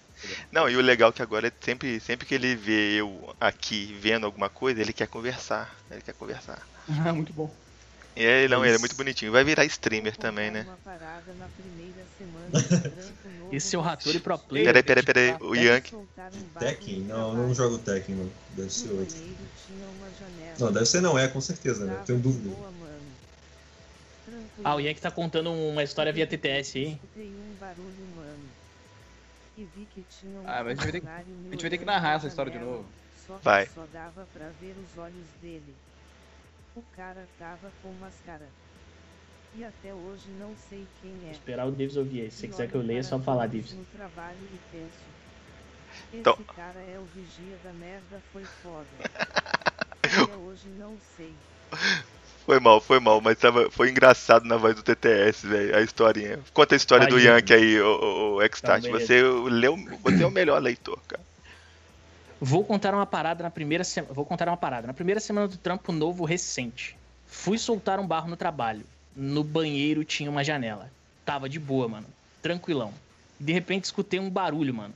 [0.51, 4.25] Não, e o legal é que agora, sempre, sempre que ele vê eu aqui vendo
[4.25, 5.75] alguma coisa, ele quer conversar.
[5.91, 6.67] Ele quer conversar.
[6.89, 7.53] Ah, muito bom.
[8.15, 8.81] E ele, não, ele é Isso.
[8.81, 9.31] muito bonitinho.
[9.31, 10.65] Vai virar streamer também, né?
[13.51, 14.67] Esse é o Ratori Pro Player.
[14.67, 15.35] Peraí, peraí, peraí.
[15.41, 15.93] O Yankee.
[16.57, 16.99] Tekken?
[17.01, 18.31] Não, eu não jogo Tekken, não.
[18.55, 19.15] Deve ser outro.
[20.59, 22.01] Não, deve ser não, é, com certeza, né?
[22.05, 22.55] Tenho dúvida.
[24.63, 26.99] Ah, o Yankee tá contando uma história via TTS aí.
[30.45, 32.51] Ah, mas a gente vai ter que- a gente vai ter que narrar essa história
[32.51, 32.85] de novo.
[33.43, 33.65] Vai.
[33.67, 35.75] Só dava pra ver os olhos dele.
[36.75, 38.45] O cara tava com máscara.
[39.55, 41.31] E até hoje não sei quem é.
[41.31, 42.31] Esperar o Davis ouvir aí.
[42.31, 43.71] Se você quiser que eu leia, é só falar, Davis.
[43.73, 45.15] No trabalho e penso.
[46.11, 48.85] Esse Então- cara é o vigia da merda, foi foda.
[50.03, 51.33] Até hoje não sei.
[52.45, 56.39] Foi mal, foi mal, mas tava, foi engraçado na voz do TTS, velho, a historinha.
[56.53, 58.61] Conta a história do Aí, Yankee aí, o, o, o Xtat.
[58.61, 59.05] Tá, beleza.
[59.05, 61.23] Você leu, você é o melhor leitor, cara.
[62.39, 64.13] Vou contar uma parada na primeira semana.
[64.13, 64.87] Vou contar uma parada.
[64.87, 66.95] Na primeira semana do trampo novo recente.
[67.25, 68.85] Fui soltar um barro no trabalho.
[69.15, 70.91] No banheiro tinha uma janela.
[71.25, 72.07] Tava de boa, mano.
[72.41, 72.93] Tranquilão.
[73.39, 74.93] De repente escutei um barulho, mano.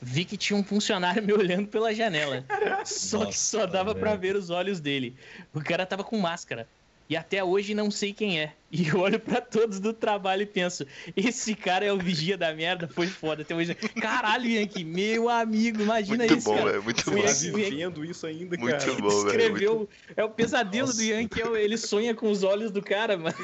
[0.00, 2.44] Vi que tinha um funcionário me olhando pela janela.
[2.84, 4.20] Só que só dava pra velho.
[4.20, 5.16] ver os olhos dele.
[5.52, 6.68] O cara tava com máscara.
[7.08, 8.52] E até hoje não sei quem é.
[8.70, 10.84] E eu olho pra todos do trabalho e penso:
[11.16, 13.42] esse cara é o vigia da merda, foi foda.
[13.42, 13.74] Até hoje.
[13.74, 16.48] Caralho, Yankee, meu amigo, imagina Muito isso.
[16.50, 16.70] bom, cara.
[16.72, 16.82] velho.
[16.82, 17.22] Muito Foi bom.
[17.22, 18.92] Tá vivendo isso ainda, Muito cara.
[18.94, 19.26] bom, velho.
[19.28, 19.88] Escreveu.
[20.16, 20.98] É o pesadelo Nossa.
[20.98, 23.34] do Yankee, é o- ele sonha com os olhos do cara, mano.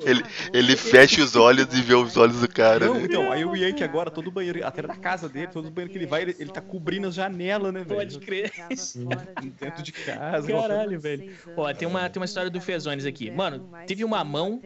[0.00, 0.22] Ele,
[0.52, 2.86] ele fecha os olhos e vê os olhos do cara.
[2.86, 3.02] Não, né?
[3.04, 6.06] então, aí o Yankee agora, todo banheiro, até na casa dele, todo banheiro que ele
[6.06, 8.26] vai, ele, ele tá cobrindo as janelas, né, Pode velho?
[8.26, 8.52] crer.
[9.60, 10.46] Dentro de casa.
[10.50, 11.32] Caralho, velho.
[11.56, 13.30] Ó, tem uma, tem uma história do Fezones aqui.
[13.40, 14.60] Mano, teve uma mão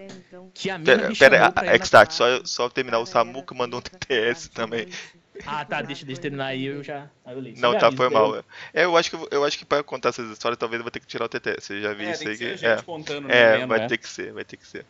[0.53, 1.75] que a mina Pera, me pera pra ir na...
[1.75, 2.99] X-Start, só, só terminar.
[2.99, 4.89] O Samuca mandou um TTS também.
[5.47, 7.11] Ah, tá, deixa, deixa eu terminar aí, eu já...
[7.25, 7.57] Aí eu leio.
[7.59, 8.37] Não, tá, foi mal.
[8.73, 11.01] É, eu acho que, eu acho que pra contar essas histórias, talvez eu vou ter
[11.01, 11.73] que tirar o TTS.
[11.73, 12.67] Eu já vi É, isso tem aí que ser que.
[12.67, 13.89] a É, contando, é né, vai né?
[13.89, 14.87] ter que ser, vai ter que ser.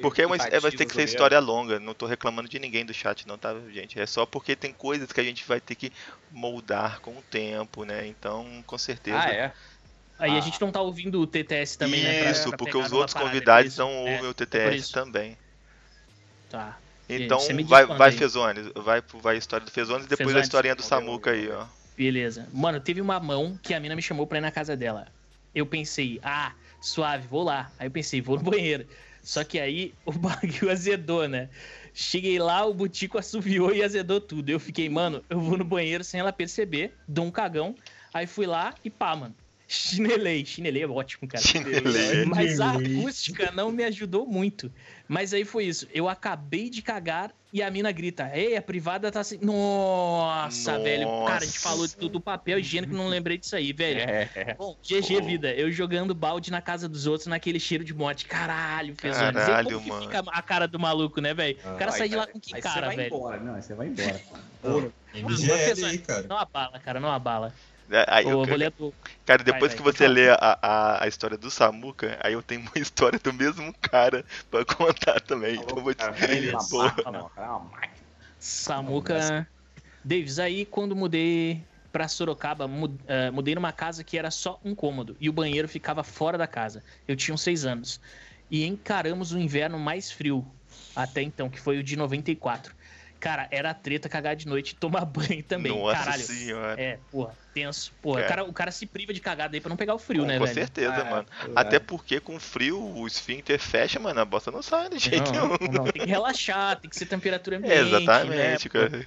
[0.00, 2.86] Porque é uma, é, vai ter que ser história longa, não tô reclamando de ninguém
[2.86, 4.00] do chat não, tá, gente?
[4.00, 5.92] É só porque tem coisas que a gente vai ter que
[6.30, 8.06] moldar com o tempo, né?
[8.06, 9.18] Então, com certeza.
[9.18, 9.52] Ah, é?
[10.18, 10.40] Aí a Ah.
[10.40, 12.22] gente não tá ouvindo o TTS também, né?
[12.22, 13.80] pra- Isso, pra porque os outros é convidados isso.
[13.80, 14.92] não É, ouvem o TTS isso.
[14.92, 15.36] também.
[16.50, 16.78] Tá.
[17.08, 18.12] Então, vai, vai.
[18.12, 20.46] Fezones, vai, vai a história do Fezones e depois a Fezones.
[20.46, 21.66] historinha do Samuca aí, ó.
[21.96, 22.46] Beleza.
[22.52, 25.08] Mano, teve uma mão que a mina me chamou pra ir na casa dela.
[25.54, 27.70] Eu pensei, ah, suave, vou lá.
[27.78, 28.86] Aí eu pensei, vou no banheiro.
[29.22, 30.12] Só que aí o
[30.66, 31.48] bagulho azedou, né?
[31.94, 34.50] Cheguei lá, o butico assoviou e azedou tudo.
[34.50, 37.74] Eu fiquei, mano, eu vou no banheiro sem ela perceber, dou um cagão.
[38.12, 39.34] Aí fui lá e pá, mano.
[39.70, 40.46] Chinelei.
[40.46, 41.44] Chinelei é ótimo, cara.
[41.44, 42.24] Chinelei.
[42.24, 44.72] Mas a acústica não me ajudou muito.
[45.06, 45.86] Mas aí foi isso.
[45.92, 49.38] Eu acabei de cagar e a mina grita: Ei, a privada tá assim.
[49.42, 50.82] Nossa, Nossa.
[50.82, 51.06] velho.
[51.26, 54.00] Cara, a gente falou do, do papel higiênico, não lembrei disso aí, velho.
[54.00, 54.54] É.
[54.58, 55.26] Bom, GG Pô.
[55.26, 55.52] vida.
[55.52, 58.24] Eu jogando balde na casa dos outros naquele cheiro de morte.
[58.24, 58.94] Caralho.
[58.94, 60.02] E Caralho, como que mano.
[60.02, 61.58] fica a cara do maluco, né, velho?
[61.58, 63.14] o cara Vai, sai de lá com que Aí cara, você vai velho?
[63.14, 63.40] embora.
[63.40, 64.92] Não, você vai embora.
[65.14, 66.26] MGL aí, cara.
[66.26, 67.52] Não abala, cara, não abala.
[67.90, 68.72] É, Aí, eu- eu vou ler
[69.24, 70.14] Cara, depois vai, que vai, você fala.
[70.14, 74.24] lê a, a, a história do Samuca, aí eu tenho uma história do mesmo cara
[74.50, 75.56] pra contar também.
[75.56, 76.04] Então eu vou te...
[76.04, 76.84] Cara, ele uma Boa.
[76.84, 78.08] máquina, não, cara, uma máquina.
[78.38, 79.48] Samuca.
[80.04, 82.66] Davis, aí quando mudei pra Sorocaba,
[83.06, 86.46] eh, mudei numa casa que era só um cômodo e o banheiro ficava fora da
[86.46, 86.84] casa.
[87.06, 88.00] Eu tinha uns seis anos.
[88.50, 90.46] E encaramos o inverno mais frio
[90.94, 92.74] até então, que foi o de 94.
[93.20, 95.72] Cara, era treta cagar de noite e tomar banho também.
[95.76, 96.22] Nossa Caralho.
[96.22, 96.80] senhora.
[96.80, 97.92] É, porra, tenso.
[98.00, 98.26] Porra, Cara.
[98.26, 100.28] o cara, o cara se priva de cagar daí pra não pegar o frio, com,
[100.28, 100.54] né, com velho?
[100.54, 101.26] certeza, É, mano.
[101.42, 101.50] é.
[101.56, 105.48] Até porque com frio o esfíncter fecha, mano, a bosta não sai de jeito nenhum.
[105.48, 107.74] Não, não, tem que relaxar, tem que ser temperatura ambiente.
[107.74, 108.70] É, exatamente, né?
[108.70, 109.06] cara.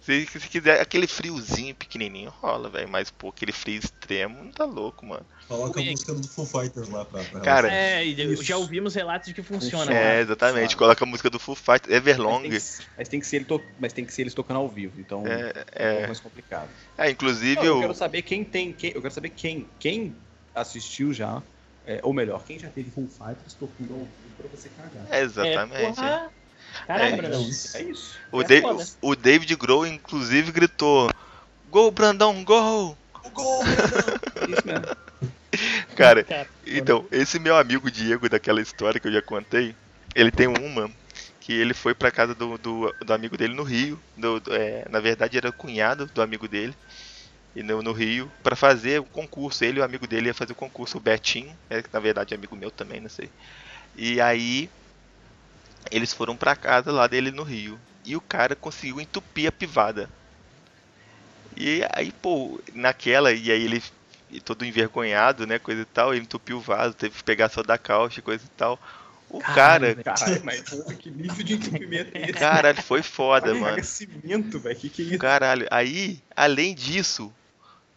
[0.00, 2.88] Se, se quiser, aquele friozinho pequenininho rola, velho.
[2.88, 5.26] Mas, pô, aquele frio extremo não tá louco, mano.
[5.48, 8.42] Coloca a música do Foo Fighters lá pra, pra Cara, É, eu Isso.
[8.44, 9.86] já ouvimos relatos de que funciona.
[9.90, 10.18] Né?
[10.18, 10.70] É, exatamente.
[10.72, 10.76] sabe.
[10.76, 12.46] Coloca a música do Full Fight, Everlong.
[12.48, 14.58] Mas tem, que, mas tem que ser ele to- mas tem que ser eles tocando
[14.58, 16.68] ao vivo, então é, É, um pouco é, mais complicado.
[16.98, 17.80] é, inclusive Não, eu o.
[17.80, 20.14] quero saber quem tem, quem, eu quero saber quem, quem
[20.54, 21.42] assistiu já,
[21.86, 25.06] é, ou melhor, quem já teve Full Fighters tocando ao vivo pra você cagar.
[25.10, 25.94] É, exatamente.
[25.96, 26.30] porra.
[26.86, 27.40] Caralho, É Brandão.
[27.42, 27.74] isso.
[27.74, 28.18] É isso.
[28.30, 28.84] O, é Da- foda.
[29.00, 31.08] o David Grohl, inclusive, gritou:
[31.70, 32.98] Gol, Brandão, gol!
[33.32, 35.07] Gol, É isso mesmo.
[35.96, 36.26] Cara,
[36.66, 39.74] então, esse meu amigo Diego, daquela história que eu já contei,
[40.14, 40.90] ele tem uma
[41.40, 44.00] que ele foi pra casa do, do, do amigo dele no Rio.
[44.16, 46.74] do- do- é, na verdade, era cunhado do amigo dele.
[47.56, 49.64] E no, no Rio, pra fazer o concurso.
[49.64, 52.34] Ele e o amigo dele ia fazer o concurso, o Betinho, é, que na verdade
[52.34, 53.30] é amigo meu também, não sei.
[53.96, 54.70] E aí,
[55.90, 57.78] eles foram pra casa lá dele no Rio.
[58.04, 60.10] E o cara conseguiu entupir a privada.
[61.56, 63.82] E aí, pô, naquela, e aí ele
[64.30, 67.62] e todo envergonhado, né, coisa e tal, ele entupiu o vaso, teve que pegar só
[67.62, 68.78] da caixa, coisa e tal.
[69.30, 70.04] O Caralho, cara, velho.
[70.04, 70.62] Caralho, mas
[70.98, 72.32] que nível de entupimento é esse?
[72.32, 73.84] caralho, foi foda, Caralho, mano.
[73.84, 75.18] cimento, velho, que que é isso?
[75.18, 77.32] Caralho, aí, além disso,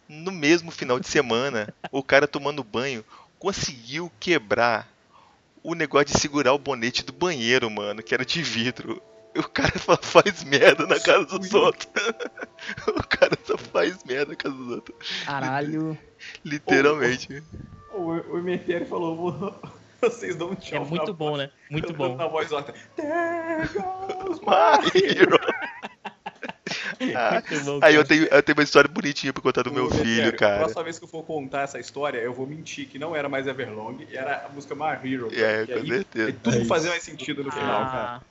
[0.08, 3.02] no mesmo final de semana, o cara tomando banho
[3.38, 4.86] conseguiu quebrar
[5.62, 9.02] o negócio de segurar o bonete do banheiro, mano, que era de vidro.
[9.34, 11.88] O cara só faz merda na casa dos outros.
[12.86, 14.96] O cara só faz merda na casa dos outros.
[15.24, 15.98] Caralho.
[16.44, 17.42] Literalmente.
[17.92, 19.62] O, o Emetério falou, "Vou-
[20.00, 20.84] vocês dão um É tchau.
[20.84, 21.50] muito na bom, né?
[21.70, 22.16] Muito bom.
[22.16, 22.72] Na voz alta.
[22.96, 25.38] There goes my Mario.
[27.14, 28.08] Ah, Muito bom, aí eu cara.
[28.08, 30.58] tenho, eu tenho uma história bonitinha pra contar do meu Ô, filho, Emetério, A cara.
[30.58, 33.46] próxima vez que eu for contar essa história, eu vou mentir que não era mais
[33.46, 35.28] Everlong, era a música My Hero.
[35.32, 36.26] É, E com aí, certeza.
[36.28, 38.22] aí tudo É fazia mais sentido no final, cara.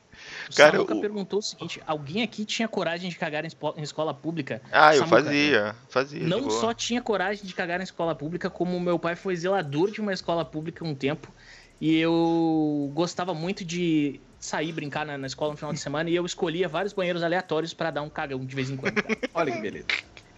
[0.52, 3.49] O Cara, Samuca o- perguntou o seguinte: alguém aqui tinha coragem de cagar em,
[3.82, 4.61] escola pública?
[4.72, 6.19] Ah, eu Samuca, fazia, fazia.
[6.19, 9.90] de Não só tinha coragem de cagar em escola pública, como meu pai foi zelador
[9.91, 11.34] de uma escola pública um tempo.
[11.80, 16.15] E eu gostava muito de sair brincar na, na escola no final de semana e
[16.15, 18.95] eu escolhia vários banheiros aleatórios pra dar um cagão de vez em quando.
[19.34, 19.88] Olha que beleza.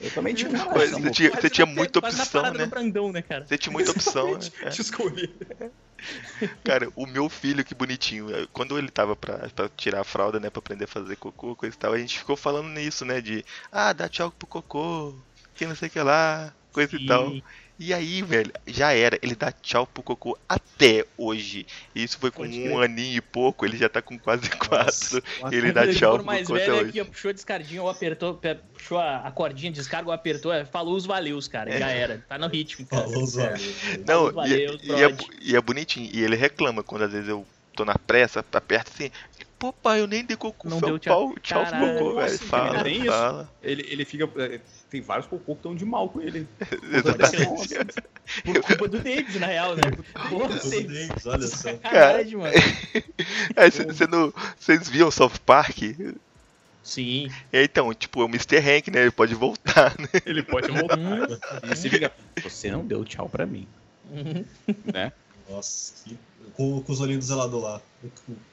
[0.04, 1.12] Eu também tinha Mas coragem, você amor.
[1.12, 2.66] tinha, você tinha muita opção, né?
[2.66, 3.46] Brandão, né, cara?
[3.46, 4.50] Você tinha muita opção, né?
[4.64, 4.70] É.
[4.70, 5.36] Te escolhi.
[6.64, 8.30] Cara, o meu filho, que bonitinho.
[8.36, 11.56] eh, Quando ele tava pra, pra tirar a fralda, né, pra aprender a fazer cocô,
[11.56, 15.16] coisa e tal, a gente ficou falando nisso, né, de, ah, dá tchau pro cocô,
[15.54, 17.38] que não sei o que lá, coisa e tal.
[17.86, 19.20] E aí, velho, já era.
[19.22, 21.68] Ele dá tchau pro cocô até hoje.
[21.94, 22.84] E isso foi com Pode um crer.
[22.84, 25.22] aninho e pouco, ele já tá com quase quatro.
[25.42, 25.54] Nossa.
[25.56, 27.02] Ele dá tchau pro mais cocô até velho hoje.
[27.02, 30.64] aqui, puxou a descarguinha ou apertou, pe- puxou a, cordinha de descarga ou apertou, é,
[30.64, 31.78] falou os valeus, cara.
[31.78, 32.24] Já era.
[32.30, 33.04] Tá no ritmo, cara.
[33.04, 33.76] Falou os valores.
[34.08, 36.10] Não, Valeu, e, e é, bu- e é bonitinho.
[36.14, 37.46] E ele reclama quando às vezes eu
[37.76, 39.10] tô na pressa, aperta assim.
[39.64, 40.68] Pô, pai, eu nem dei cocô.
[40.68, 41.34] Não deu o tchau.
[41.42, 41.98] tchau Caralho.
[41.98, 42.38] cocô, velho.
[42.38, 43.06] Fala, isso.
[43.06, 43.50] fala.
[43.64, 44.30] Ele, ele fica.
[44.44, 44.60] é,
[44.90, 46.46] Tem vários cocô que estão de mal com ele.
[46.92, 47.74] Exatamente.
[48.44, 49.84] Por culpa do David, na real, né?
[50.50, 50.84] Você...
[50.84, 51.56] dentes, olha só.
[51.70, 52.54] Sacanagem, mano.
[53.56, 55.78] Aí cê- cê não- Vocês viam South Park?
[56.84, 57.30] Sim.
[57.54, 58.58] aí, então, tipo, é o Mr.
[58.58, 59.04] Hank, né?
[59.04, 60.10] Ele pode voltar, né?
[60.26, 60.98] Ele pode voltar.
[61.00, 61.26] Hum,
[61.64, 62.12] E você fica.
[62.44, 63.66] Você não deu tchau pra mim.
[64.12, 64.44] uhum.
[65.50, 66.18] Nossa, que...
[66.56, 67.82] com, com os olhinhos do zelador lá.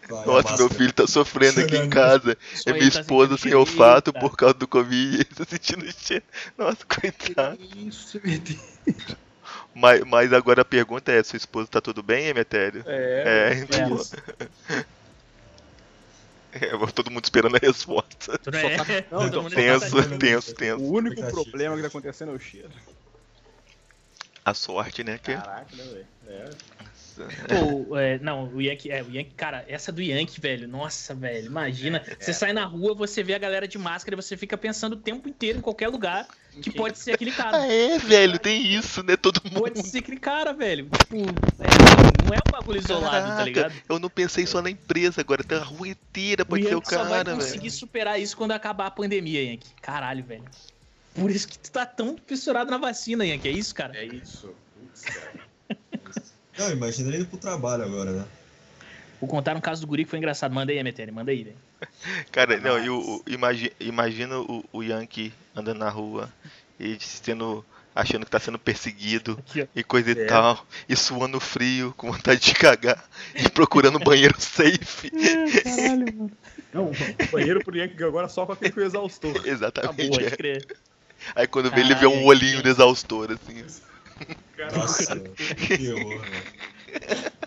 [0.08, 2.36] Com a- a Nossa, meu filho tá sofrendo aqui em casa.
[2.66, 5.24] É minha tá esposa sem olfato por causa do Covid.
[5.34, 6.24] Tá sentindo cheiro.
[6.56, 7.58] Nossa, coitado.
[7.76, 8.58] Isso, meu Deus.
[9.74, 12.82] Mas, mas agora a pergunta é: sua esposa tá tudo bem, Emetério?
[12.86, 13.52] É.
[13.52, 14.00] É, então.
[16.52, 18.40] É, todo mundo esperando a resposta.
[18.50, 19.06] Não é...
[19.08, 20.82] Não, todo mundo Tenso, tá- tenso, O tenso.
[20.82, 21.44] único Expectativa.
[21.44, 22.70] problema que tá acontecendo é o cheiro.
[24.44, 25.16] A sorte, né?
[25.18, 25.34] Que...
[25.36, 26.06] Caraca, né, velho?
[26.26, 26.50] É.
[27.48, 31.46] Pô, é, não, o Yankee, é, o Yankee, cara, essa do Yankee, velho, nossa, velho,
[31.46, 34.94] imagina, você sai na rua, você vê a galera de máscara e você fica pensando
[34.94, 36.26] o tempo inteiro em qualquer lugar
[36.60, 37.58] que pode ser aquele cara.
[37.58, 39.16] Ah, é, velho, tem isso, né?
[39.16, 39.86] Todo Pode mundo.
[39.86, 40.88] ser aquele cara, velho.
[40.98, 43.74] Tipo, é, não é um bagulho isolado, tá Caraca, ligado?
[43.88, 46.78] Eu não pensei só na empresa agora, tem a rua inteira, pode o ser o
[46.78, 47.70] Yankee só vai cara, conseguir velho.
[47.70, 49.70] superar isso quando acabar a pandemia, Yankee.
[49.80, 50.44] Caralho, velho.
[51.14, 53.96] Por isso que tu tá tão fissurado na vacina, Yankee, é isso, cara?
[53.96, 54.54] É isso.
[54.74, 55.50] Putz, cara.
[56.58, 58.24] Não, imagina ele indo pro trabalho agora, né?
[59.20, 60.52] Vou contar um caso do guri que foi engraçado.
[60.54, 61.56] Manda aí, Emetério, manda aí, velho.
[62.32, 66.32] Cara, não, e o, o- imagi- imagina o, o Yankee andando na rua
[66.78, 67.64] e sendo.
[67.94, 70.24] achando que tá sendo perseguido Aqui, e coisa e É.
[70.26, 73.02] tal, e suando frio, com vontade de cagar,
[73.34, 75.10] e procurando um banheiro safe.
[75.10, 76.30] Caralho, mano.
[76.72, 76.90] Não,
[77.32, 79.40] banheiro pro Yankee agora só com aquele com o exaustor.
[79.46, 80.08] Exatamente.
[80.10, 80.30] Pode é.
[80.30, 80.66] crer.
[81.34, 83.64] Aí quando vê ele vê um olhinho que- no exaustor, assim.
[84.76, 85.20] Nossa,
[85.76, 87.40] que horror, velho.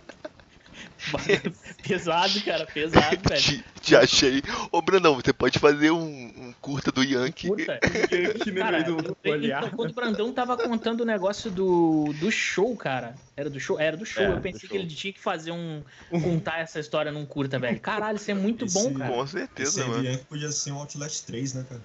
[1.86, 3.42] pesado, cara, pesado, velho.
[3.42, 4.42] Te, te achei.
[4.72, 7.48] Ô, Brandão, você pode fazer um, um curta do Yankee.
[7.50, 7.78] Puta.
[8.12, 9.70] Yankee no Cara, meio do, olhar.
[9.72, 13.16] quando o Brandão tava contando o negócio do, do show, cara.
[13.36, 13.78] Era do show?
[13.80, 14.24] Era do show.
[14.24, 14.78] É, eu pensei que show.
[14.78, 15.84] ele tinha que fazer um.
[16.10, 17.80] contar essa história num curta, velho.
[17.82, 19.12] Caralho, isso é muito bom, Esse- cara.
[19.14, 20.04] Com Esse certeza, do mano.
[20.06, 21.82] Yankee podia ser um Outlast 3, né, cara?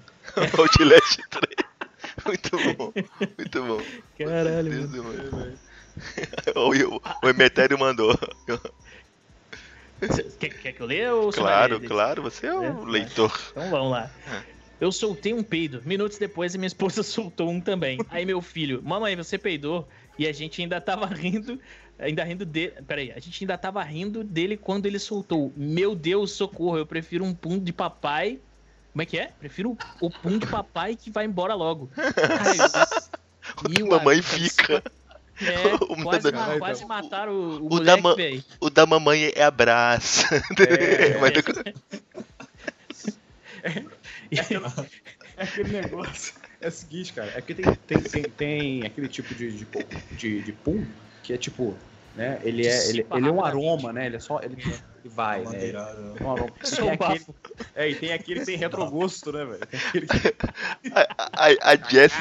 [0.59, 1.68] Outlast 3.
[2.27, 2.93] Muito bom,
[3.39, 3.81] muito bom.
[4.19, 4.73] Caralho,
[5.03, 5.59] mano.
[6.55, 8.17] O, o, Emetério mandou.
[10.39, 11.89] Quer, quer que eu leia ou você Claro, ler?
[11.89, 12.91] claro, você é É, o vai.
[12.93, 13.33] leitor.
[13.51, 14.11] Então vamos lá.
[14.27, 14.59] É.
[14.81, 15.83] Eu soltei um peido.
[15.85, 17.99] Minutos depois, minha esposa soltou um também.
[18.11, 19.89] Aí meu filho, mamãe, você peidou?
[20.17, 21.61] E a gente ainda tava rindo,
[21.99, 22.75] ainda rindo dele.
[22.87, 25.53] Peraí, a gente ainda tava rindo dele quando ele soltou.
[25.57, 28.41] Meu Deus, socorro, eu prefiro um pum de papai.
[28.93, 29.31] Como é que é?
[29.39, 31.91] Prefiro o pum de papai que vai embora logo.
[31.97, 32.57] Ai,
[33.71, 34.83] e o mamãe Aruca- fica.
[35.41, 38.45] É, O quase, da- ma- quase mataram o, o, o da moleque, ma- velho.
[38.61, 40.25] O da mamãe é abraço.
[40.59, 41.33] É, Mas-
[45.37, 46.35] É aquele negócio.
[46.61, 47.33] É o seguinte, cara.
[47.37, 49.67] É que tem, tem, tem, tem aquele tipo de, de,
[50.13, 50.85] de, de pum
[51.23, 51.77] que é tipo,
[52.17, 52.41] né?
[52.43, 54.07] Ele é, ele, ele é um aroma, né?
[54.07, 54.41] Ele é só.
[54.43, 54.57] Ele,
[55.09, 55.45] vai, né?
[55.47, 55.99] madeirada?
[56.79, 57.35] É um bafo.
[57.75, 59.63] é, e tem aquele que tem retrogosto, né, velho?
[59.63, 60.35] Aquele que
[60.95, 62.13] A, a, a, Jess,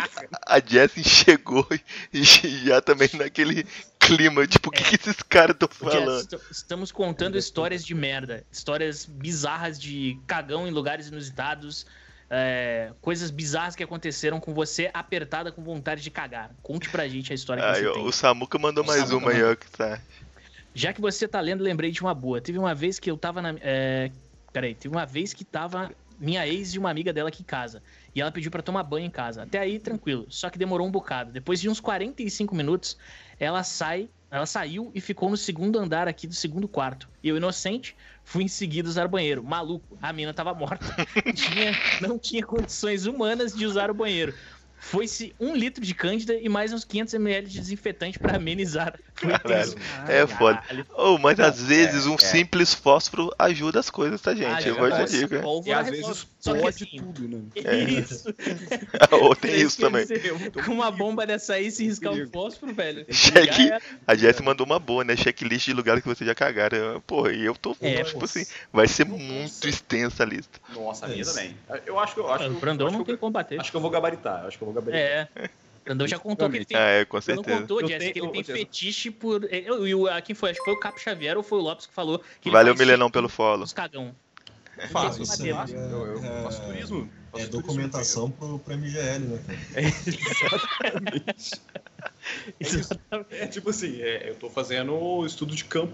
[0.46, 1.68] a Jessie chegou
[2.14, 3.66] e já também naquele
[4.00, 6.20] clima, tipo, o que, que esses caras estão Jess, falando?
[6.22, 8.44] est- estamos contando histórias de merda.
[8.52, 11.86] Histórias bizarras de cagão em lugares inusitados.
[12.30, 16.52] é, coisas bizarras que aconteceram com você apertada com vontade de cagar.
[16.62, 18.06] Conte pra gente a história que Aí, você ó, tem.
[18.06, 20.02] o Samuca mandou O mais Samuca uma aí, ó, que tá.
[20.78, 22.40] Já que você tá lendo, lembrei de uma boa.
[22.40, 23.56] Teve uma vez que eu tava na.
[23.62, 24.12] É...
[24.54, 27.82] Peraí, teve uma vez que tava minha ex e uma amiga dela aqui em casa.
[28.14, 29.42] E ela pediu pra tomar banho em casa.
[29.42, 30.28] Até aí, tranquilo.
[30.30, 31.32] Só que demorou um bocado.
[31.32, 32.96] Depois de uns 45 minutos,
[33.40, 37.10] ela sai Ela saiu e ficou no segundo andar aqui do segundo quarto.
[37.24, 39.44] E eu, inocente, fui em seguida usar o banheiro.
[39.44, 40.86] Maluco, a mina tava morta.
[41.34, 41.72] tinha,
[42.02, 44.32] não tinha condições humanas de usar o banheiro.
[44.80, 49.00] Foi-se um litro de cândida e mais uns 500 ml de desinfetante pra amenizar.
[49.18, 49.76] Caralho,
[50.08, 50.62] é foda.
[50.96, 52.18] Oh, mas às vezes é, um é.
[52.20, 54.68] simples fósforo ajuda as coisas, tá, gente?
[54.68, 55.42] é Eu vou te dizer.
[55.42, 56.08] Pólvora E às resolve.
[56.08, 57.42] vezes pode assim, tudo, né?
[58.00, 58.34] Isso.
[59.22, 60.06] Ou tem É isso também.
[60.64, 63.06] Com uma bomba dessa aí, se riscar um fósforo, velho.
[63.12, 63.72] Cheque.
[64.06, 65.16] A Jess mandou uma boa, né?
[65.16, 67.02] Checklist de lugares que você já cagaram.
[67.06, 67.76] Pô, e eu tô.
[67.82, 70.60] É, tipo assim, vai ser muito extensa a lista.
[70.74, 71.58] Nossa, a É minha também.
[71.86, 73.60] Eu acho que eu acho que O eu- Brandão não tem eu- como bater.
[73.60, 74.46] Acho que eu vou gabaritar.
[74.46, 75.30] Acho que eu vou gabaritar.
[75.36, 75.50] É.
[75.88, 76.78] O Brandão já contou que ele tem.
[76.78, 77.60] Ah, é, com certeza.
[77.62, 79.44] contou, Jess, que ele tem eu- fetiche por.
[79.52, 80.52] eu- E o ah, quem foi?
[80.52, 82.22] Acho que foi o Capo Xavier ou foi o Lopes que falou.
[82.42, 83.60] Que Valeu, Milenão, pelo follow.
[83.60, 84.14] nos cagão.
[84.92, 85.44] Faço, Isso faço.
[85.44, 85.74] aí faço.
[85.74, 87.10] Eu, eu é- faço turismo.
[87.32, 89.94] faço É turismo, documentação pro, pro MGL, né, cara?
[92.60, 93.32] Exatamente.
[93.32, 95.94] É tipo assim, é, eu tô fazendo estudo de campo.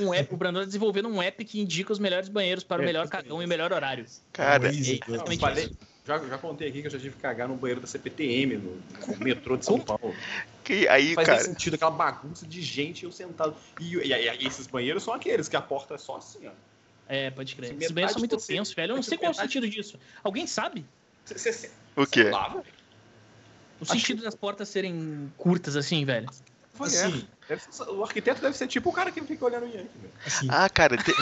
[0.00, 2.82] Um app, o Brandão tá desenvolvendo um app que indica os melhores banheiros para o
[2.84, 4.04] É, melhor cagão e o melhor horário.
[4.32, 5.74] Cara, é exatamente falei- isso.
[6.18, 8.74] Já, já contei aqui que eu já tive que cagar no banheiro da CPTM, no,
[9.08, 9.78] no metrô de São?
[9.78, 10.14] Paulo.
[10.64, 11.40] que aí, Faz cara.
[11.44, 13.54] sentido, aquela bagunça de gente eu sentado.
[13.80, 16.52] E, e- e esses banheiros são aqueles que a porta é só assim, ó.
[17.06, 17.68] É, pode crer.
[17.68, 18.92] Se Esses banheiros são muito tensos, velho.
[18.92, 19.98] Eu não se sei qual é o sentido disso.
[20.22, 20.84] Alguém sabe?
[21.24, 22.24] Você, você, você O quê?
[22.30, 22.62] lava?
[23.80, 26.28] O sentido das portas serem curtas assim, velho.
[26.84, 27.40] Assim, é.
[27.48, 29.88] Deve ser- o arquiteto deve ser tipo o cara que fica olhando o Yankee,
[30.24, 31.14] assim, Ah, cara, te-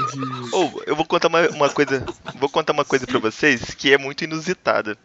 [0.53, 2.05] Ou, eu vou contar uma, uma coisa.
[2.35, 4.97] Vou contar uma coisa pra vocês que é muito inusitada.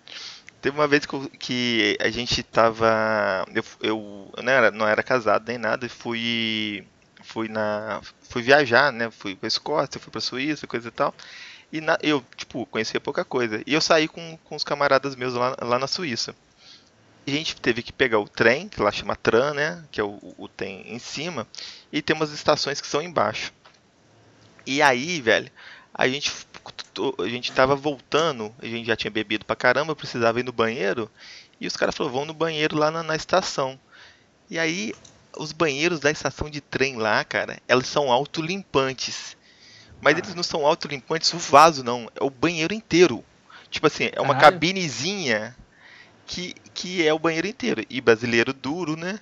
[0.62, 1.06] Teve uma vez
[1.40, 3.46] que a gente tava.
[3.54, 6.86] Eu, eu não, era, não era casado nem nada, e fui.
[7.24, 8.02] Fui na.
[8.30, 9.10] Fui viajar, né?
[9.12, 11.14] Fui pra Escócia, fui pra Suíça, coisa e tal.
[11.72, 13.62] E na- eu, tipo, conhecia pouca coisa.
[13.66, 16.36] E eu saí com, com os camaradas meus lá, lá na Suíça.
[17.26, 19.84] A gente teve que pegar o trem, que lá chama tram, né?
[19.92, 21.48] Que é o, o trem em cima.
[21.92, 23.54] E tem umas estações que são embaixo.
[24.66, 25.50] E aí, velho,
[25.94, 26.32] a gente,
[27.20, 31.10] a gente tava voltando, a gente já tinha bebido pra caramba, precisava ir no banheiro.
[31.62, 33.80] E os caras falaram, vão no banheiro lá na, na estação.
[34.50, 34.94] E aí,
[35.38, 39.38] os banheiros da estação de trem lá, cara, elas são autolimpantes.
[40.02, 42.10] Mas eles não são autolimpantes o vaso, não.
[42.20, 43.24] É o banheiro inteiro.
[43.70, 44.54] Tipo assim, é uma Caralho.
[44.54, 45.56] cabinezinha
[46.26, 47.84] que, que é o banheiro inteiro.
[47.90, 49.20] E brasileiro duro, né?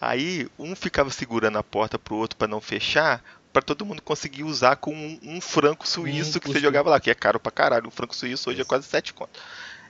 [0.00, 3.22] Aí um ficava segurando a porta pro outro pra não fechar,
[3.52, 7.10] pra todo mundo conseguir usar com um, um franco suíço que você jogava lá, que
[7.10, 7.88] é caro pra caralho.
[7.88, 9.38] Um franco suíço hoje é quase 7 conto.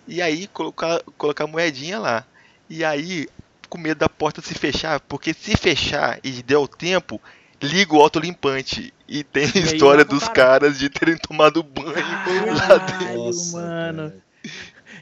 [0.06, 2.24] E aí colocar, colocar moedinha lá.
[2.70, 3.28] E aí,
[3.68, 7.20] com medo da porta se fechar, porque se fechar e der o tempo,
[7.60, 8.92] liga o autolimpante.
[9.06, 10.34] E tem a história dos cara.
[10.34, 11.94] caras de terem tomado banho
[12.54, 12.98] lá dentro.
[12.98, 14.10] Caralho, Nossa, mano.
[14.10, 14.28] cara.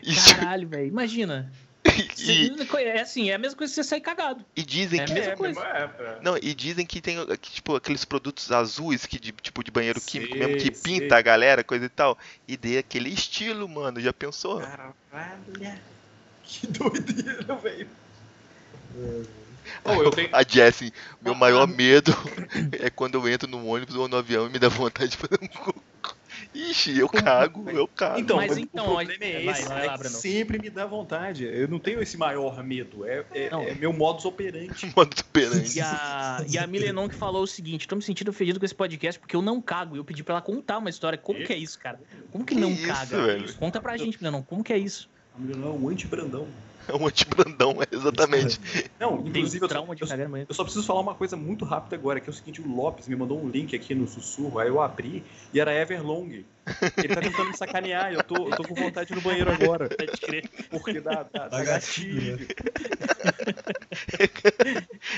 [0.37, 0.87] Caralho, velho.
[0.87, 1.53] Imagina.
[2.19, 4.45] e- Você- É assim, é a mesma coisa que você sair cagado.
[4.57, 5.61] e dizem É que mesma coisa.
[5.61, 6.19] mesmo, é, é.
[6.23, 10.01] Não, e dizem que tem que, tipo aqueles produtos azuis que de, tipo de banheiro
[10.01, 11.01] químico mesmo que sei.
[11.01, 12.19] pinta a galera, coisa e tal.
[12.49, 14.01] E dê aquele estilo, mano.
[14.01, 14.61] Já pensou?
[14.61, 14.95] Caralho.
[16.43, 17.89] Que doideira, velho.
[19.85, 20.29] Oh, eu tenho.
[20.33, 21.67] A Jessie, meu maior ah.
[21.67, 22.13] medo
[22.81, 25.39] é quando eu entro no ônibus ou no avião e me dá vontade de fazer
[25.43, 25.75] um cocô.
[26.57, 28.19] Ixi, eu cago, eu cago.
[28.19, 30.21] Então, Mas mas então, o problema vai- é vai, esse, vai é lá, que Brandão.
[30.21, 31.45] sempre me dá vontade.
[31.45, 33.63] Eu não tenho esse maior medo, é, é, Não.
[33.63, 34.93] é meu modus operandi.
[34.97, 35.77] Modo superante.
[35.77, 38.75] E a, e a Milenon que falou o seguinte: tô me sentindo ofendido com esse
[38.75, 39.97] podcast porque eu não cago.
[39.97, 41.19] E eu pedi pra ela contar uma história.
[41.19, 42.01] Como que é isso, cara?
[42.31, 43.23] Como que, Que não isso, caga?
[43.27, 43.55] velho?
[43.55, 45.09] Conta pra gente, Milenon, como que é isso?
[45.35, 46.47] A não é um anti-brandão.
[46.89, 48.61] É um antibrandão, é exatamente.
[48.99, 50.47] Não, inclusive eu, trauma de eu, cagar amanhã.
[50.49, 53.09] eu só preciso falar uma coisa muito rápida agora, que é o seguinte, o Lopes
[53.09, 56.45] me mandou um link aqui no sussurro, aí eu abri e era Everlong.
[56.97, 59.89] Ele tá tentando me sacanear, eu tô, eu tô com vontade no banheiro agora.
[59.97, 60.51] Pode crer.
[60.69, 62.39] Porque dá, dá, dá gatilho.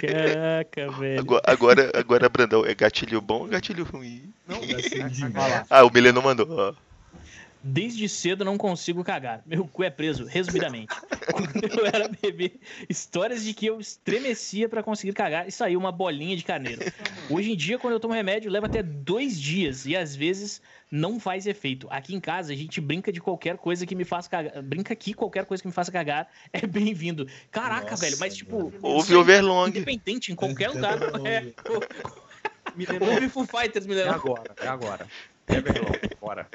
[0.01, 1.21] Caraca, velho.
[1.21, 4.31] Agora, agora, agora, Brandão, é gatilho bom ou gatilho ruim?
[4.47, 5.67] Não, Gatilho de vai lá.
[5.71, 6.88] Ah, o Mileno mandou, ó.
[7.63, 9.43] Desde cedo não consigo cagar.
[9.45, 10.95] Meu cu é preso, resumidamente.
[11.33, 12.53] Quando eu era bebê,
[12.89, 16.81] histórias de que eu estremecia pra conseguir cagar e saiu uma bolinha de carneiro.
[17.29, 21.21] Hoje em dia, quando eu tomo remédio, leva até dois dias e às vezes não
[21.21, 21.87] faz efeito.
[21.91, 24.63] Aqui em casa, a gente brinca de qualquer coisa que me faça cagar.
[24.63, 27.27] Brinca aqui, qualquer coisa que me faça cagar é bem-vindo.
[27.51, 28.73] Caraca, Nossa, velho, mas tipo.
[28.81, 29.69] Ouve isso é Overlong.
[29.69, 30.99] Independente, em qualquer lugar.
[31.27, 31.43] É,
[32.75, 34.15] Me lembra- ouve Foo Fighters, me É lembra.
[34.15, 35.07] agora, é agora.
[35.49, 36.47] Everlong, bora.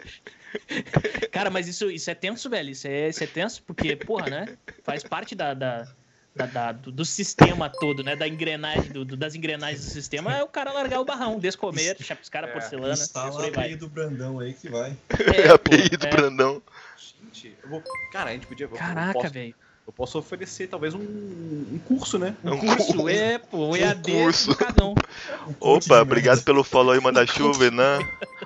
[1.31, 2.69] Cara, mas isso, isso é tenso, velho.
[2.69, 4.57] Isso é, isso é tenso porque, porra, né?
[4.83, 5.87] Faz parte da, da,
[6.35, 8.15] da- da- do, do sistema todo, né?
[8.15, 10.35] Da engrenagem, do, do- das engrenagens do sistema.
[10.37, 12.93] É o cara largar o barrão, descomer, chapiscar a É, porcelana.
[12.93, 13.47] Instala a.
[13.47, 14.95] API do Brandão aí que vai.
[15.35, 16.09] É a API do é.
[16.09, 16.61] Brandão.
[16.97, 17.83] Gente, eu vou...
[18.11, 18.67] Cara, a gente podia...
[18.67, 19.55] Caraca, velho.
[19.85, 22.35] Eu posso oferecer talvez um, um curso, né?
[22.43, 23.09] Um Um curso, curso.
[23.09, 24.49] é, pô, um EAD curso.
[24.51, 24.95] do Cagão.
[25.47, 27.99] Um coach Opa, obrigado pelo follow aí, manda-chuva, Renan.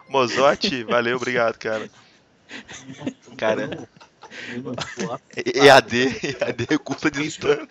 [0.09, 1.89] Mozote, valeu, obrigado, cara.
[3.37, 3.87] Cara,
[5.45, 7.67] EAD, EAD, curso de distância.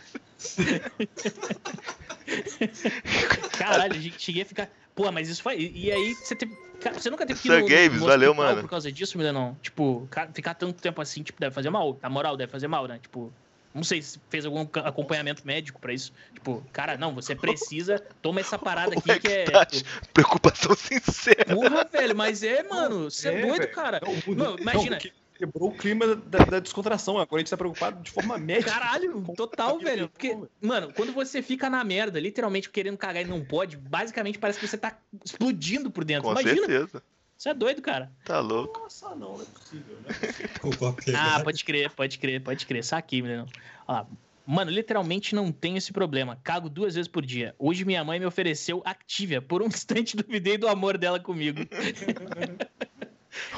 [3.58, 4.68] Caralho, a gente cheguei a ficar.
[4.94, 5.58] Pô, mas isso foi.
[5.74, 6.56] E aí, você teve.
[6.80, 8.60] Cara, você nunca teve que ir no, Games, no valeu, mano.
[8.62, 9.56] por causa disso, Milenão?
[9.62, 11.98] Tipo, ficar tanto tempo assim, tipo, deve fazer mal.
[12.02, 12.98] Na moral, deve fazer mal, né?
[13.00, 13.32] Tipo,
[13.76, 16.12] não sei se fez algum acompanhamento médico pra isso.
[16.34, 17.98] Tipo, cara, não, você precisa.
[18.20, 19.44] Toma essa parada aqui que é.
[19.44, 21.54] Extat, preocupação sincera.
[21.54, 23.72] Porra, velho, mas é, mano, você é, É, doido, velho.
[23.72, 24.00] cara.
[24.26, 24.96] Não, Não, imagina.
[24.96, 27.18] que- quebrou o clima da, da descontração.
[27.18, 28.70] Agora a gente tá preocupado de forma médica.
[28.70, 30.08] Caralho, total, com- velho.
[30.08, 34.58] Porque, mano, quando você fica na merda, literalmente querendo cagar e não pode, basicamente parece
[34.58, 36.22] que você tá explodindo por dentro.
[36.24, 37.02] Com Imagina, certeza.
[37.36, 38.10] Você é doido, cara.
[38.24, 38.80] Tá louco.
[38.80, 39.98] Nossa, não, não é possível.
[40.02, 41.20] Não é possível.
[41.20, 42.82] A Ah, pode crer, pode crer, pode crer.
[42.84, 43.46] Saquei, menino.
[43.86, 44.04] Ó,
[44.46, 46.38] mano, literalmente não tenho esse problema.
[46.42, 47.54] Cago duas vezes por dia.
[47.58, 49.42] Hoje minha mãe me ofereceu Activia.
[49.42, 51.60] Por um instante duvidei do amor dela comigo.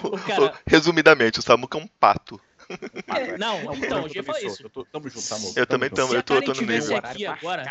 [0.03, 2.41] Ô, cara- Resumidamente, o Samuca é um pato.
[3.07, 4.63] É, não, então, eu ia falar isso.
[4.63, 5.53] Eu tô, tamo junto, Samu.
[5.57, 5.97] Eu também junto.
[5.97, 6.99] tamo, Se eu a tô, Karen tô no tivesse meio.
[6.99, 7.65] aqui agora,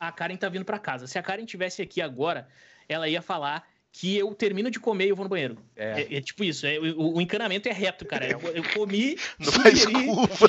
[0.00, 1.06] a Karen tá vindo pra casa.
[1.06, 2.48] Se a Karen tivesse aqui agora,
[2.88, 3.64] ela ia falar
[3.98, 5.56] que eu termino de comer e eu vou no banheiro.
[5.74, 6.02] É.
[6.02, 8.28] É, é tipo isso, é, o, o encanamento é reto, cara.
[8.28, 10.48] Eu, eu comi, Não faz sugeri- curva,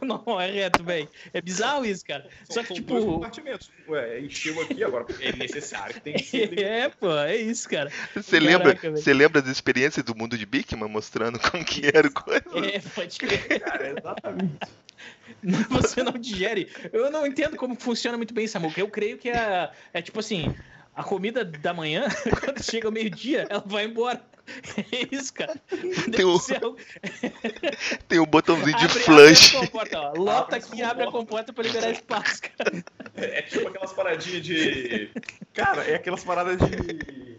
[0.00, 1.06] não, é reto, velho.
[1.34, 2.26] É bizarro isso, cara.
[2.48, 3.70] Só São, que, tipo, dois compartimentos.
[3.88, 5.04] Ué, encheu aqui agora.
[5.20, 6.00] É necessário.
[6.00, 6.54] Tem que ser.
[6.64, 7.90] É, pô, é isso, cara.
[8.14, 12.10] Você lembra, você lembra das experiências do mundo de Bigman mostrando como que era a
[12.10, 12.44] coisa?
[12.66, 13.60] É, pode crer.
[13.60, 14.58] Cara, exatamente.
[15.68, 16.70] Você não digere.
[16.92, 18.80] Eu não entendo como funciona muito bem, Samuca.
[18.80, 20.54] Eu creio que é, é tipo assim:
[20.94, 22.06] a comida da manhã,
[22.44, 24.20] quando chega o meio-dia, ela vai embora.
[24.92, 25.54] É isso, cara.
[26.40, 26.76] Ser algo-
[28.06, 29.56] Tem um botãozinho de Abre- flush.
[29.56, 30.12] Abre a comporta, ó.
[30.18, 31.52] Lota Abre aqui, essa abre a comporta.
[31.52, 32.84] pra liberar espaço, cara.
[33.16, 35.10] É tipo aquelas paradinhas de.
[35.54, 37.34] Cara, é aquelas paradas de.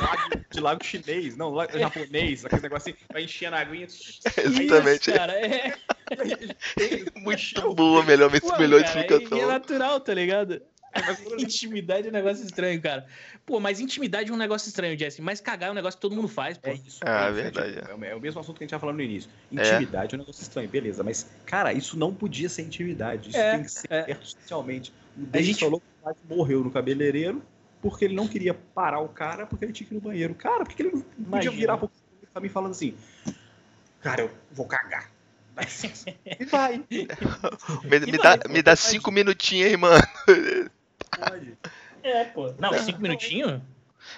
[0.00, 3.84] Lago, de lago chinês, não, lago japonês, aquele negócio assim, vai encher na aguinha.
[3.86, 5.10] Exatamente.
[5.10, 5.32] Isso, cara.
[5.34, 5.74] É,
[7.20, 9.38] Muito boa, melhor, Pô, melhor cara, explicação.
[9.38, 10.60] É, é natural, tá ligado?
[11.38, 13.06] É, Intimidade é um negócio estranho, cara.
[13.46, 15.22] Pô, mas intimidade é um negócio estranho, Jesse.
[15.22, 16.68] Mas cagar é um negócio que todo mundo faz, pô.
[16.70, 16.98] É isso.
[17.04, 19.02] Ah, é verdade, É, o- é o mesmo assunto que a gente tava falando no
[19.02, 19.30] início.
[19.56, 19.60] É.
[19.68, 21.04] Intimidade é, um negócio estranho, beleza.
[21.04, 23.30] Mas, cara, isso não podia ser intimidade.
[23.30, 24.14] Isso É, tem que ser é.
[24.20, 24.92] socialmente.
[25.16, 27.40] O A David gente- falou que morreu no cabeleireiro
[27.80, 30.34] porque ele não queria parar o cara porque ele tinha que ir no banheiro.
[30.34, 31.56] Cara, por que ele não podia Imagina.
[31.56, 32.94] virar pro cara pra mim falando assim?
[34.00, 35.08] Cara, eu vou cagar.
[36.40, 36.82] E vai.
[37.84, 40.00] Me, me dá, vai, me dá cinco minutinhos aí, mano.
[41.28, 41.58] Pode.
[42.02, 42.52] É, pô.
[42.58, 43.60] Não, cinco minutinhos?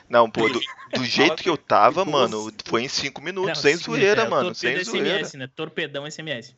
[0.08, 0.60] Não, pô, do,
[0.94, 4.28] do jeito que eu tava, mano, foi em cinco minutos, Não, sem cinco zoeira, é,
[4.28, 5.18] mano, sem zoeira.
[5.18, 5.48] SMS, né?
[5.54, 6.54] Torpedão SMS.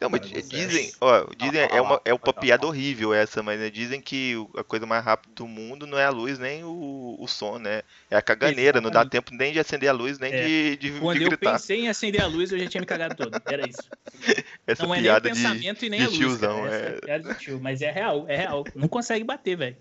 [0.00, 3.58] Não, mas você dizem, é- ó, dizem, é uma, é uma piada horrível essa, mas
[3.58, 7.16] né, dizem que a coisa mais rápida do mundo não é a luz nem o,
[7.18, 7.82] o som, né?
[8.10, 9.10] É a caganeira, não dá Exatamente.
[9.12, 10.44] tempo nem de acender a luz, nem É.
[10.44, 11.52] de, de, Quando de eu gritar.
[11.52, 13.40] pensei em acender a luz, eu já tinha me cagado todo.
[13.46, 13.82] Era isso.
[14.66, 15.42] Essa não é piada nem o de.
[15.42, 16.18] pensamento e nem de a luz.
[16.18, 16.74] tiozão, cara.
[16.76, 16.86] É.
[16.88, 17.60] é piada de tio.
[17.60, 18.64] Mas é real, é real.
[18.74, 19.76] Não consegue bater, velho.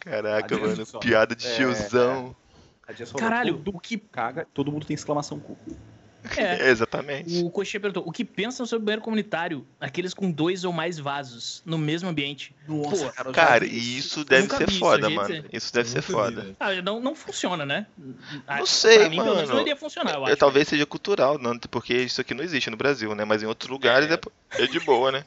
[0.00, 0.98] Caraca, Adiante, mano, só.
[0.98, 2.36] piada de É, tiozão.
[3.18, 3.96] Caralho, todo o que.
[3.98, 5.58] caga, todo mundo tem exclamação cu.
[6.36, 6.42] É.
[6.66, 7.42] É, exatamente.
[7.42, 9.66] O Coxinha perguntou: o que pensam sobre o banheiro comunitário?
[9.80, 12.54] Aqueles com dois ou mais vasos no mesmo ambiente.
[12.68, 15.16] Nossa, Pô, cara, Cara, e isso deve ser isso, foda, gente.
[15.16, 15.44] mano.
[15.52, 16.54] Isso deve ser foda.
[16.60, 17.86] Ah, não, não funciona, né?
[18.46, 19.54] Ah, Não sei, pra mim, pelo menos, mano.
[19.54, 20.36] não iria funcionar, eu É, acho.
[20.36, 23.24] talvez seja cultural, não, porque isso aqui não existe no Brasil, né?
[23.24, 24.18] Mas em outros lugares é,
[24.62, 25.24] é de boa, né?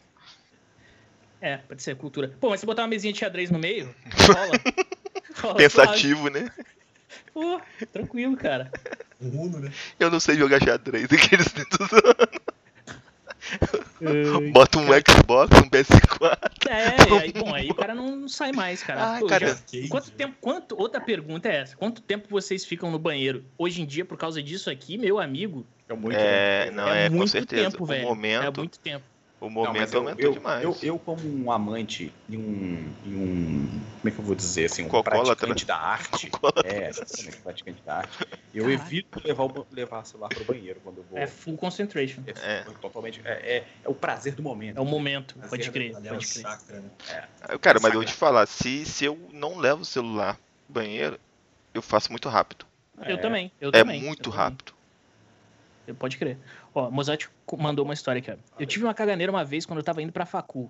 [1.41, 2.33] É, pode ser cultura.
[2.39, 3.93] Pô, mas se botar uma mesinha de xadrez no meio,
[4.27, 4.51] rola.
[5.41, 6.49] rola Pensativo, né?
[7.33, 7.59] Pô,
[7.91, 8.71] tranquilo, cara.
[9.21, 9.71] Um Uno, né?
[9.99, 11.47] Eu não sei jogar xadrez, aqueles
[14.51, 16.37] Bota um Xbox, um PS4.
[16.67, 19.11] É, aí, bom, aí o cara não sai mais, cara.
[19.13, 20.13] Ai, Pô, cara, já- Quanto né?
[20.17, 23.45] tempo, quanto, outra pergunta é essa, quanto tempo vocês ficam no banheiro?
[23.57, 26.71] Hoje em dia, por causa disso aqui, meu amigo, É muito, É, né?
[26.71, 27.71] não, é, é, com muito certeza.
[27.71, 28.03] tempo, o velho.
[28.07, 29.05] momento, É muito tempo.
[29.41, 30.63] O Não, momento eu- aumentou eu, demais.
[30.63, 33.81] Eu, eu, como um amante e um, e um.
[33.99, 34.85] Como é que eu vou dizer assim?
[34.85, 35.35] Um Cocólatra.
[35.35, 36.29] praticante da arte.
[36.29, 36.71] Cocólatra.
[36.71, 38.17] É, exatamente, praticante da arte.
[38.53, 38.83] Eu Caraca.
[38.85, 41.17] evito levar o levar o celular pro banheiro quando eu vou.
[41.19, 42.21] É full concentration.
[42.41, 43.21] É, totalmente.
[43.25, 44.77] É, é, é o prazer do momento.
[44.77, 46.41] É o momento, Prazer, pode crer, é o pode crer.
[46.43, 46.89] chakra, né?
[47.61, 50.35] Cara, mas eu vou te falar, se, se eu não levo o celular
[50.65, 51.19] pro banheiro,
[51.73, 52.65] eu faço muito rápido.
[53.05, 53.17] Eu É.
[53.17, 54.01] também, eu É também.
[54.01, 54.37] muito eu também.
[54.37, 54.73] rápido.
[55.85, 56.37] Eu- Pode crer.
[56.75, 57.27] Ó, Mozart
[57.57, 58.35] mandou uma história aqui, ó.
[58.59, 60.69] Eu tive uma caganeira uma vez quando eu tava indo pra facu.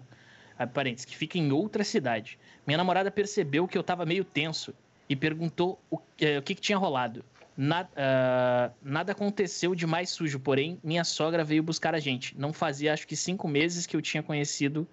[0.58, 2.40] Ah, Parênteses, que fica em outra cidade.
[2.66, 4.74] Minha namorada percebeu que eu tava meio tenso
[5.10, 7.26] e perguntou o, eh, o que, que tinha rolado.
[7.58, 12.38] Na- ah, nada aconteceu de mais sujo, porém, minha sogra veio buscar a gente.
[12.40, 14.88] Não fazia, acho que cinco meses que eu tinha conhecido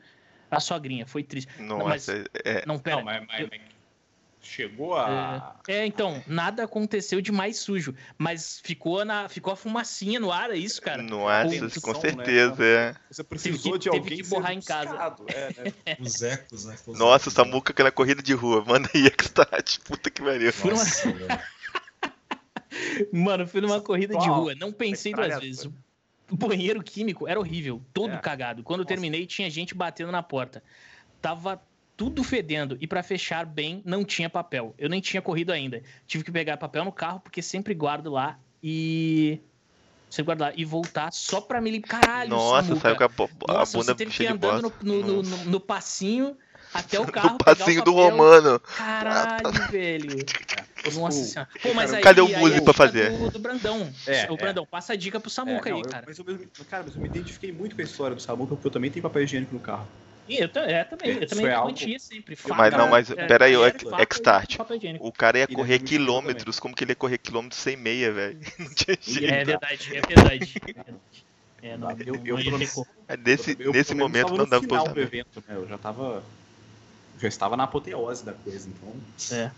[0.51, 1.07] a sogrinha.
[1.07, 1.49] Foi triste.
[1.85, 2.97] mas- Nossa, é, Não, pera.
[2.97, 3.61] Não, mas, mas- mas
[4.43, 5.57] chegou a.
[5.69, 7.95] É, então, nada aconteceu de mais sujo.
[8.19, 11.03] Mas ficou, na, ficou a fumacinha no ar, é isso, cara?
[11.03, 12.67] nossa, tem com som, certeza, né?
[12.67, 12.95] é.
[13.11, 15.15] Você precisou que- de teve alguém que ser borrar em casa.
[15.29, 15.97] é, né?
[16.01, 16.77] Os ecos, né?
[16.87, 17.51] Os Nossa, ecos, essa né?
[17.51, 18.65] muca aquela corrida de rua.
[18.67, 19.79] Manda aí, Extat.
[19.85, 20.53] Puta que pariu.
[20.65, 21.27] Nossa, velho.
[23.13, 24.55] Mano, fui numa corrida de rua.
[24.55, 25.69] Não pensei duas vezes.
[26.31, 28.19] O banheiro químico era horrível, todo É.
[28.19, 28.63] cagado.
[28.63, 30.63] Quando eu terminei, tinha gente batendo na porta.
[31.21, 31.61] Tava
[32.03, 32.77] tudo fedendo.
[32.81, 34.75] E pra fechar bem, não tinha papel.
[34.77, 35.81] Eu nem tinha corrido ainda.
[36.05, 39.39] Tive que pegar papel no carro, porque sempre guardo lá e.
[40.11, 40.53] Sempre guardo lá.
[40.57, 42.01] E voltar só pra me limpar.
[42.01, 42.81] Caralho, Nossa, Samuca.
[42.81, 45.37] saiu com a, a Nossa, bunda você teve que ir de andando no, no, no,
[45.45, 46.37] no- passinho
[46.75, 47.35] até o carro.
[47.35, 47.93] No pegar o passinho do.
[47.93, 48.59] Romano.
[48.59, 50.17] Caralho, velho.
[50.95, 51.49] Nossa O- senhora.
[51.63, 53.17] Pô, mas aí, Cadê o Muzi pra fazer?
[53.17, 53.89] Do, do Brandão.
[54.09, 54.37] É, o é.
[54.37, 56.05] Brandão, passa a dica pro É, Samuca não, aí, eu- cara.
[56.09, 56.25] mas eu,
[56.69, 59.05] cara, mas eu me identifiquei muito com a história do Samuca, porque eu também tenho
[59.05, 59.87] papel higiênico no carro.
[60.29, 62.37] Eu, é, também, eu também é algo- mantinha sempre.
[62.57, 64.57] Mas não, mas é, peraí, o faca Extart.
[64.57, 65.07] papel higiênico.
[65.07, 66.61] O cara ia correr quilômetros.
[66.61, 68.39] Como que ele ia correr quilômetros sem meia, velho?
[68.59, 69.35] Não tinha jeito.
[69.35, 70.63] É verdade, é verdade.
[70.65, 71.01] é verdade.
[71.63, 72.39] É, não, Eu-
[73.19, 75.55] Nesse, Eu, momento tava não no dava pra evento, né?
[75.57, 76.25] Eu já tava.
[77.21, 79.37] Já estava na apoteose da coisa, então.
[79.39, 79.51] É.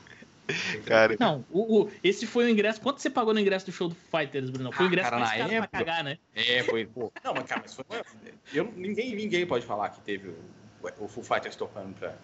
[0.85, 2.81] Cara, Não, o, o- esse foi o ingresso.
[2.81, 4.71] Quanto você pagou no ingresso do show do Fighters, Bruno?
[4.73, 6.19] Foi o Ah, ingresso cara, mais na caro pra cagar, né?
[6.35, 6.85] É, foi.
[6.87, 7.11] Pô.
[7.25, 7.85] Não, mas cara, mas foi.
[8.53, 10.35] Eu, ninguém, ninguém pode falar que teve o,
[11.05, 12.15] o Full Fighters tocando pra,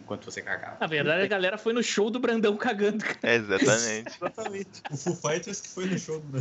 [0.00, 0.76] enquanto você cagava.
[0.80, 3.04] Na verdade, a galera foi no show do Brandão cagando.
[3.04, 3.18] cara.
[3.22, 4.08] é, exatamente.
[4.20, 4.82] Exatamente.
[4.90, 6.38] O Foo Fighters que foi no show do.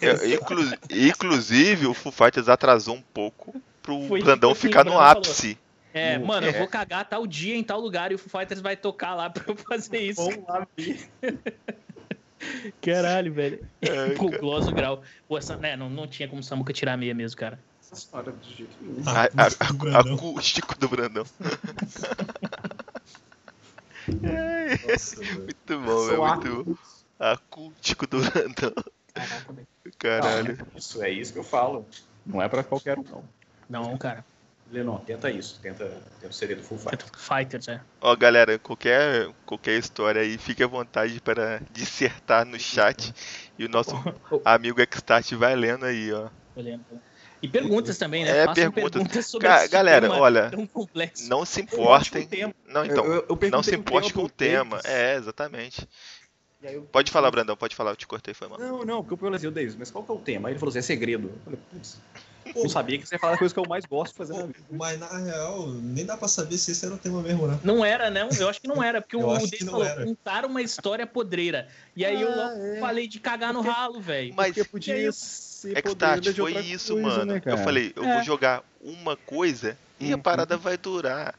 [0.00, 5.06] Eu- inclu- inclusive, o Foo Fighters atrasou um pouco pro Foi Brandão ficar no Brandão
[5.08, 5.22] falou.
[5.94, 6.58] É, No- mano, eu é.
[6.58, 9.44] vou cagar tal dia em tal lugar e o Foo Fighters vai tocar lá pra
[9.46, 10.22] eu fazer isso.
[10.22, 11.08] Vamos lá ver.
[12.80, 13.68] Caralho, velho.
[13.82, 14.38] Ai, Pô, cara.
[14.40, 15.02] Gloso Grau.
[15.28, 17.58] Pô, essa, né, não, não tinha como o Samuca tirar a meia mesmo, cara.
[17.90, 19.02] Nossa senhora, de jeito nenhum.
[19.06, 20.14] A- a- Acústico do Brandão.
[20.14, 21.24] Acústico do Brandão.
[24.88, 25.16] Nossa.
[25.22, 26.24] Muito bom, velho.
[26.24, 26.76] Muito bom.
[27.18, 28.72] Acústico do Brandão.
[29.14, 29.54] Caraca.
[29.98, 30.56] Caralho.
[30.58, 31.86] Não, isso é isso que eu falo.
[32.26, 33.24] Não é pra qualquer um, não.
[33.68, 34.24] Não, cara.
[34.72, 35.60] Lenon, tenta isso.
[35.60, 35.86] Tenta,
[36.20, 37.10] tenta ser do Full Fighters.
[37.16, 37.80] Fighters, é.
[38.00, 43.12] Ó, galera, qualquer, qualquer história aí, fique à vontade para dissertar no chat.
[43.58, 43.94] E o nosso
[44.44, 46.28] amigo Xtart vai lendo aí, ó.
[46.56, 46.84] Olhando.
[47.42, 48.30] E perguntas também, né?
[48.38, 49.26] É, Façam perguntas.
[49.26, 51.28] sobre Ca- esse galera, tema olha, tão complexo.
[51.28, 52.24] não se importem.
[52.46, 54.80] o Não, então, eu- eu perguntei não se o importe com o tema.
[54.84, 55.86] É, exatamente.
[56.62, 58.58] e aí eu- Pode falar, Brandão, pode falar, eu te cortei, foi mal.
[58.60, 60.48] Não, não, porque eu falei assim, o Davis, mas qual que é o tema?
[60.48, 61.28] Aí ele falou assim, é segredo.
[61.34, 61.98] Eu falei, putz,
[62.54, 64.46] não sabia que você ia falar a coisa que eu mais gosto de fazer na
[64.46, 64.58] vida.
[64.70, 67.58] Mas na real, nem dá pra saber se esse era o tema mesmo, né?
[67.62, 68.28] Não era, não.
[68.30, 70.04] Eu acho que não era, porque Eu o não falou, era.
[70.04, 71.68] contar uma história podreira.
[71.94, 72.80] E aí eu Ah, logo é.
[72.80, 74.34] falei de cagar no ralo, velho.
[74.34, 77.24] Mas, Porque podia aí, ser Xtart, podreira de foi outra isso, coisa, mano.
[77.26, 77.58] né, eu cara?
[77.58, 78.12] falei, eu É.
[78.14, 80.22] vou jogar uma coisa e a Uhum.
[80.22, 81.34] parada vai durar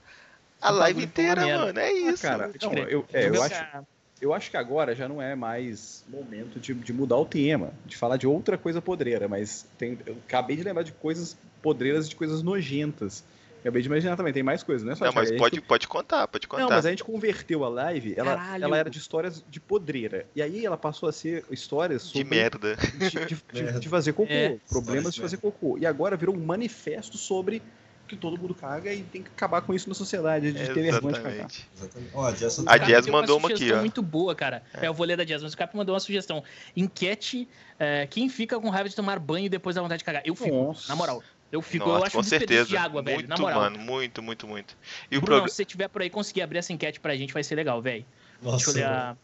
[0.62, 1.80] a live inteira, mano.
[1.80, 2.22] É Ah, isso.
[2.22, 3.84] cara, Pode não, eu, é, eu, acho, cara,
[4.24, 7.96] eu acho que agora já não é mais momento de, de mudar o tema, de
[7.98, 12.16] falar de outra coisa podreira, mas tem, eu acabei de lembrar de coisas podreiras, de
[12.16, 13.24] coisas nojentas.
[13.62, 16.28] Acabei de imaginar também, tem mais coisas, não é só Não, mas pode, pode contar,
[16.28, 16.64] pode contar.
[16.64, 18.64] Não, mas a gente converteu a live, ela, Caralho.
[18.66, 20.26] ela era de histórias de podreira.
[20.36, 22.76] E aí ela passou a ser histórias De sobre merda.
[22.76, 23.80] de, de- de- Merda.
[23.80, 24.58] de fazer cocô, É.
[24.68, 25.78] problemas de fazer cocô.
[25.78, 27.62] E agora virou um manifesto sobre
[28.08, 31.14] que todo mundo caga e tem que acabar com isso na sociedade, de ter vergonha
[31.16, 31.48] de cagar.
[31.76, 32.12] Exatamente.
[32.14, 33.82] Ó, a Jess A cara Jazz mandou uma aqui, sugestão ó.
[33.82, 34.64] muito boa, cara.
[34.74, 34.88] É.
[34.88, 36.44] eu vou ler da Jazz, mas o Cap mandou uma sugestão.
[36.76, 37.48] Enquete
[37.80, 40.22] é, quem fica com raiva de tomar banho e depois dá vontade de cagar.
[40.26, 40.88] Eu fico, Nossa.
[40.88, 41.24] na moral.
[41.52, 42.70] Eu fico, eu Nossa, acho um com desperdício certeza.
[42.70, 43.18] de água, velho.
[43.18, 43.60] muito, Na moral.
[43.62, 44.76] mano, muito, muito, muito.
[45.12, 45.50] E o Bruno, programa.
[45.50, 48.04] se você tiver por aí conseguir abrir essa enquete pra gente, vai ser legal, velho.
[48.42, 49.18] Deixa Nossa, eu olhar.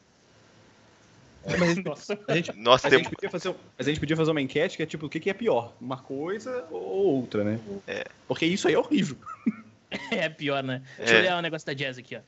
[1.45, 2.19] Mas a gente- Nossa.
[2.27, 2.99] a gente, Nossa, a tem...
[2.99, 5.19] gente podia fazer, mas a gente podia fazer uma enquete que é tipo, o que,
[5.19, 5.73] que é pior?
[5.79, 6.81] Uma coisa ou
[7.17, 7.59] outra, né?
[7.87, 8.05] É.
[8.27, 9.17] Porque isso aí é horrível.
[10.11, 10.83] É pior, né?
[10.99, 11.21] Deixa eu É.
[11.21, 12.19] olhar o negócio da Jazz aqui, ó.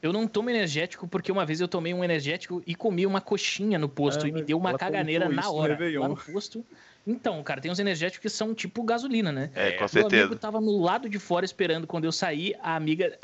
[0.00, 3.76] Eu não tomo energético porque uma vez eu tomei um energético e comi uma coxinha
[3.76, 5.72] no posto Ah, e me deu uma caganeira na no hora.
[5.74, 6.02] Réveillon.
[6.02, 6.64] Lá no posto.
[7.04, 9.50] Então, cara, tem uns energéticos que são tipo gasolina, né?
[9.56, 10.26] É, com Meu certeza.
[10.26, 13.18] amigo tava no lado de fora esperando quando eu saí, a amiga.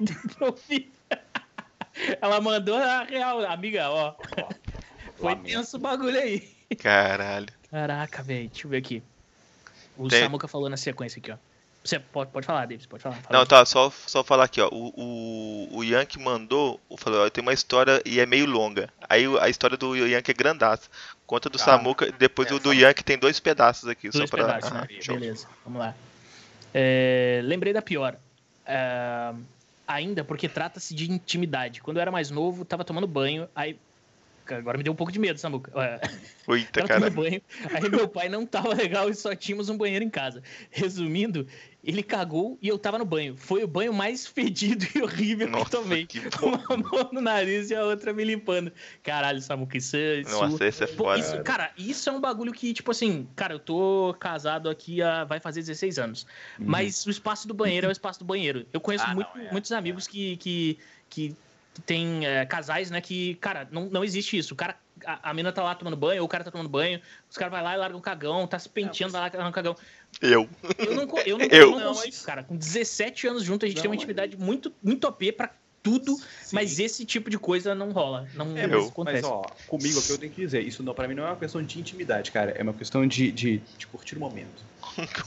[2.20, 4.14] Ela mandou a real, amiga, ó.
[5.18, 5.48] Foi Lamento.
[5.56, 6.48] tenso o bagulho aí.
[6.78, 7.48] Caralho.
[7.70, 8.48] Caraca, velho.
[8.48, 9.02] Deixa eu ver aqui.
[9.96, 11.36] O Tem- Samuca falou na sequência aqui, ó.
[11.84, 13.16] Você pode, pode falar, Davis, pode falar.
[13.16, 14.68] fala Não, tá, só, só falar aqui, ó.
[14.70, 18.90] O, o, o Yankee mandou, falou, ó, tem uma história e é meio longa.
[19.08, 20.88] Aí a história do Yankee é grandaça.
[21.26, 22.72] Conta do Ah, Samuca, depois é, o do.
[22.74, 24.44] Yankee tem dois pedaços aqui, Dois só pra.
[24.46, 24.86] pedaços, né?
[24.90, 25.14] Ah, show.
[25.18, 25.94] Beleza, vamos lá.
[26.74, 28.16] É, lembrei da pior.
[28.66, 29.32] É,
[29.86, 31.80] ainda porque trata-se de intimidade.
[31.80, 33.78] Quando eu era mais novo, tava tomando banho, aí.
[34.54, 35.70] Agora me deu um pouco de medo, Samuca.
[35.76, 36.00] É,
[36.54, 37.10] Eita, tomou cara.
[37.10, 37.42] banho.
[37.72, 40.42] Aí meu pai não tava legal e só tínhamos um banheiro em casa.
[40.70, 41.46] Resumindo,
[41.82, 43.36] ele cagou e eu tava no banho.
[43.36, 46.06] Foi o banho mais fedido e horrível que Nossa, tomei.
[46.06, 48.72] que uma mão no nariz e a outra me limpando.
[49.02, 50.20] Caralho, Samuca, isso é.
[50.20, 50.30] Isso...
[50.30, 51.18] Nossa, esse é foda.
[51.20, 55.24] isso, cara, isso é um bagulho que, tipo assim, cara, eu tô casado aqui há.
[55.24, 56.26] vai fazer 16 anos.
[56.58, 58.66] Mas o espaço do banheiro é o espaço do banheiro.
[58.72, 61.36] Eu conheço Ah, muito- não, é, muitos amigos que, que, que
[61.86, 64.54] tem é, casais, né, que, cara, não, não existe isso.
[64.54, 67.00] O cara, a, a mina tá lá tomando banho, ou o cara tá tomando banho,
[67.30, 69.52] os caras vai lá e largam um cagão, tá se penteando, vai lá larga um
[69.52, 69.76] cagão.
[70.22, 70.48] Eu.
[70.78, 71.70] Eu não, eu não, Eu.
[71.78, 72.42] não consigo, cara.
[72.42, 75.50] Com 17 anos juntos, a gente Não, tem uma mas- intimidade muito, muito OP pra
[75.82, 76.54] tudo, Sim.
[76.56, 78.26] mas esse tipo de coisa não rola.
[78.34, 78.88] Não, É, Eu.
[78.88, 79.22] acontece.
[79.22, 81.36] Mas, ó, comigo aqui eu tenho que dizer, isso não, pra mim não é uma
[81.36, 82.50] questão de intimidade, cara.
[82.50, 84.64] É uma questão de, de, de curtir o momento.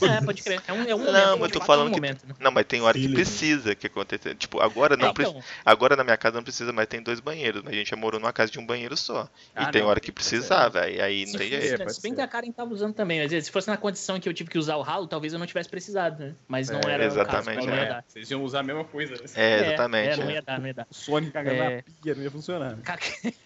[0.01, 0.61] É, pode crer.
[0.67, 1.13] É um, é um Não, momento.
[1.13, 2.33] mas eu tô de fato, falando é um que- momento, né?
[2.39, 4.33] Não, mas tem hora que precisa que aconteça.
[4.35, 5.37] Tipo, agora não É, precisa.
[5.37, 7.61] então, Agora na minha casa não precisa mais, tem dois banheiros.
[7.63, 9.29] Mas a gente já morou numa casa de um banheiro só.
[9.55, 11.03] Ah, e tem não, hora que precisar, velho.
[11.03, 11.81] Aí não Se, tem fosse, jeito.
[11.83, 14.17] É, se bem que a Karen tava usando também, às vezes, se fosse na condição
[14.17, 16.33] em que eu tive que usar o ralo, talvez eu não tivesse precisado, né?
[16.47, 17.89] Mas não É, era exatamente, o caso, não ia é.
[17.89, 18.03] dar.
[18.07, 19.19] Vocês iam usar a mesma coisa, né?
[19.35, 20.09] É, É, exatamente.
[20.09, 20.33] É, não é.
[20.33, 20.87] ia dar, não ia dar.
[20.89, 21.75] O Sonic cagando É.
[21.77, 22.77] na pia, não ia funcionar.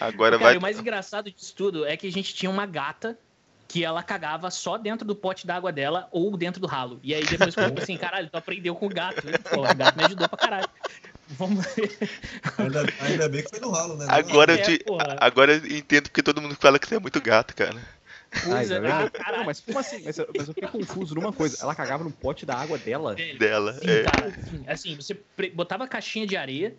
[0.00, 0.54] Agora cara, vai.
[0.54, 3.18] e o mais engraçado disso tudo é que a gente tinha uma gata
[3.68, 6.98] que ela cagava só dentro do pote d'água dela ou dentro do ralo.
[7.02, 9.20] E aí depois ficou tipo assim, caralho, tu aprendeu com o gato.
[9.50, 10.68] Pô, o gato me ajudou pra caralho.
[11.28, 11.66] Vamos
[12.56, 14.06] Ainda, ainda bem que foi no ralo, né?
[14.08, 14.78] Agora eu É, te.
[14.82, 15.18] porra.
[15.20, 17.76] Agora eu entendo porque todo mundo fala que você é muito gato, cara.
[18.46, 19.38] Ai, ah, caralho.
[19.38, 20.02] não, mas como assim?
[20.04, 21.58] Mas eu, mas eu fiquei confuso numa coisa.
[21.62, 23.14] Ela cagava no pote da água dela?
[23.14, 23.74] Dela.
[23.74, 24.02] Sim, é.
[24.02, 24.64] cara, sim.
[24.66, 25.18] Assim, você
[25.54, 26.74] botava a caixinha de areia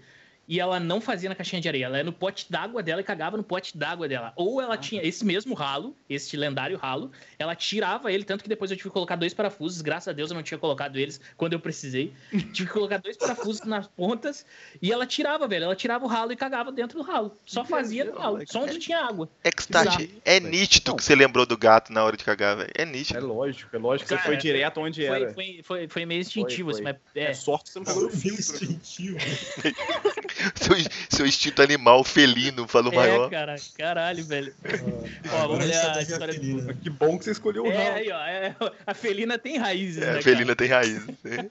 [0.50, 1.86] e ela não fazia na caixinha de areia.
[1.86, 4.34] Ela ia no pote d'água dela e cagava no pote d'água dela.
[4.36, 8.72] Ou ela tinha esse mesmo ralo, esse lendário ralo, ela tirava ele, tanto que depois
[8.72, 9.80] eu tive que colocar dois parafusos.
[9.84, 12.12] Graças a Deus eu não tinha colocado eles quando eu precisei.
[12.52, 14.44] tive que colocar dois parafusos nas pontas
[14.82, 15.66] e ela tirava, velho.
[15.66, 17.32] Ela tirava o ralo e cagava dentro do ralo.
[17.46, 19.30] Só fazia no ralo, só onde tinha água.
[19.44, 20.96] Extat, é nítido Não.
[20.98, 22.72] que você lembrou do gato na hora de cagar, velho.
[22.76, 23.28] É É nítido.
[23.28, 25.34] lógico, é lógico que você foi direto onde Foi, era.
[25.34, 27.34] foi, foi, foi meio instintivo, Foi, assim, mas É é.
[27.36, 28.42] sorte que você não cagou no Foi filtro.
[28.66, 29.18] instintivo.
[30.56, 30.76] Seu,
[31.10, 33.30] seu instinto animal felino falou É, maior.
[33.30, 34.54] cara, caralho, velho.
[35.32, 36.74] Ó, vamos a ler gente a é história do felina.
[36.74, 38.56] Que bom que você escolheu o É, aí, ó, é,
[38.88, 40.22] a felina tem raízes, É, né, a cara?
[40.24, 41.06] felina tem raiz.
[41.24, 41.50] né?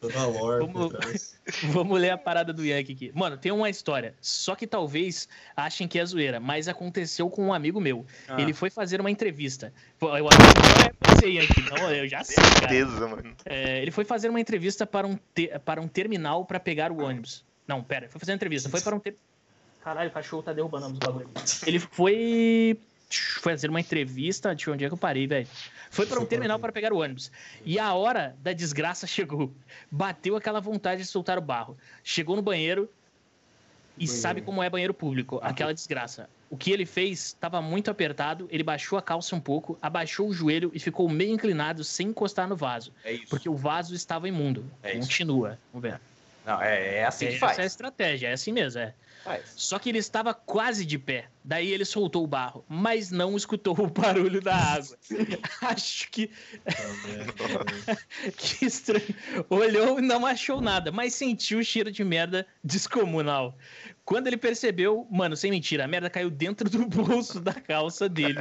[0.00, 1.34] Toda a lore Vamos-.
[1.64, 3.10] Vamos ler a parada do Yankee aqui.
[3.14, 4.14] Mano, tem uma história.
[4.20, 8.04] Só que talvez achem que é zoeira, mas aconteceu com um amigo meu.
[8.28, 8.40] Ah.
[8.40, 9.72] Ele foi fazer uma entrevista.
[10.00, 11.62] Eu acho que não é você, Yankee.
[11.70, 12.58] Não, eu já sei, cara.
[12.58, 13.34] Certeza, mano.
[13.46, 17.00] É, ele foi fazer uma entrevista para um, te- para um terminal para pegar o
[17.02, 17.45] ônibus.
[17.66, 18.68] Não, pera, foi fazer uma entrevista.
[18.68, 19.00] Foi para um.
[19.00, 19.16] Ter...
[19.82, 21.28] Caralho, o cachorro tá derrubando os bagulho.
[21.66, 22.78] Ele foi
[23.40, 24.54] fazer uma entrevista.
[24.54, 25.46] Deixa eu ver onde é que eu parei, velho.
[25.90, 27.30] Foi para um terminal para pegar o ônibus.
[27.64, 29.52] E a hora da desgraça chegou.
[29.90, 31.76] Bateu aquela vontade de soltar o barro.
[32.02, 32.90] Chegou no banheiro
[33.96, 34.20] e Banheiro.
[34.20, 36.28] sabe como é banheiro público, aquela desgraça.
[36.50, 40.32] O que ele fez estava muito apertado, ele baixou a calça um pouco, abaixou o
[40.32, 42.92] joelho e ficou meio inclinado sem encostar no vaso.
[43.04, 43.26] É isso.
[43.28, 44.64] Porque o vaso estava imundo.
[44.82, 45.00] É isso.
[45.00, 45.58] Continua.
[45.72, 46.00] Vamos ver.
[46.46, 47.58] Não, é, é assim que Essa faz.
[47.58, 48.94] é a estratégia, é assim mesmo, é.
[49.24, 49.52] Faz.
[49.56, 51.26] Só que ele estava quase de pé.
[51.42, 54.96] Daí ele soltou o barro, mas não escutou o barulho da água.
[55.62, 56.30] Acho que,
[58.38, 59.14] que estranho.
[59.50, 63.58] Olhou e não achou nada, mas sentiu o cheiro de merda descomunal.
[64.04, 68.38] Quando ele percebeu, mano, sem mentira, a merda caiu dentro do bolso da calça dele.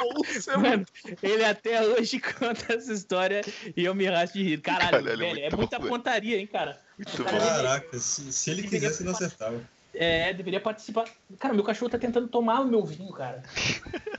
[0.00, 0.84] Bolsa, Mano,
[1.22, 3.42] ele até hoje conta essa história
[3.76, 4.60] e eu me racho de rir.
[4.60, 6.78] Caralho, Caralho, velho, é muito muita bom, pontaria, hein, cara.
[6.98, 7.46] Muito Cara, bom.
[7.46, 9.60] Caraca, se, se ele quisesse, não acertava.
[9.94, 11.04] É, deveria participar.
[11.38, 13.42] Cara, meu cachorro tá tentando tomar o meu vinho, cara.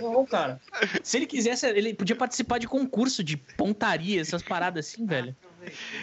[0.00, 0.60] Não, cara.
[1.02, 5.34] Se ele quisesse, ele podia participar de concurso de pontaria, essas paradas assim, velho.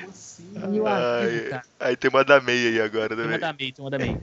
[0.09, 0.51] Assim?
[0.83, 3.39] Ai, aí tem uma da meia aí agora Tem uma também.
[3.39, 4.17] da MEI, tem uma da MEI.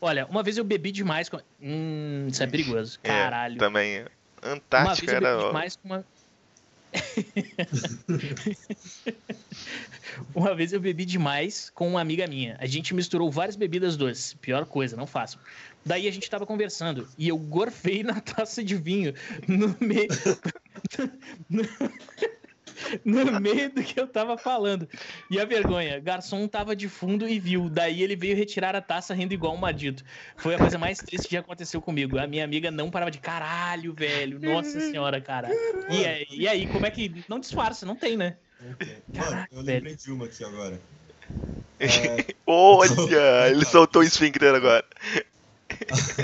[0.00, 1.38] Olha, uma vez eu bebi demais com.
[1.60, 2.98] Hum, isso é perigoso.
[3.04, 3.58] É, Caralho.
[3.58, 4.06] também.
[4.42, 5.32] Uma vez Antártica eu era.
[5.32, 6.04] bebi ó, demais com uma.
[10.34, 12.56] uma vez eu bebi demais com uma amiga minha.
[12.58, 14.34] A gente misturou várias bebidas doces.
[14.34, 15.40] Pior coisa, não façam.
[15.84, 19.14] Daí a gente tava conversando e eu gorfei na taça de vinho
[19.46, 20.08] no meio.
[23.04, 23.40] no...
[23.40, 24.88] meio do que eu tava falando.
[25.30, 27.68] E a vergonha, garçom tava de fundo e viu.
[27.68, 30.04] Daí ele veio retirar a taça rindo igual um madito.
[30.36, 32.18] Foi a coisa mais triste que já aconteceu comigo.
[32.18, 34.38] A minha amiga não parava de caralho, velho.
[34.38, 35.48] Nossa senhora, cara.
[35.88, 37.24] E, aí- e aí, como é que.
[37.28, 38.36] Não disfarça, não tem, né?
[38.60, 38.76] Mano,
[39.14, 39.76] Caraca, eu velho.
[39.78, 40.80] lembrei de uma aqui agora.
[41.82, 44.84] É, Olha, ele soltou o esfíncter agora.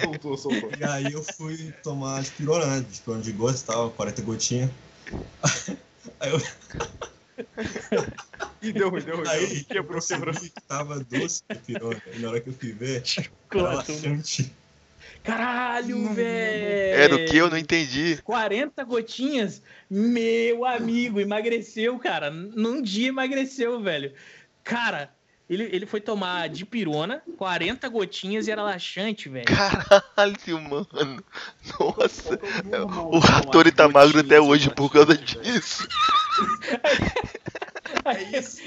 [0.03, 0.71] Soltou, soltou.
[0.79, 2.87] e aí eu fui tomar aspirona, né?
[2.91, 4.71] Aspirona de gosto e tal, 40 gotinhas.
[6.21, 6.41] Aí eu...
[8.63, 9.29] Ih, deu ruim, deu ruim.
[9.29, 10.35] Aí quebrou, eu quebrou.
[10.35, 12.03] que tava doce a pirona.
[12.15, 13.93] E na hora que eu fui ver, era Chocolate.
[13.93, 14.53] laxante.
[15.23, 17.01] Caralho, velho!
[17.01, 18.21] Era o que eu não entendi.
[18.23, 19.61] 40 gotinhas?
[19.91, 22.31] Meu amigo, emagreceu, cara.
[22.31, 24.13] Num dia emagreceu, velho.
[24.63, 25.16] Cara,
[25.49, 29.47] ele, ele foi tomar dipirona, 40 gotinhas e era laxante, velho.
[29.47, 31.25] Caralho, mano.
[31.79, 32.39] Nossa.
[33.11, 35.87] O Ratori tá magro até hoje por causa disso.
[38.05, 38.61] É isso.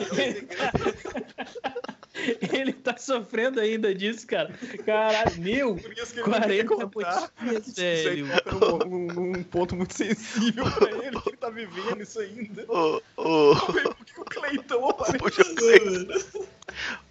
[2.54, 4.54] Ele tá sofrendo ainda disso, cara.
[4.86, 7.32] Caralho, meu, Por isso que ele não quer 40 contar.
[7.40, 8.28] gotinhas, velho.
[8.28, 12.66] tá um, um- um ponto muito sensível pra ele, que ele tá vivendo isso ainda.
[12.68, 16.18] Ô, ô, Por que o Cleitão apareceu?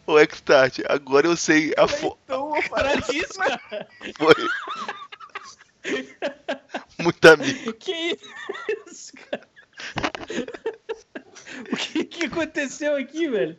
[0.08, 2.16] Ô, X-Start, agora eu sei a fo...
[2.26, 3.88] Cleitão Para disso, cara.
[4.16, 4.34] Foi.
[6.98, 7.72] Muito amigo.
[7.74, 8.18] Que
[8.86, 9.46] isso, cara?
[11.72, 13.58] O que, que aconteceu aqui, velho?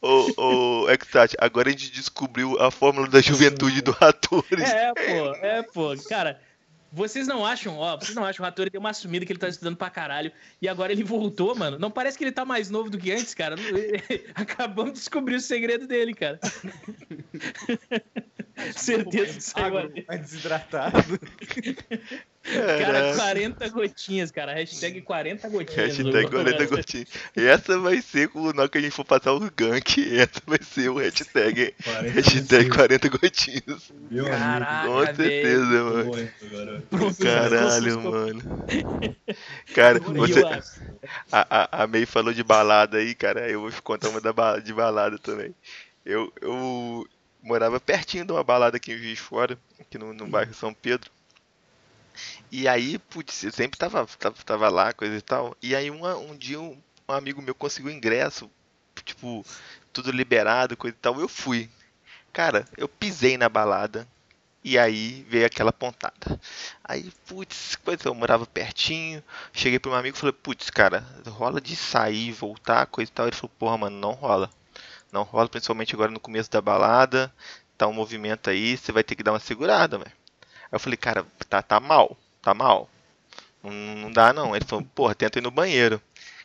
[0.00, 4.62] Ô, ô, X-Start, agora a gente descobriu a fórmula da juventude do Ratori.
[4.62, 5.96] É, pô, é, pô.
[6.08, 6.40] Cara,
[6.92, 9.48] vocês não acham, ó, vocês não acham o Ratori deu uma sumida que ele tá
[9.48, 11.78] estudando pra caralho e agora ele voltou, mano?
[11.78, 13.56] Não parece que ele tá mais novo do que antes, cara?
[14.34, 16.40] Acabamos de descobrir o segredo dele, cara.
[18.74, 20.04] Certeza que saiu ali.
[20.08, 20.96] mais desidratado.
[22.52, 23.16] Cara, Caraca.
[23.16, 24.52] 40 gotinhas, cara.
[24.54, 25.96] Hashtag 40 gotinhas.
[25.96, 26.68] Hashtag ô, 40 mano.
[26.70, 27.08] gotinhas.
[27.36, 29.98] Essa vai ser quando na hora que a gente for passar o gank.
[30.18, 31.60] Essa vai ser o hashtag.
[31.62, 31.74] hein?
[31.84, 33.92] 40 Hashtag 40 gotinhas.
[34.10, 34.24] Meu.
[34.26, 37.14] Caraca, Com certeza, Tô mano.
[37.18, 38.64] Caralho, mano.
[39.74, 40.42] Cara, você,
[41.30, 43.48] a, a, a May falou de balada aí, cara.
[43.50, 45.54] Eu vou te contar uma da ba- de balada também.
[46.04, 47.06] Eu, eu
[47.42, 50.72] morava pertinho de uma balada aqui em Juiz de Fora, aqui no, no bairro São
[50.72, 51.10] Pedro.
[52.50, 55.56] E aí, putz, eu sempre tava, tava, tava lá, coisa e tal.
[55.62, 56.78] E aí uma- um dia um,
[57.08, 58.50] um amigo meu conseguiu ingresso,
[59.04, 59.44] tipo,
[59.92, 61.20] tudo liberado, coisa e tal.
[61.20, 61.70] Eu fui.
[62.32, 64.06] Cara, eu pisei na balada.
[64.64, 66.40] E aí veio aquela pontada.
[66.84, 69.22] Aí, putz, coisa, eu morava pertinho.
[69.52, 73.26] Cheguei pro meu amigo e falei, putz, cara, rola de sair, voltar, coisa e tal.
[73.26, 74.50] Ele falou, porra, mano, não rola.
[75.12, 77.32] Não rola, principalmente agora no começo da balada.
[77.78, 80.12] Tá um movimento aí, você vai ter que dar uma segurada, velho.
[80.70, 82.88] Eu falei, cara, tá, tá mal, tá mal.
[83.62, 84.54] Não, não dá não.
[84.54, 86.00] Ele falou, porra, tenta ir no banheiro.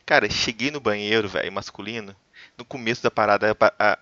[0.06, 2.16] Cara, cheguei no banheiro, velho, masculino.
[2.58, 4.00] No começo da parada, a- a-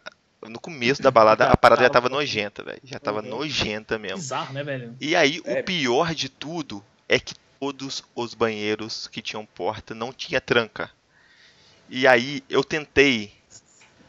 [0.49, 2.81] no começo da balada, a parada já tava nojenta, velho.
[2.84, 4.18] Já tava nojenta mesmo.
[4.18, 4.95] Bizarro, né, velho?
[4.99, 5.60] E aí, É.
[5.60, 10.89] o pior de tudo é que todos os banheiros que tinham porta não tinha tranca.
[11.89, 13.31] E aí, eu tentei,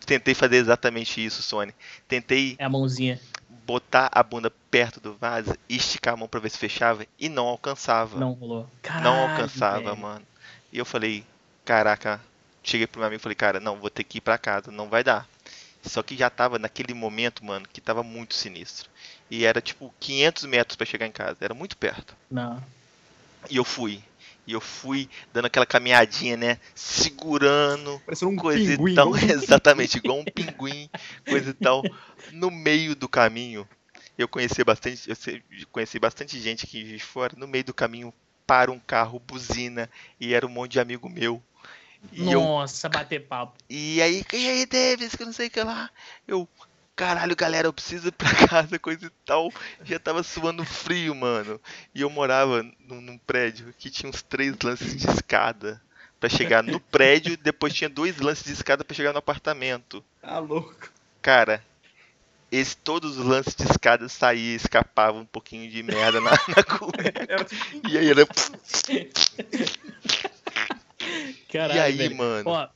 [0.07, 1.75] tentei fazer exatamente isso, Sony.
[2.09, 3.21] Tentei É a mãozinha.
[3.73, 7.29] Botar a bunda perto do vaso e esticar a mão pra ver se fechava e
[7.29, 8.19] não alcançava.
[8.19, 8.69] Não rolou.
[8.83, 9.97] Caralho, Não alcançava, velho.
[9.97, 10.27] mano.
[10.71, 11.25] E eu falei,
[11.65, 12.21] caraca,
[12.63, 14.89] cheguei pro meu amigo e falei, cara, não, vou ter que ir pra casa, não
[14.89, 15.27] vai dar.
[15.83, 18.89] Só que já tava naquele momento, mano, que tava muito sinistro.
[19.31, 22.15] E era tipo 500 metros pra chegar em casa, era muito perto.
[22.31, 22.63] Não.
[23.51, 24.03] E eu fui.
[24.47, 26.59] E eu fui dando aquela caminhadinha, né?
[26.75, 28.93] Segurando, Parecendo um coisa pinguim.
[28.93, 29.11] e tal.
[29.13, 30.91] um Exatamente, igual um pinguim,
[31.29, 31.83] coisa e tal.
[32.33, 33.69] No meio do caminho,
[34.19, 35.17] eu conheci bastante, eu
[35.71, 37.35] conheci bastante gente aqui de fora.
[37.37, 38.13] No meio do caminho,
[38.47, 39.89] para um carro, buzina,
[40.21, 41.43] e era um monte de amigo meu.
[42.13, 43.57] E, eu, Nossa, bater papo.
[43.71, 45.89] e aí, e aí, Davis, que eu não sei o que lá.
[46.27, 46.49] Eu,
[46.97, 49.53] caralho, galera, eu preciso ir pra casa, coisa e tal.
[49.85, 51.61] Já tava suando frio, mano.
[51.95, 55.81] E eu morava num, num prédio que tinha uns três lances de escada
[56.21, 60.05] pra chegar no prédio, depois tinha dois lances de escada pra chegar no apartamento.
[60.21, 60.91] Tá louco.
[61.21, 61.65] Cara,
[62.51, 67.45] esse, todos os lances de escada saía, escapava um pouquinho de merda na, na cueca.
[67.45, 68.27] Tipo E aí era.
[71.51, 72.17] Caralho, e aí, velho.
[72.17, 72.51] mano?
[72.51, 72.69] Ó,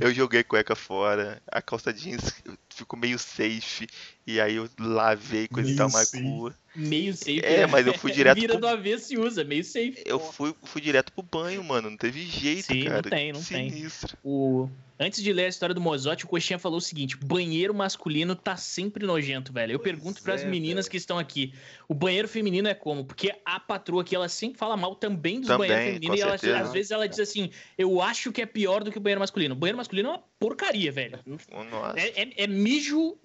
[0.00, 2.42] Eu joguei cueca fora, a calça jeans
[2.76, 3.86] ficou meio safe,
[4.26, 6.52] e aí eu lavei coisa e Meio tal, mas cu.
[6.74, 7.40] meio safe.
[7.44, 7.66] É, né?
[7.66, 10.02] mas eu fui direto Vira pro- do avesso e usa, meio safe.
[10.04, 13.02] Eu fui, fui direto pro banho, mano, não teve jeito, Sim, não cara.
[13.10, 13.70] tem, não tem.
[13.70, 14.16] Sinistro.
[14.22, 14.68] O...
[14.98, 18.56] Antes de ler a história do Mozotti, o Coxinha falou o seguinte: banheiro masculino tá
[18.56, 19.72] sempre nojento, velho.
[19.72, 20.90] Eu Pois pergunto pras é, meninas velho.
[20.92, 21.52] que estão aqui:
[21.86, 23.04] o banheiro feminino é como?
[23.04, 26.18] Porque a patroa aqui, ela sempre fala mal também dos Também, banheiros femininos.
[26.18, 26.64] E ela, certeza.
[26.64, 29.54] às vezes ela diz assim: eu acho que é pior do que o banheiro masculino.
[29.54, 31.18] O banheiro masculino é uma porcaria, velho.
[31.26, 32.00] Nossa.
[32.00, 33.16] É, é- é mijo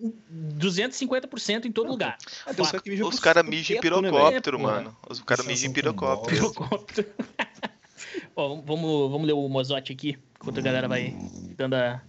[0.57, 2.17] 250% em todo lugar.
[2.83, 4.73] Que mijam Os caras pro mijam em né, pirocóptero, É, porra.
[4.73, 4.97] mano.
[5.09, 7.09] Os caras mijam em tão pirocóptero.
[8.35, 11.15] Ó, vamos, vamos ler o Mozotti aqui, enquanto a galera vai
[11.55, 12.01] dando a,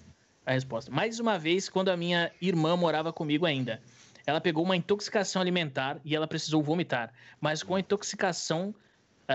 [0.47, 0.91] a resposta.
[0.91, 3.81] Mais uma vez, quando a minha irmã morava comigo ainda,
[4.27, 7.13] ela pegou uma intoxicação alimentar e ela precisou vomitar.
[7.41, 8.75] Mas com a intoxicação,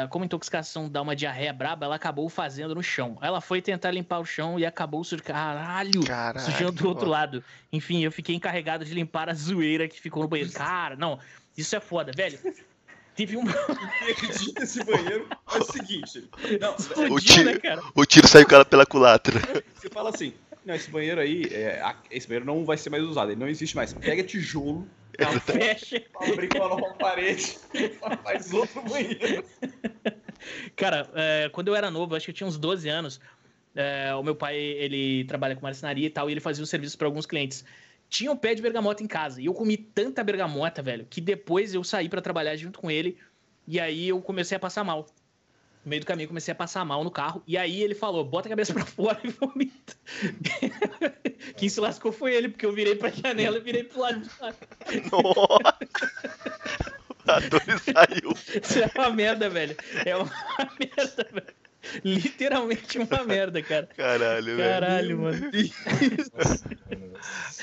[0.09, 3.18] como a intoxicação dá uma diarreia braba, ela acabou fazendo no chão.
[3.22, 5.23] Ela foi tentar limpar o chão e acabou sujando.
[5.23, 6.03] Caralho!
[6.05, 6.45] Caralho.
[6.45, 7.43] Sujando do outro lado.
[7.72, 10.51] Enfim, eu fiquei encarregado de limpar a zoeira que ficou no banheiro.
[10.51, 11.19] Cara, não,
[11.57, 12.38] isso é foda, velho.
[13.15, 13.43] Teve um.
[14.11, 15.27] Acredita esse banheiro.
[15.51, 16.30] É o seguinte.
[16.61, 17.81] Não, Explodiu, tiro- né, cara?
[17.95, 19.39] O tiro saiu pela, pela culatra.
[19.76, 20.34] você fala assim.
[20.64, 21.81] Não, esse banheiro aí, é,
[22.11, 23.93] esse banheiro não vai ser mais usado, ele não existe mais.
[23.93, 24.85] Pega tijolo,
[25.39, 26.03] Fecha.
[26.14, 27.57] fabrica uma parede,
[28.23, 29.44] faz outro banheiro.
[30.76, 33.19] Cara, é, quando eu era novo, acho que eu tinha uns 12 anos,
[33.76, 36.95] é, o meu pai, ele trabalha com marcenaria e tal, e ele fazia os serviços
[36.95, 37.65] para alguns clientes.
[38.10, 41.73] Tinha um pé de bergamota em casa, e eu comi tanta bergamota, velho, que depois
[41.73, 43.18] eu saí para trabalhar junto com ele,
[43.68, 45.07] e aí eu comecei a passar mal.
[45.88, 48.49] No meio do caminho, comecei a passar mal no carro, e aí ele falou, bota
[48.49, 49.95] a cabeça pra fora e vomita.
[51.55, 54.30] Quem se lascou foi ele, porque eu virei pra janela e virei pro lado de
[54.41, 54.53] lá.
[55.09, 55.77] Nossa!
[57.27, 58.31] O ator saiu.
[58.64, 59.76] Isso é uma merda, velho.
[60.05, 60.31] É uma
[60.80, 61.55] merda, velho.
[62.03, 63.88] Literalmente uma merda, cara.
[63.95, 64.57] Caralho, velho.
[64.57, 65.51] Caralho, mano.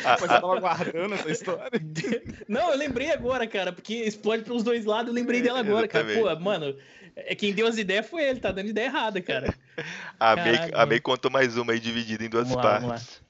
[0.05, 1.71] A- Mas eu a- tava guardando essa história.
[2.49, 6.05] Não, eu lembrei agora, cara, porque explode pelos dois lados, eu lembrei dela agora, cara.
[6.05, 6.43] Pô, Exatamente.
[6.43, 6.77] mano,
[7.17, 9.55] é quem deu as ideias foi ele, tá dando ideia errada, cara.
[10.19, 12.89] A May, Caralho, a May contou mais uma aí dividida em duas Vamos lá, partes.
[12.89, 13.25] vamos lá.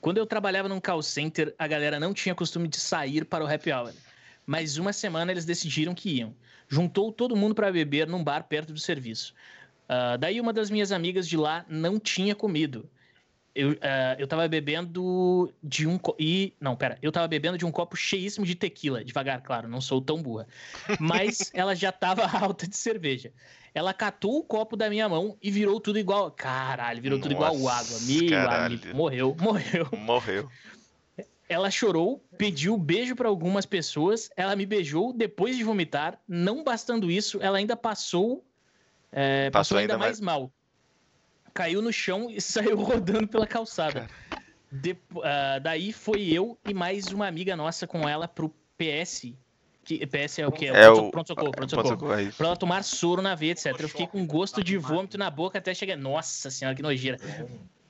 [0.00, 3.48] Quando eu trabalhava num call center, a galera não tinha costume de sair para o
[3.48, 3.92] happy hour.
[4.44, 6.34] Mas uma semana eles decidiram que iam.
[6.68, 9.34] Juntou todo mundo para beber num bar perto do serviço.
[9.88, 12.88] Ah, daí uma das minhas amigas de lá não tinha comido.
[13.54, 15.98] Eu, ah, eu tava bebendo de um.
[16.18, 16.52] E.
[16.60, 16.98] Não, pera.
[17.00, 19.04] Eu tava bebendo de um copo cheíssimo de tequila.
[19.04, 20.46] Devagar, claro, não sou tão burra.
[21.00, 23.32] Mas ela já tava alta de cerveja.
[23.74, 26.30] Ela catou o copo da minha mão e virou tudo igual.
[26.30, 28.00] Caralho, virou tudo igual Nossa, água.
[28.00, 28.96] Meu amigo.
[28.96, 29.88] Morreu, morreu.
[29.92, 30.50] Morreu.
[31.48, 36.18] Ela chorou, pediu beijo para algumas pessoas, ela me beijou depois de vomitar.
[36.26, 38.44] Não bastando isso, ela ainda passou,
[39.12, 40.50] é, Passou passou ainda, ainda mais mal.
[41.54, 44.06] Caiu no chão e saiu rodando pela calçada.
[44.70, 49.32] Depo- ah, daí foi eu e mais uma amiga nossa com ela pro PS.
[49.84, 50.66] Que, PS é o quê?
[50.66, 51.10] É o.
[51.12, 51.88] Pronto-socorro, Pronto pronto-socorro.
[51.88, 52.36] socorro, é isso.
[52.36, 53.66] Pra ela tomar soro na veia, etc.
[53.78, 55.96] Eu fiquei com gosto de vômito na boca até chegar.
[55.96, 57.18] Nossa senhora, que nojeira.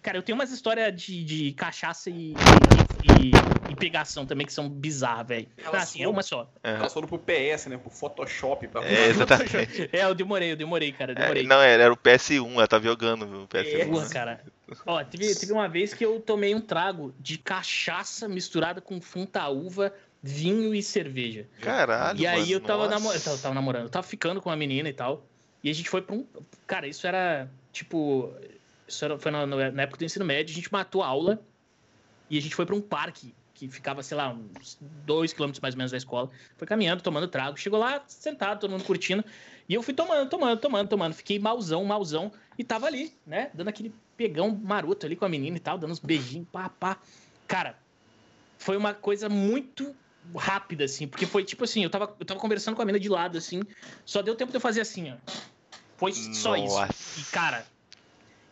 [0.06, 4.68] Cara, eu tenho umas histórias de, de cachaça e, e, e pegação também que são
[4.68, 5.48] bizarras, velho.
[5.58, 6.48] Elas Assim, é uma só.
[6.62, 7.76] Elas foram pro PS, né?
[7.76, 8.68] Pro Photoshop.
[8.68, 8.84] Pra...
[8.84, 9.90] É, exatamente.
[9.92, 11.10] É, eu demorei, eu demorei, cara.
[11.10, 11.42] Eu É, demorei.
[11.42, 13.88] não, era, era o PS1, ela tava jogando o PS1.
[13.90, 14.40] Porra, cara.
[14.86, 19.92] Ó, teve, teve uma vez que eu tomei um trago de cachaça misturada com funta-uva,
[20.22, 21.48] vinho e cerveja.
[21.60, 22.90] Caralho, E aí mano, eu tava, nossa.
[22.94, 25.26] namo- eu tava, tava namorando, eu tava ficando com uma menina e tal.
[25.64, 26.24] E a gente foi pra um.
[26.64, 28.32] Cara, isso era tipo.
[28.86, 31.42] Isso era, foi na, na época do ensino médio, a gente matou a aula
[32.30, 35.74] e a gente foi pra um parque que ficava, sei lá, uns dois quilômetros mais
[35.74, 36.30] ou menos da escola.
[36.58, 37.56] Foi caminhando, tomando trago.
[37.56, 39.24] Chegou lá, sentado, todo mundo curtindo.
[39.66, 41.14] E eu fui tomando, tomando, tomando, tomando.
[41.14, 42.30] Fiquei malzão, malzão.
[42.58, 43.50] E tava ali, né?
[43.54, 46.98] Dando aquele pegão maroto ali com a menina e tal, dando uns beijinhos, pá, pá.
[47.48, 47.78] Cara,
[48.58, 49.94] foi uma coisa muito
[50.34, 53.08] rápida, assim, porque foi tipo assim, eu tava, eu tava conversando com a menina de
[53.08, 53.62] lado, assim,
[54.04, 55.16] só deu tempo de eu fazer assim, ó.
[55.96, 56.74] Foi só isso.
[56.74, 57.20] Nossa.
[57.20, 57.66] E, cara,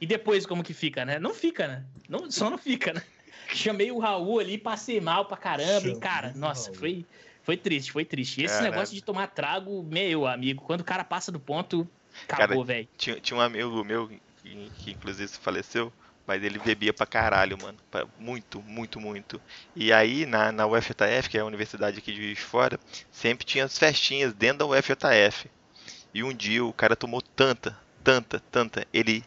[0.00, 1.18] e depois como que fica, né?
[1.18, 1.84] Não fica, né?
[2.08, 3.02] Não, só não fica, né?
[3.54, 6.78] Chamei o Raul ali, passei mal pra caramba, e Chamei cara, o nossa, Raul.
[6.78, 7.06] foi,
[7.42, 8.40] foi triste, foi triste.
[8.40, 8.72] E esse Caralho.
[8.72, 11.88] negócio de tomar trago, meu amigo, quando o cara passa do ponto,
[12.28, 12.88] acabou, velho.
[12.96, 15.92] Tinha, tinha um amigo meu, que, que inclusive faleceu,
[16.26, 17.78] mas ele bebia pra caralho, mano.
[17.90, 19.40] Pra- Muito, muito, muito.
[19.76, 22.78] E aí, na, na UFJF, que é a universidade aqui de Juiz de Fora,
[23.10, 25.50] sempre tinha as festinhas dentro da UFJF.
[26.14, 29.24] E um dia o cara tomou tanta, tanta, tanta, ele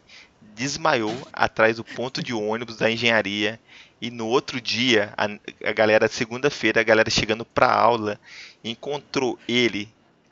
[0.58, 3.60] desmaiou atrás do ponto de ônibus da engenharia.
[4.02, 5.26] E no outro dia, a,
[5.70, 8.20] a galera, segunda-feira, a galera chegando pra aula,
[8.64, 9.90] encontrou ele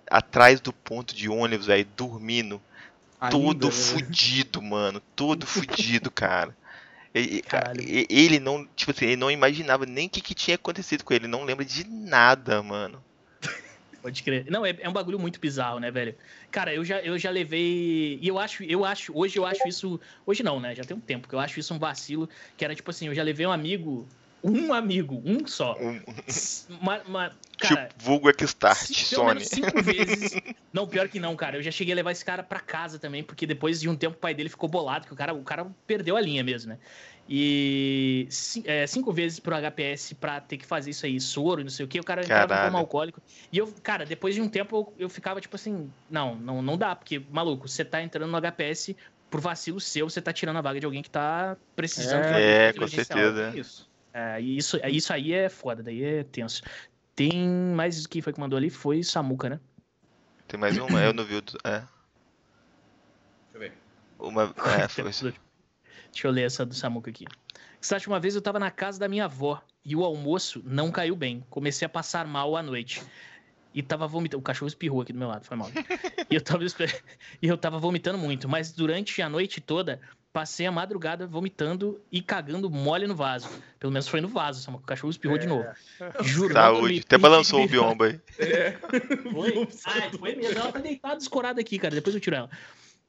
[0.09, 2.61] atrás do ponto de ônibus, velho, dormindo
[3.31, 3.71] todo né?
[3.71, 5.01] fudido, mano.
[5.15, 6.55] Todo fudido, cara.
[7.81, 11.13] E- Ele não, tipo assim, ele não imaginava nem o que, que tinha acontecido com
[11.13, 11.27] ele.
[11.27, 13.03] Não lembra de nada, mano.
[14.05, 14.45] Pode crer.
[14.51, 16.13] Não, é, é um bagulho muito bizarro, né, velho?
[16.51, 18.19] Cara, eu já, eu já levei.
[18.21, 19.99] E eu acho, eu acho, hoje eu acho isso.
[20.27, 20.75] Hoje não, né?
[20.75, 22.29] Já tem um tempo que eu acho isso um vacilo.
[22.55, 24.07] Que era tipo assim, eu já levei um amigo.
[24.43, 25.75] Um amigo, um só.
[25.81, 25.99] Um,
[26.79, 28.29] Uma, uma- cara, tipo, vulgo
[29.15, 29.27] Sony.
[29.27, 30.39] menos cinco vezes.
[30.71, 31.57] Não, pior que não, cara.
[31.57, 34.15] Eu já cheguei a levar esse cara pra casa também, porque depois de um tempo
[34.17, 36.77] o pai dele ficou bolado, que o cara, o cara perdeu a linha mesmo, né?
[37.27, 38.27] E
[38.65, 41.85] é, cinco vezes pro HPS pra ter que fazer isso aí, soro e não sei
[41.85, 42.69] o que, o cara entrava Caralho.
[42.69, 43.21] coma alcoólico.
[43.51, 46.77] E eu, cara, depois de um tempo eu, eu ficava tipo assim, não, não, não
[46.77, 48.95] dá, porque, maluco, você tá entrando no HPS
[49.27, 52.33] por vacilo seu, você tá tirando a vaga de alguém que tá precisando É, de
[52.33, 53.53] uma É, com certeza.
[53.57, 53.89] Isso.
[54.13, 56.61] É, e isso, isso aí é foda, daí é tenso.
[57.15, 58.69] Tem mais quem foi que mandou ali?
[58.69, 59.59] Foi Samuca, né?
[60.47, 61.01] Tem mais uma?
[61.01, 61.43] Eu não vi o.
[61.67, 61.83] É.
[64.19, 64.53] Uma.
[64.79, 65.33] É, foi.
[66.15, 67.25] Deixa eu ler essa do Samuca aqui.
[67.81, 71.13] Sati, uma vez eu tava na casa da minha avó e o almoço não caiu
[71.13, 71.43] bem.
[71.49, 73.03] Comecei a passar mal à noite.
[73.73, 74.39] E tava vomitando.
[74.39, 75.69] O cachorro espirrou aqui do meu lado, foi mal.
[76.31, 76.63] e, eu tava,
[77.41, 78.47] e eu tava vomitando muito.
[78.47, 79.99] Mas durante a noite toda,
[80.31, 83.49] passei a madrugada vomitando e cagando mole no vaso.
[83.77, 84.85] Pelo menos foi no vaso, Samuca.
[84.85, 85.67] O cachorro espirrou de novo.
[86.23, 86.53] Juro.
[86.53, 87.03] não Saúde.
[87.05, 88.21] Até balançou o biombo aí.
[89.33, 89.67] Foi?
[89.85, 90.59] Ah, foi mesmo.
[90.59, 91.93] Ela tá deitada, escorada aqui, cara.
[91.93, 92.49] Depois eu tiro ela.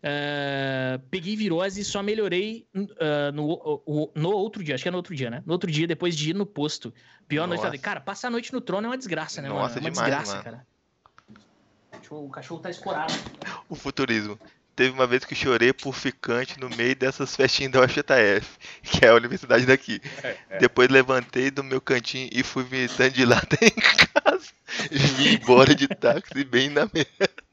[0.09, 2.65] Ah, peguei virose e só melhorei
[3.01, 4.77] ah, no, no outro dia.
[4.77, 5.43] Acho que é no outro dia, né?
[5.45, 6.95] No outro dia, depois de ir no posto.
[7.27, 7.59] Pior noite.
[7.59, 7.69] Nossa.
[7.69, 9.63] Falei, cara, passar a noite no trono é uma desgraça, né, mano?
[9.63, 10.45] Nossa, É uma demais, desgraça, mano.
[10.45, 10.67] cara.
[12.09, 13.13] O cachorro tá escorado.
[13.69, 14.39] O futurismo.
[14.77, 19.05] Teve uma vez que eu chorei por ficante no meio dessas festinhas da UFJF, que
[19.05, 20.01] é a universidade daqui.
[20.61, 24.53] Depois levantei do meu cantinho e fui visitando de lá até em casa.
[24.89, 27.46] E vim embora de táxi bem na merda.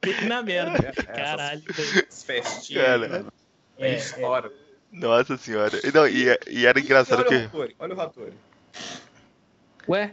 [0.00, 0.78] Bem na merda.
[0.88, 1.62] É, Caralho.
[1.62, 2.06] velho.
[2.08, 2.84] Essas festinhas.
[2.84, 3.08] Cara.
[3.08, 3.32] mano.
[3.78, 3.96] É, É, é.
[3.96, 4.50] história.
[4.92, 5.78] Nossa senhora.
[5.84, 7.36] E, não, e, e era engraçado olha o que.
[7.36, 8.32] Rattori, olha o Rattori.
[9.88, 10.12] Ué?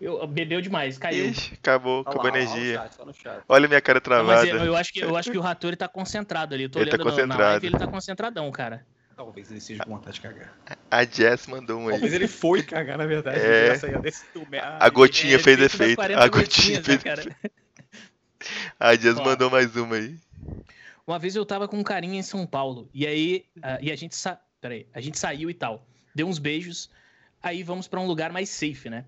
[0.00, 1.30] Eu, bebeu demais, caiu.
[1.30, 2.80] Ixi, acabou, Olha acabou a energia.
[3.00, 3.42] Olha chat, olha.
[3.48, 4.64] Olha minha cara Não, mas travada.
[4.64, 6.64] eu, eu acho que, eu acho que o Rattori tá concentrado ali.
[6.64, 7.50] Eu tô Ele tá olhando na- na concentrado.
[7.52, 8.84] live e ele tá concentradão, cara.
[9.16, 10.52] Talvez ele seja com vontade de cagar.
[10.90, 11.92] A Jess mandou um aí.
[11.92, 13.38] Talvez ele foi cagar, na verdade.
[13.40, 13.70] É.
[14.00, 14.26] Desse
[14.60, 15.96] Ah, A gotinha É, fez efeito.
[15.96, 17.20] 40 A gotinha né, fez cara?
[17.22, 17.36] efeito.
[18.78, 19.24] A Ó.
[19.24, 20.18] mandou mais uma aí.
[21.06, 22.88] Uma vez eu tava com um carinha em São Paulo.
[22.92, 24.40] E aí, ah, e a gente sa...
[24.60, 25.86] Peraí, a gente saiu e tal.
[26.14, 26.90] Deu uns beijos.
[27.42, 29.04] Aí vamos pra um lugar mais safe, né?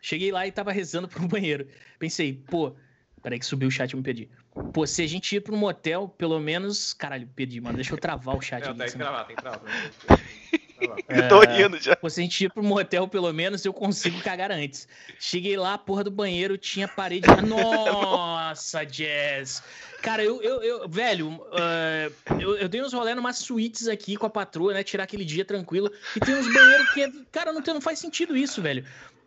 [0.00, 1.66] Cheguei lá e tava rezando pro banheiro.
[1.98, 2.76] Pensei, pô,
[3.22, 4.28] peraí que subiu o chat e eu me perdi.
[4.72, 6.92] Pô, se a gente ir pra um motel, pelo menos.
[6.92, 7.76] Caralho, perdi, mano.
[7.76, 8.78] Deixa eu travar o chat Não, aqui.
[8.80, 9.62] tem que travar, tem que travar.
[11.08, 11.56] Eu tô É.
[11.56, 11.96] rindo já.
[12.08, 14.86] Se a gente ir pro motel, pelo menos eu consigo cagar antes.
[15.18, 17.26] Cheguei lá, a porra do banheiro tinha parede.
[17.46, 19.62] Nossa, Jazz!
[20.02, 24.26] Cara, eu, eu, eu- velho, eh, eu, eu dei uns rolê numas suítes aqui com
[24.26, 24.82] a patroa, né?
[24.82, 25.90] Tirar aquele dia tranquilo.
[26.14, 28.84] E tem uns banheiros que, é- cara, não, tem, não faz sentido isso, velho.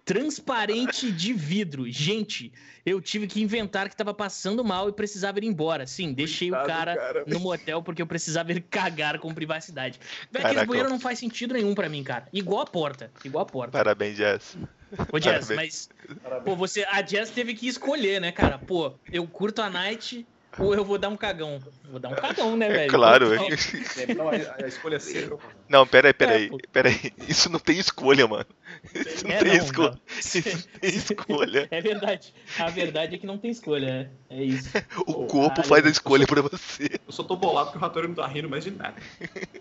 [0.08, 1.86] Transparente de vidro.
[1.92, 2.54] Gente,
[2.86, 5.86] eu tive que inventar que tava passando mal e precisava ir embora.
[5.86, 7.24] Sim, deixei o Coitado, cara, cara.
[7.28, 10.00] no motel porque eu precisava ir cagar com privacidade.
[10.32, 12.26] Velho, aquele banheiro não faz sentido nenhum pra mim, cara.
[12.32, 13.12] Igual a porta.
[13.26, 13.72] Igual a porta.
[13.78, 14.58] Parabéns, Jess.
[15.12, 15.90] Ô, Jazz, Parabéns.
[16.00, 16.44] mas.
[16.46, 16.86] Pô, você.
[16.90, 18.58] A Jazz teve que escolher, né, cara?
[18.58, 20.26] Pô, eu curto a night
[20.60, 21.60] ou eu vou dar um cagão?
[21.90, 22.90] Vou dar um cagão, né, É velho?
[22.92, 23.34] claro.
[23.34, 23.48] Então,
[24.18, 25.38] Não, a, a escolha é.
[25.70, 26.46] Não, pera aí, pera aí.
[26.46, 26.58] É, pô.
[26.72, 27.14] Pera aí.
[27.28, 28.46] Isso não tem escolha, mano.
[28.94, 29.90] Isso não É, tem não, escolha.
[29.92, 30.00] não.
[30.20, 31.68] Isso não tem escolha.
[31.72, 32.34] É verdade.
[32.60, 34.10] A verdade é que não tem escolha, né?
[34.30, 34.70] É isso.
[35.06, 37.00] O corpo caralho, faz a escolha pra você.
[37.06, 38.96] Eu só tô bolado porque o Rattori não tá rindo mais de nada.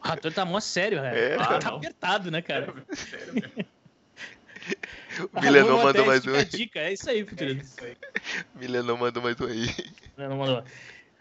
[0.03, 1.17] O Rator tá mó sério, velho.
[1.17, 1.77] É, tá não.
[1.77, 2.73] apertado, né, cara?
[2.93, 3.53] Sério mesmo.
[5.33, 6.45] O Milenão mandou 10, mais um aí.
[6.45, 7.53] dica, é isso aí, futuro.
[7.53, 7.97] isso aí.
[8.55, 9.67] Milenão mandou mais um aí.
[10.17, 10.65] Não mandou.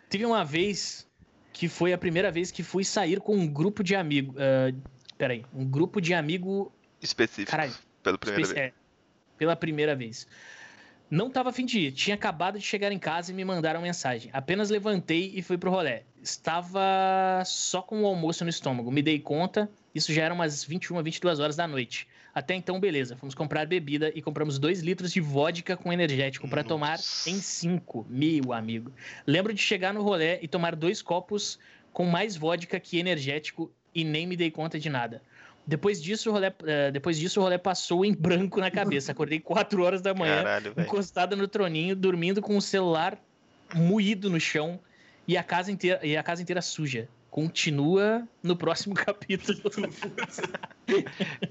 [0.10, 1.08] Teve uma vez
[1.54, 4.36] que foi a primeira vez que fui sair com um grupo de amigos.
[5.18, 6.72] peraí, um grupo de amigo.
[7.02, 7.52] Específico.
[7.52, 7.74] Caralho,
[8.04, 8.58] Pela primeira vez.
[8.58, 8.74] é,
[9.38, 10.28] pela primeira vez.
[11.10, 11.92] Não tava afim de ir.
[11.92, 14.30] Tinha acabado de chegar em casa e me mandaram mensagem.
[14.34, 16.02] Apenas levantei e fui pro rolê.
[16.22, 18.92] Estava só com o almoço no estômago.
[18.92, 19.70] Me dei conta.
[19.94, 22.08] Isso já era umas 21, 22 horas da noite.
[22.36, 23.16] Até então, beleza.
[23.16, 28.06] Fomos comprar bebida e compramos 2 litros de vodka com energético para tomar em 5,
[28.10, 28.92] meu amigo.
[29.26, 31.58] Lembro de chegar no rolê e tomar dois copos
[31.94, 35.22] com mais vodka que energético e nem me dei conta de nada.
[35.66, 39.14] Depois disso, o rolê, eh, depois disso, o rolê passou em branco na cabeça.
[39.14, 43.18] Acordei 4 horas da manhã, Caralho, encostada no troninho, dormindo com o celular
[43.74, 44.78] moído no chão
[45.26, 47.08] e a casa inteira, e a casa inteira suja.
[47.36, 49.60] Continua no próximo capítulo.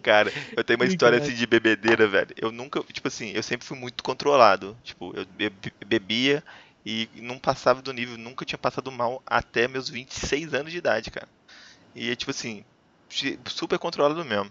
[0.02, 2.34] Cara, eu tenho uma história assim de bebedeira, velho.
[2.40, 4.74] Eu nunca, tipo assim, eu sempre fui muito controlado.
[4.82, 5.52] Tipo, eu be-
[5.84, 6.42] bebia
[6.86, 11.10] e não passava do nível, nunca tinha passado mal até meus 26 anos de idade,
[11.10, 11.28] cara.
[11.94, 12.64] E tipo assim,
[13.46, 14.50] super controlado mesmo.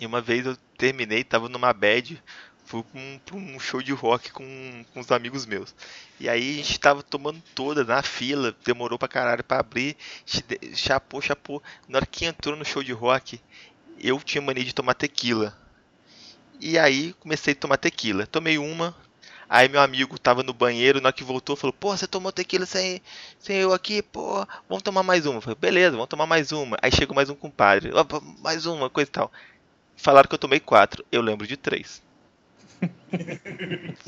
[0.00, 2.20] E uma vez eu terminei, tava numa bad,
[2.68, 5.74] fui pra um, pra um show de rock com, com os amigos meus.
[6.20, 9.96] E aí a gente tava tomando todas na fila, demorou pra caralho pra abrir,
[10.74, 11.62] chapou, chapou.
[11.88, 13.40] Na hora que entrou no show de rock,
[13.98, 15.56] eu tinha mania de tomar tequila.
[16.60, 18.26] E aí comecei a tomar tequila.
[18.26, 18.94] Tomei uma.
[19.48, 22.66] Aí meu amigo tava no banheiro, na hora que voltou, falou: Pô, você tomou tequila
[22.66, 23.00] sem,
[23.38, 25.38] sem eu aqui, pô, vamos tomar mais uma.
[25.38, 26.76] Eu falei: Beleza, vamos tomar mais uma.
[26.82, 29.32] Aí chegou mais um compadre: "Opa, Mais uma, coisa e tal.
[29.96, 31.02] Falaram que eu tomei quatro.
[31.10, 32.02] Eu lembro de três.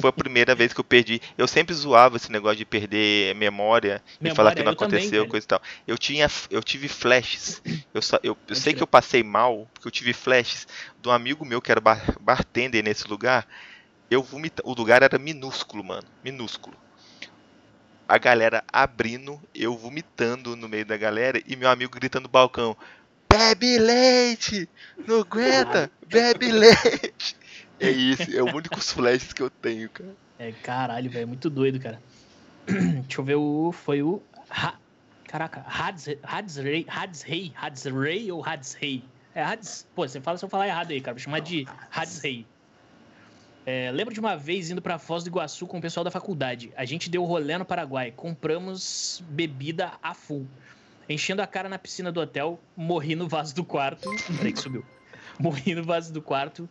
[0.00, 1.20] Foi a primeira vez que eu perdi.
[1.36, 5.06] Eu sempre zoava esse negócio de perder memória, e Memória, falar que não eu também,
[5.06, 5.26] aconteceu, velho.
[5.26, 5.62] coisa e tal.
[5.86, 7.62] Eu tinha, eu tive flashes.
[7.92, 10.66] Eu, só, eu, eu sei que eu passei mal, porque eu tive flashes
[11.00, 13.46] de um amigo meu que era bar, bartender nesse lugar.
[14.10, 16.76] Eu vomita, o lugar era minúsculo, mano, minúsculo.
[18.08, 22.76] a galera abrindo, eu vomitando no meio da galera e meu amigo gritando no balcão:
[23.28, 24.68] Bebe leite!
[25.06, 25.90] Não aguenta!
[26.06, 27.36] Bebe leite!
[27.80, 30.14] É isso, é o único flashes que eu tenho, cara.
[30.38, 32.00] É, caralho, velho, muito doido, cara.
[32.66, 33.72] Deixa eu ver o.
[33.72, 34.22] Foi o.
[34.50, 34.74] Ha,
[35.24, 39.02] caraca, Hadsrey, Hadsrey, Hadsrey ou Hadsrey?
[39.34, 39.86] É Hads.
[39.94, 41.14] Pô, você fala se eu falar errado aí, cara.
[41.14, 42.46] Vou chamar de Hadsrey.
[43.64, 46.72] É, lembro de uma vez indo pra Foz do Iguaçu com o pessoal da faculdade.
[46.76, 48.10] A gente deu rolê no Paraguai.
[48.10, 50.46] Compramos bebida a full.
[51.08, 54.08] Enchendo a cara na piscina do hotel, morri no vaso do quarto.
[54.36, 54.84] Peraí que subiu.
[55.38, 56.68] Morri no vaso do quarto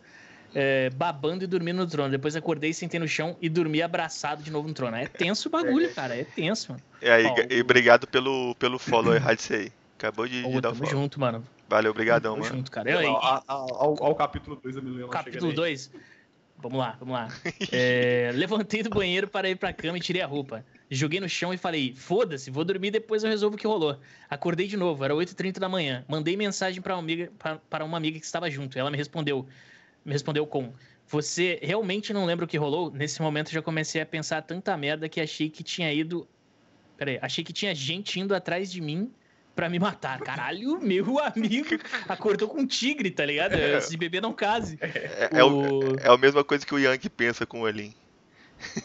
[0.54, 2.10] é, babando e dormindo no trono.
[2.10, 4.96] Depois acordei, sentei no chão e dormi abraçado de novo no trono.
[4.96, 5.92] É tenso o bagulho, é.
[5.92, 6.16] cara.
[6.16, 6.82] É tenso, mano.
[7.02, 9.20] E aí, Ó, e obrigado pelo, pelo follow aí,
[9.50, 9.72] aí.
[9.98, 10.90] Acabou de, de dar o follow.
[10.90, 11.44] junto, mano.
[11.68, 12.44] Valeu, obrigadão, mano.
[12.44, 12.90] junto, cara.
[12.90, 15.08] Eu, ao, ao, ao, capítulo 2 eu me lembro.
[15.08, 15.92] Capítulo 2?
[16.62, 17.28] Vamos lá, vamos lá.
[17.72, 20.64] É, levantei do banheiro para ir pra cama e tirei a roupa.
[20.90, 23.98] Joguei no chão e falei: foda-se, vou dormir depois eu resolvo o que rolou.
[24.28, 26.04] Acordei de novo, era 8h30 da manhã.
[26.08, 27.32] Mandei mensagem para uma, amiga,
[27.70, 28.78] para uma amiga que estava junto.
[28.78, 29.46] Ela me respondeu:
[30.04, 30.72] me respondeu com:
[31.06, 32.90] Você realmente não lembra o que rolou?
[32.90, 36.26] Nesse momento eu já comecei a pensar tanta merda que achei que tinha ido.
[36.96, 39.10] Peraí, achei que tinha gente indo atrás de mim
[39.54, 40.20] para me matar.
[40.24, 41.78] Caralho, meu amigo
[42.08, 43.54] acordou com um tigre, tá ligado?
[43.54, 43.80] É.
[43.80, 44.78] Se beber não case.
[44.80, 45.96] É, é, o...
[45.98, 47.94] é a mesma coisa que o Yankee pensa com o Olin.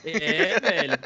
[0.03, 0.99] É, velho.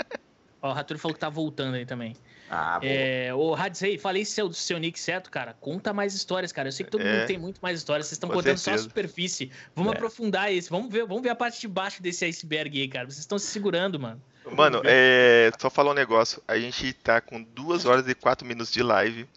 [0.62, 2.16] Ó, o Raturi falou que tá voltando aí também.
[2.50, 5.54] Ah, é, ô, Hadzei, falei seu, seu nick certo, cara.
[5.54, 6.70] Conta mais histórias, cara.
[6.70, 8.08] Eu sei que todo é, mundo tem muito mais histórias.
[8.08, 8.78] Vocês estão contando certeza.
[8.78, 9.52] só a superfície.
[9.76, 9.96] Vamos é.
[9.96, 10.70] aprofundar esse.
[10.70, 13.06] Vamos ver, vamos ver a parte de baixo desse iceberg aí, cara.
[13.06, 14.22] Vocês estão se segurando, mano.
[14.52, 16.42] Mano, é, só falar um negócio.
[16.48, 19.28] A gente tá com duas horas e quatro minutos de live.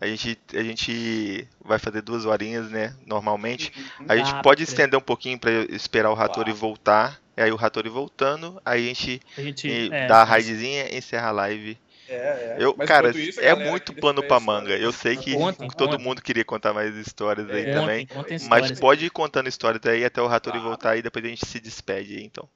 [0.00, 2.94] A gente, a gente vai fazer duas horinhas, né?
[3.06, 3.72] Normalmente.
[4.08, 7.20] A gente ah, pode estender um pouquinho para esperar o Ratori voltar.
[7.36, 11.28] E aí o Ratori voltando, aí a gente, a gente é, dá a raidzinha, encerra
[11.28, 12.56] a live é, é.
[12.58, 14.74] Eu, cara, isso, é muito pano pra manga.
[14.76, 16.04] Eu sei que contem, todo contem.
[16.04, 18.06] mundo queria contar mais histórias aí é, também.
[18.06, 18.70] Contem, histórias.
[18.70, 20.62] Mas pode ir contando histórias aí até o Ratori ah.
[20.62, 22.48] voltar e depois a gente se despede aí, então.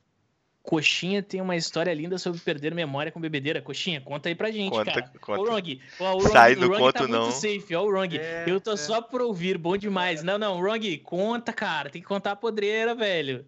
[0.62, 3.60] Coxinha tem uma história linda sobre perder memória com bebedeira.
[3.60, 5.12] Coxinha, conta aí pra gente, conta, cara.
[5.20, 5.40] Conta.
[5.40, 7.22] Ô, Wrong, o Wrong, Sai do conto, tá não.
[7.22, 8.16] muito safe, ó, o Wrong.
[8.16, 8.76] É, eu tô é.
[8.76, 10.22] só por ouvir, bom demais.
[10.22, 11.90] Não, não, Wrong, conta, cara.
[11.90, 13.44] Tem que contar a podreira, velho.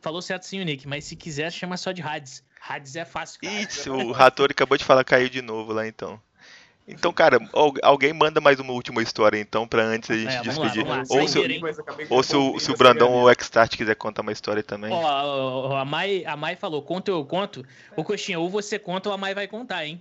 [0.00, 2.44] Falou certo sim, Nick, mas se quiser, chama só de Hades.
[2.60, 3.60] Hades é fácil, cara.
[3.62, 6.20] Isso, o Ratori acabou de falar caiu de novo lá então.
[6.88, 7.40] Então, cara,
[7.82, 10.86] alguém manda mais uma última história então, pra antes a gente é, despedir.
[10.86, 11.38] Lá, ou se,
[12.08, 14.92] ou se, o, se o Brandão ou o Xtart quiser contar uma história também.
[14.92, 17.66] Ó, a Mai, a Mai falou, conta eu conto.
[17.96, 20.00] Ô, Coxinha, ou você conta ou a Mai vai contar, hein?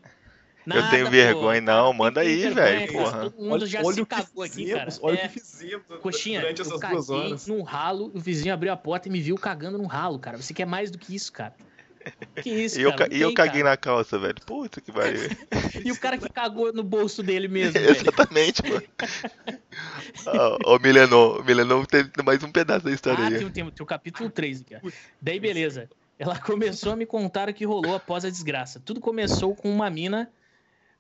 [0.64, 1.94] Nada, eu tenho vergonha, pô, não.
[1.94, 2.94] Manda aí, velho.
[3.32, 4.90] Todo mundo já olha se cagou aqui, cara.
[5.02, 7.48] Olha é, o que fizemos Coxinha, durante essas duas horas.
[7.48, 10.38] num ralo, o vizinho abriu a porta e me viu cagando num ralo, cara.
[10.38, 11.54] Você quer mais do que isso, cara.
[12.42, 13.14] Que isso, e eu, cara?
[13.14, 13.72] E eu caguei cara.
[13.72, 14.36] na calça, velho.
[14.46, 15.22] Puta que pariu.
[15.84, 18.84] e o cara que cagou no bolso dele mesmo, Exatamente, mano.
[20.28, 21.40] Ó, o Milenon.
[21.40, 23.38] O Milenon tem mais um pedaço da história ah, aí.
[23.40, 24.92] Tem, tem, tem o capítulo 3 aqui, ó.
[25.22, 25.90] Daí, beleza.
[26.18, 28.80] Ela começou a me contar o que rolou após a desgraça.
[28.80, 30.32] Tudo começou com uma mina...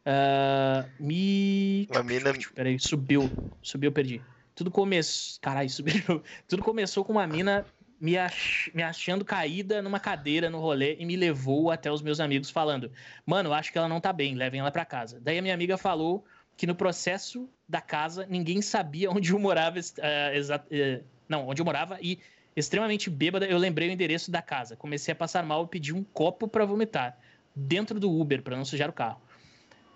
[0.05, 1.87] Uh, me...
[1.89, 2.33] Uma mina...
[2.53, 3.29] Peraí, subiu.
[3.61, 4.21] Subiu, perdi.
[4.53, 5.39] Tudo começou...
[5.41, 6.21] Caralho, subiu.
[6.47, 7.65] Tudo começou com uma mina
[7.99, 8.69] me, ach...
[8.73, 12.91] me achando caída numa cadeira no rolê e me levou até os meus amigos falando:
[13.25, 15.19] Mano, acho que ela não tá bem, levem ela para casa.
[15.21, 16.25] Daí a minha amiga falou
[16.57, 21.65] que no processo da casa ninguém sabia onde eu morava, uh, uh, não, onde eu
[21.65, 22.19] morava e
[22.55, 24.75] extremamente bêbada eu lembrei o endereço da casa.
[24.75, 27.17] Comecei a passar mal e pedi um copo para vomitar
[27.55, 29.21] dentro do Uber para não sujar o carro.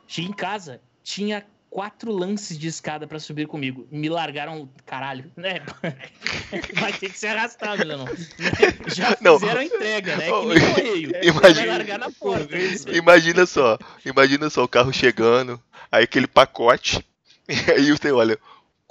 [0.07, 3.87] Cheguei em casa, tinha quatro lances de escada para subir comigo.
[3.91, 5.61] Me largaram, caralho, né?
[6.79, 8.05] Vai ter que se arrastar, Milano.
[8.87, 9.61] Já fizeram não.
[9.61, 10.25] entrega, né?
[10.25, 11.11] Que nem correio.
[11.23, 12.55] Imagina, vai largar na porta.
[12.91, 17.05] Imagina só, imagina só o carro chegando, aí aquele pacote,
[17.47, 18.39] e aí você olha,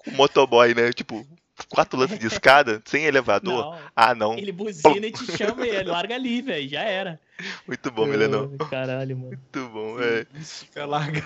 [0.06, 0.92] o motoboy, né?
[0.92, 1.26] Tipo,
[1.66, 3.74] quatro lances de escada, sem elevador?
[3.74, 4.38] Não, ah, não.
[4.38, 6.68] Ele buzina e te chama e ele larga ali, velho.
[6.68, 7.20] Já era.
[7.66, 8.56] Muito bom, Milenão.
[8.70, 9.28] Caralho, mano.
[9.28, 10.26] Muito bom, é.
[10.42, 11.24] Fica larga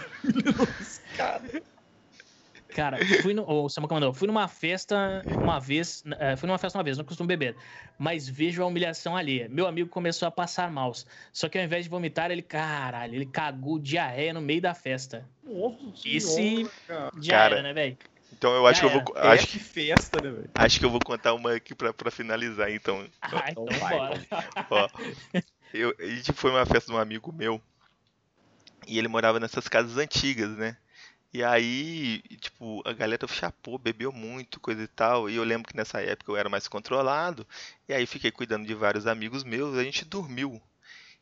[0.80, 1.62] escada.
[2.74, 3.48] Cara, fui no.
[3.48, 6.02] O Samuca mandou, fui numa festa uma vez.
[6.06, 7.54] Uh, fui numa festa uma vez, não costumo beber.
[7.98, 9.46] Mas vejo a humilhação ali.
[9.48, 10.92] Meu amigo começou a passar mal.
[11.32, 12.42] Só que ao invés de vomitar, ele.
[12.42, 15.28] Caralho, ele cagou diarreia no meio da festa.
[15.44, 16.68] Nossa Esse.
[17.20, 17.96] Já cara, era, né, velho?
[18.42, 19.04] Então eu acho que eu vou.
[19.18, 20.50] Acho que festa, né, velho?
[20.52, 23.08] Acho que eu vou contar uma aqui pra, pra finalizar, então.
[23.20, 24.26] Ah, então, vai.
[24.68, 24.88] Ó,
[25.72, 27.62] eu, a gente foi numa festa de um amigo meu.
[28.84, 30.76] E ele morava nessas casas antigas, né?
[31.32, 35.30] E aí, tipo, a galera chapou, bebeu muito, coisa e tal.
[35.30, 37.46] E eu lembro que nessa época eu era mais controlado.
[37.88, 40.60] E aí fiquei cuidando de vários amigos meus, a gente dormiu.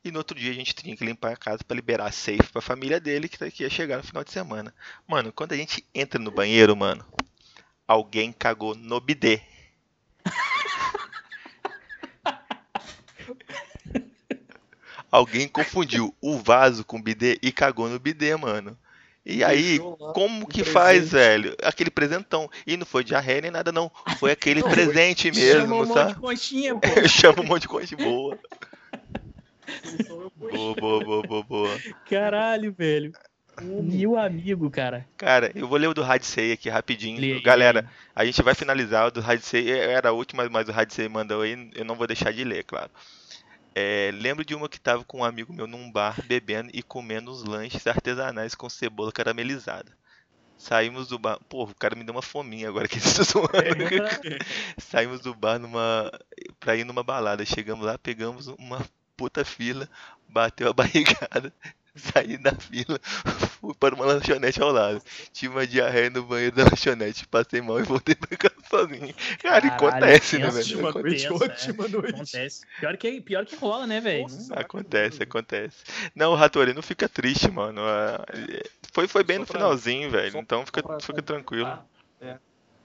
[0.02, 2.50] E no outro dia a gente tinha que limpar a casa pra liberar a safe
[2.50, 4.74] pra família dele que tá- que ia chegar no final de semana.
[5.06, 7.04] Mano, quando a gente entra no banheiro, mano,
[7.86, 9.42] alguém cagou no bidê.
[15.12, 18.78] Alguém confundiu o vaso com o bidê e cagou no bidê, mano.
[19.26, 19.80] E aí,
[20.14, 21.10] como que faz, presente.
[21.10, 21.56] velho?
[21.64, 22.48] Aquele presentão.
[22.64, 23.90] E não foi diarreia nem nada, não.
[24.18, 26.14] Foi aquele presente Chamou mesmo, um monte de sabe?
[26.14, 26.80] conchinha, pô.
[27.08, 28.38] Chama um monte de coisa boa.
[30.36, 31.80] Boa, boa, boa, boa, boa.
[32.08, 33.12] Caralho, velho.
[33.62, 35.06] Meu amigo, cara.
[35.16, 37.42] Cara, eu vou ler o do Radsei aqui rapidinho.
[37.42, 39.70] Galera, a gente vai finalizar o do Radsei.
[39.70, 41.70] Era a última, mas o Radsei mandou aí.
[41.74, 42.90] Eu não vou deixar de ler, claro.
[43.74, 47.30] É, lembro de uma que tava com um amigo meu num bar bebendo e comendo
[47.30, 49.92] uns lanches artesanais com cebola caramelizada.
[50.56, 51.38] Saímos do bar.
[51.48, 53.48] Pô, o cara me deu uma fominha agora que isso zoando.
[54.78, 56.10] Saímos do bar numa
[56.58, 57.44] pra ir numa balada.
[57.46, 58.84] Chegamos lá, pegamos uma
[59.20, 59.86] puta fila,
[60.26, 61.52] bateu a barrigada,
[61.94, 62.98] saí da fila,
[63.60, 65.02] fui para uma lanchonete ao lado.
[65.30, 69.14] Tive uma diarreia no banheiro da lanchonete, passei mal e voltei pra casa sozinho.
[69.42, 70.86] Cara, Caralho, acontece, né, velho?
[70.86, 72.14] Ótima noite, Acontece, ótima noite.
[72.14, 72.60] Acontece.
[72.80, 74.26] Pior que, pior que rola, né, velho?
[74.52, 75.76] Acontece, acontece.
[76.14, 77.82] Não, Ratori, não fica triste, mano.
[77.84, 78.24] Ah,
[78.94, 80.38] Foi, foi bem Só no pra- finalzinho, velho.
[80.38, 81.66] Então fica, fica tranquilo.
[81.66, 81.82] Ah,
[82.22, 82.38] é.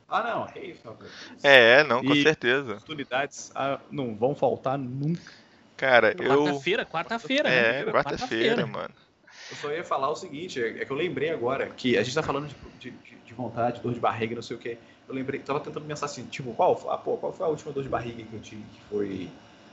[0.10, 1.10] Ah, não, é isso, Rafael.
[1.42, 2.74] É, não, com E- certeza.
[2.74, 5.45] Oportunidades ah, não vão faltar nunca.
[5.78, 6.46] Cara, eu.
[6.46, 7.92] Quarta-feira, quarta-feira, É, né?
[7.92, 8.94] quarta-feira, mano.
[9.50, 12.16] Eu só ia falar o seguinte, é é que eu lembrei agora que a gente
[12.16, 12.48] tá falando
[12.80, 14.78] de, de, de vontade, dor de barriga, não sei o que.
[15.08, 17.84] Eu lembrei, tava tentando pensar assim, tipo, qual, ah, pô, qual foi a última dor
[17.84, 19.32] de barriga que eu tive que foi,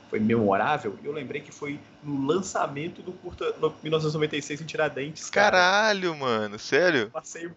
[0.09, 0.97] foi memorável?
[1.01, 5.51] E eu lembrei que foi no lançamento do curta no 1996 em Tiradentes, cara.
[5.57, 7.09] Caralho, mano, sério?
[7.09, 7.49] Passei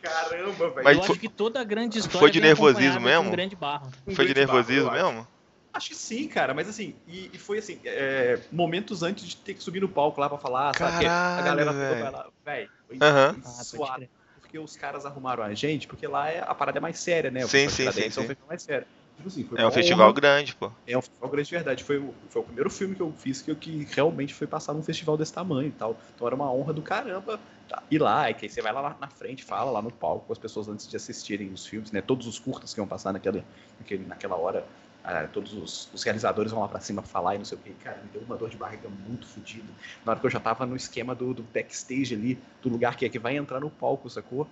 [0.00, 0.84] caramba, velho.
[0.84, 3.28] Mas eu foi- acho que toda grande história foi de nervosismo de mesmo?
[3.28, 3.90] Um grande barro.
[4.06, 5.04] Um Foi de grande barro, nervosismo eu acho.
[5.04, 5.28] mesmo?
[5.78, 9.54] Acho que sim, cara, mas assim, e, e foi assim, é, momentos antes de ter
[9.54, 11.06] que subir no palco lá pra falar, sabe?
[11.06, 12.00] A Caralho, galera toda velho.
[12.02, 14.00] vai lá, velho, foi, foi Ah.
[14.34, 17.46] Porque os caras arrumaram a gente, porque lá é, a parada é mais séria, né?
[17.46, 18.10] Sim, sim, sim, É um sim.
[18.10, 18.86] festival mais sério.
[19.14, 20.72] Tipo assim, foi É um festival honra, grande, pô.
[20.84, 21.84] É um festival grande de verdade.
[21.84, 24.74] Foi o, foi o primeiro filme que eu fiz que, eu, que realmente foi passar
[24.74, 25.96] num festival desse tamanho e tal.
[26.12, 27.38] Então era uma honra do caramba
[27.68, 28.28] tá, ir lá.
[28.30, 30.68] E que aí você vai lá na frente, fala lá no palco com as pessoas
[30.68, 32.00] antes de assistirem os filmes, né?
[32.00, 33.44] Todos os curtas que iam passar naquela,
[33.78, 34.66] naquele, naquela hora.
[35.04, 37.72] Ah, todos os, os realizadores vão lá pra cima falar e não sei o que.
[37.74, 39.68] Cara, me deu uma dor de barriga muito fodida.
[40.04, 43.04] Na hora que eu já tava no esquema do, do backstage ali, do lugar que
[43.04, 44.46] é que vai entrar no palco, sacou?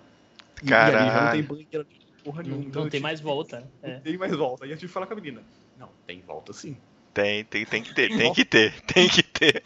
[0.63, 1.87] E, e ali já não tem banheiro,
[2.23, 2.63] porra Não, nenhuma.
[2.63, 3.59] não Então eu tem mais volta.
[3.59, 3.67] né?
[3.83, 3.99] Não É.
[3.99, 4.65] tem mais volta.
[4.65, 5.43] Aí eu tive que falar com a menina.
[5.77, 6.77] Não, tem volta sim.
[7.13, 9.63] Tem, tem, tem que ter, tem que ter, tem que ter.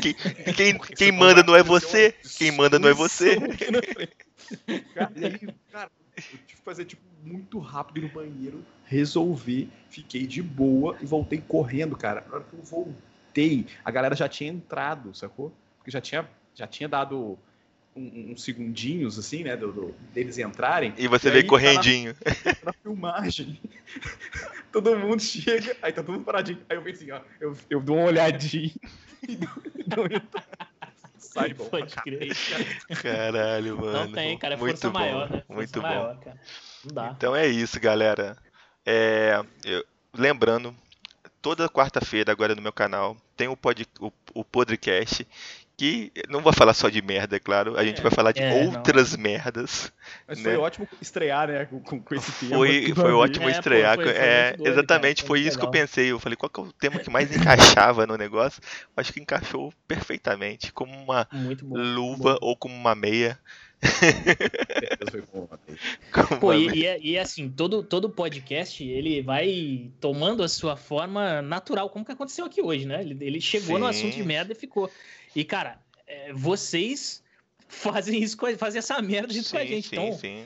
[0.00, 0.14] Quem,
[0.54, 3.36] quem, Porque quem senão manda não é você, quem manda não é você.
[4.94, 10.26] Cara, e aí, cara, eu tive que fazer tipo muito rápido no banheiro, resolvi, fiquei
[10.26, 12.24] de boa e voltei correndo, cara.
[12.28, 15.52] Na hora que eu voltei, a galera já tinha entrado, sacou?
[15.78, 17.38] Porque já tinha, já tinha dado
[17.94, 20.94] um- uns segundinhos, assim, né, do, do- deles entrarem.
[20.96, 22.14] E você E veio correndinho.
[22.62, 23.60] na filmagem.
[24.72, 26.60] todo mundo chega, aí tá todo mundo paradinho.
[26.68, 28.72] Aí eu assim, ó, eu, eu dou uma olhadinha
[29.28, 29.48] e dou,
[29.86, 30.06] dou.
[31.18, 31.68] Sai, bom.
[31.68, 32.28] Pode crer.
[33.02, 33.92] Caralho, mano.
[33.92, 34.54] Não tem, cara.
[34.54, 35.36] É Muito força bom, maior, né?
[35.46, 35.88] Força muito bom.
[35.88, 36.40] maior, cara.
[36.84, 37.14] Não dá.
[37.16, 38.36] Então é isso, galera.
[38.84, 39.84] É, eu-
[40.14, 40.74] lembrando,
[41.42, 45.26] toda quarta-feira agora no meu canal tem o, pod, o, o Podrecast,
[45.76, 48.02] que não vou falar só de merda, é claro, a gente É.
[48.02, 48.66] vai falar de É, não.
[48.76, 49.92] outras merdas.
[50.26, 50.44] Mas né?
[50.44, 52.56] foi ótimo estrear, né, com, com, esse tema.
[52.56, 53.94] Foi, foi ótimo É, pô, estrear.
[53.96, 55.82] foi- foi é, doido, exatamente, cara, foi foi isso que eu legal.
[55.86, 56.10] pensei.
[56.12, 58.62] Eu falei, qual que é o tema que mais encaixava no negócio?
[58.96, 61.28] Acho que encaixou perfeitamente, como uma
[61.70, 63.38] luva ou como uma meia.
[66.40, 70.76] Pô, e, e é, e é assim, todo, todo podcast, ele vai tomando a sua
[70.76, 73.00] forma natural, como que aconteceu aqui hoje, né?
[73.02, 73.90] Ele, ele chegou no Sim.
[73.90, 74.90] assunto de merda e ficou.
[75.34, 77.22] E, cara, é, vocês
[77.68, 79.88] fazem isso, com a- fazem essa merda junto com a gente.
[79.88, 80.44] sim, então, sim.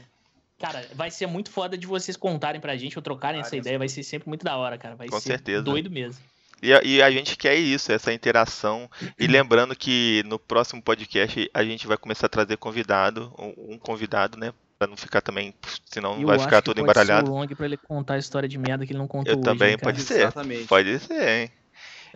[0.58, 3.78] cara, vai ser muito foda de vocês contarem pra gente ou trocarem essa Várias ideia,
[3.78, 4.96] vai ser sempre muito da hora, cara.
[4.96, 5.62] Vai Com ser certeza.
[5.62, 6.22] doido mesmo.
[6.62, 8.90] E a, e a gente quer isso, essa interação.
[9.18, 13.78] E lembrando que no próximo podcast a gente vai começar a trazer convidado, um, um
[13.78, 14.52] convidado, né?
[14.78, 15.54] Pra não ficar também,
[15.86, 17.26] senão Eu vai acho ficar que tudo pode embaralhado.
[17.26, 19.38] Ser o Long pra ele contar a história de merda que ele não contou Eu
[19.38, 20.20] hoje, também, hein, pode ser.
[20.20, 20.64] Exatamente.
[20.66, 21.50] Pode ser, hein?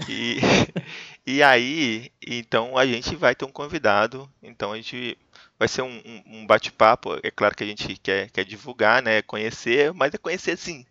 [0.09, 0.39] E,
[1.27, 5.17] e aí, então a gente vai ter um convidado, então a gente
[5.59, 7.19] vai ser um, um- um bate-papo.
[7.23, 9.23] É claro que a gente quer, quer divulgar, né?
[9.23, 10.85] Conhecer, mas é conhecer assim.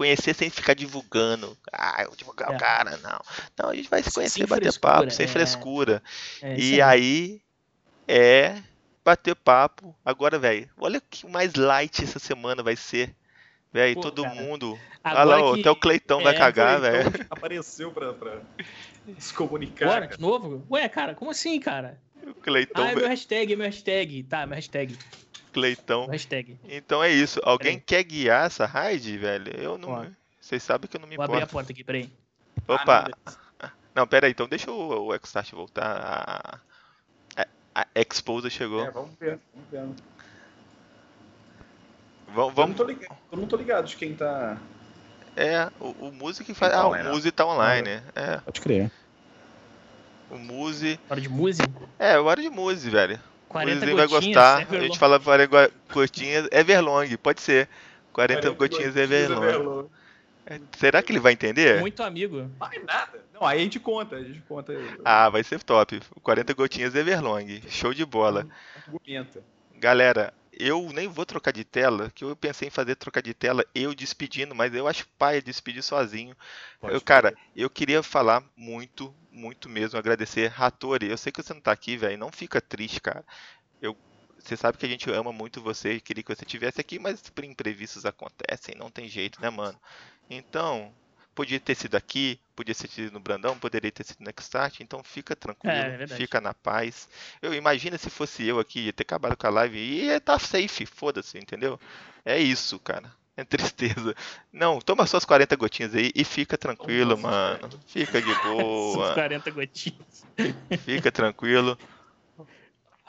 [0.00, 1.54] Conhecer sem ficar divulgando.
[1.70, 2.56] Ah, eu vou divulgar É.
[2.56, 3.20] o cara, não.
[3.58, 5.28] Não, a gente vai se Sem conhecer, bater frescura, papo, sem é.
[5.28, 6.02] frescura.
[6.40, 7.42] É E aí
[8.08, 8.62] é
[9.04, 9.94] bater papo.
[10.02, 13.14] Agora, velho, olha que mais light essa semana vai ser.
[13.70, 14.34] Véi, Pô, todo cara.
[14.36, 14.80] mundo.
[15.04, 17.26] Agora Olha lá, que- até o Cleitão vai é, cagar, Foi, velho.
[17.28, 18.40] apareceu pra, pra
[19.18, 19.84] se comunicar.
[19.86, 20.66] Bora, de novo?
[20.70, 22.00] Ué, cara, como assim, cara?
[22.26, 23.08] O Cleitão, Ah, é meu velho.
[23.10, 24.22] hashtag, é meu hashtag.
[24.22, 24.96] Tá, meu hashtag.
[25.52, 26.06] Cleitão.
[26.06, 26.58] Hashtag.
[26.64, 27.40] Então é isso.
[27.42, 29.52] Alguém quer guiar essa raid, velho?
[29.56, 29.90] Eu não.
[29.90, 30.06] Ó.
[30.40, 31.52] Vocês sabem que eu não me Vou abrir a importo.
[31.52, 32.10] porta aqui, peraí.
[32.66, 33.10] Opa!
[33.60, 36.60] Ah, não, pera aí, então deixa o, o Xstart voltar.
[37.36, 37.42] A,
[37.74, 38.84] a, a Exposa chegou.
[38.84, 39.80] É, vamos ver, vamos ver.
[39.80, 39.96] Vamos,
[42.28, 42.76] Eu não vamos.
[42.76, 44.56] tô ligado, eu não tô ligado de quem tá.
[45.36, 46.72] É, o, o Muzi que faz.
[46.72, 47.90] Tá Ah, online, o Muzi tá online.
[48.14, 48.90] É, Pode crer.
[50.30, 50.98] o Muzi.
[51.08, 51.68] Hora de música.
[51.98, 53.18] É, hora de Muzi, velho.
[53.50, 54.36] O 40 Muzi vai gotinhas.
[54.36, 54.62] gostar.
[54.62, 54.78] Everlong.
[54.84, 56.48] A gente fala 40 gotinhas.
[56.52, 57.68] Everlong, pode ser.
[58.12, 59.44] 40 gotinhas Everlong.
[59.44, 59.86] Everlong.
[60.46, 61.80] É, Será que ele vai entender?
[61.80, 62.48] Muito amigo.
[62.58, 63.24] Vai nada.
[63.34, 64.72] Não, aí a gente conta, a gente conta.
[65.04, 66.00] Ah, vai ser top.
[66.22, 67.60] 40 gotinhas Everlong.
[67.68, 68.46] Show de bola.
[68.86, 69.42] Argumenta.
[69.78, 73.64] Galera, eu nem vou trocar de tela, que eu pensei em fazer trocar de tela
[73.74, 76.36] eu despedindo, mas eu acho pai despedir sozinho.
[76.80, 80.48] Pode Eu, cara, eu queria falar muito, muito mesmo, agradecer.
[80.48, 83.24] Ratori, eu sei que você não tá aqui, velho, não fica triste, cara.
[83.80, 83.96] Eu,
[84.38, 87.22] você sabe que a gente ama muito você e queria que você estivesse aqui, mas
[87.42, 89.78] imprevistos acontecem, não tem jeito, né, mano?
[90.28, 90.94] Então,
[91.34, 95.02] podia ter sido aqui, podia ter sido no Brandão, poderia ter sido no Nextart, então
[95.02, 97.08] fica tranquilo, É, é fica na paz.
[97.40, 100.38] Eu imagino se fosse eu aqui, ia ter acabado com a live e ia estar
[100.38, 101.78] safe, foda-se, entendeu?
[102.24, 103.10] É isso, cara.
[103.36, 104.14] É tristeza.
[104.52, 107.70] Não, toma suas 40 gotinhas aí e fica tranquilo, suas mano.
[107.86, 110.26] Fica de boa, 40 gotinhas.
[110.84, 111.78] fica tranquilo.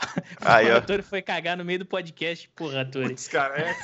[0.42, 0.74] Aí, o.
[0.74, 3.10] Ratori foi cagar no meio do podcast, porra, Ratori.
[3.10, 3.76] Putz, cara, é,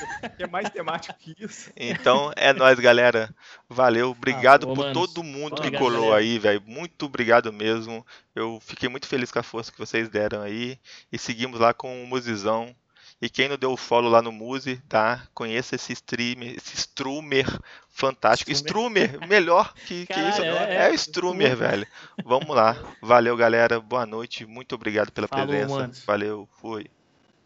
[0.42, 1.70] é mais temático que isso.
[1.76, 3.34] Então é nóis, galera.
[3.68, 4.94] Valeu, obrigado Ah, ô, por manos.
[4.94, 6.16] todo mundo que Obrigado, colou galera.
[6.20, 6.62] aí, velho.
[6.66, 8.04] Muito obrigado mesmo.
[8.34, 10.78] Eu fiquei muito feliz com a força que vocês deram aí.
[11.12, 12.74] E seguimos lá com o Musizão.
[13.20, 15.26] E quem não deu o follow lá no Muzi, tá?
[15.34, 17.46] Conheça esse streamer, esse Strumer
[17.88, 18.50] fantástico.
[18.52, 20.42] Strumer, melhor que, que Caralho, isso.
[20.42, 20.90] é, É, é.
[20.90, 21.86] o Strumer, velho.
[22.24, 22.76] Vamos lá.
[23.02, 23.80] Valeu, galera.
[23.80, 24.46] Boa noite.
[24.46, 25.74] Muito obrigado pela Falou, presença.
[25.74, 26.04] manos.
[26.04, 26.86] Valeu, fui.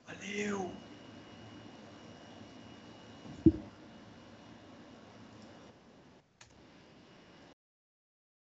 [0.06, 0.70] Valeu.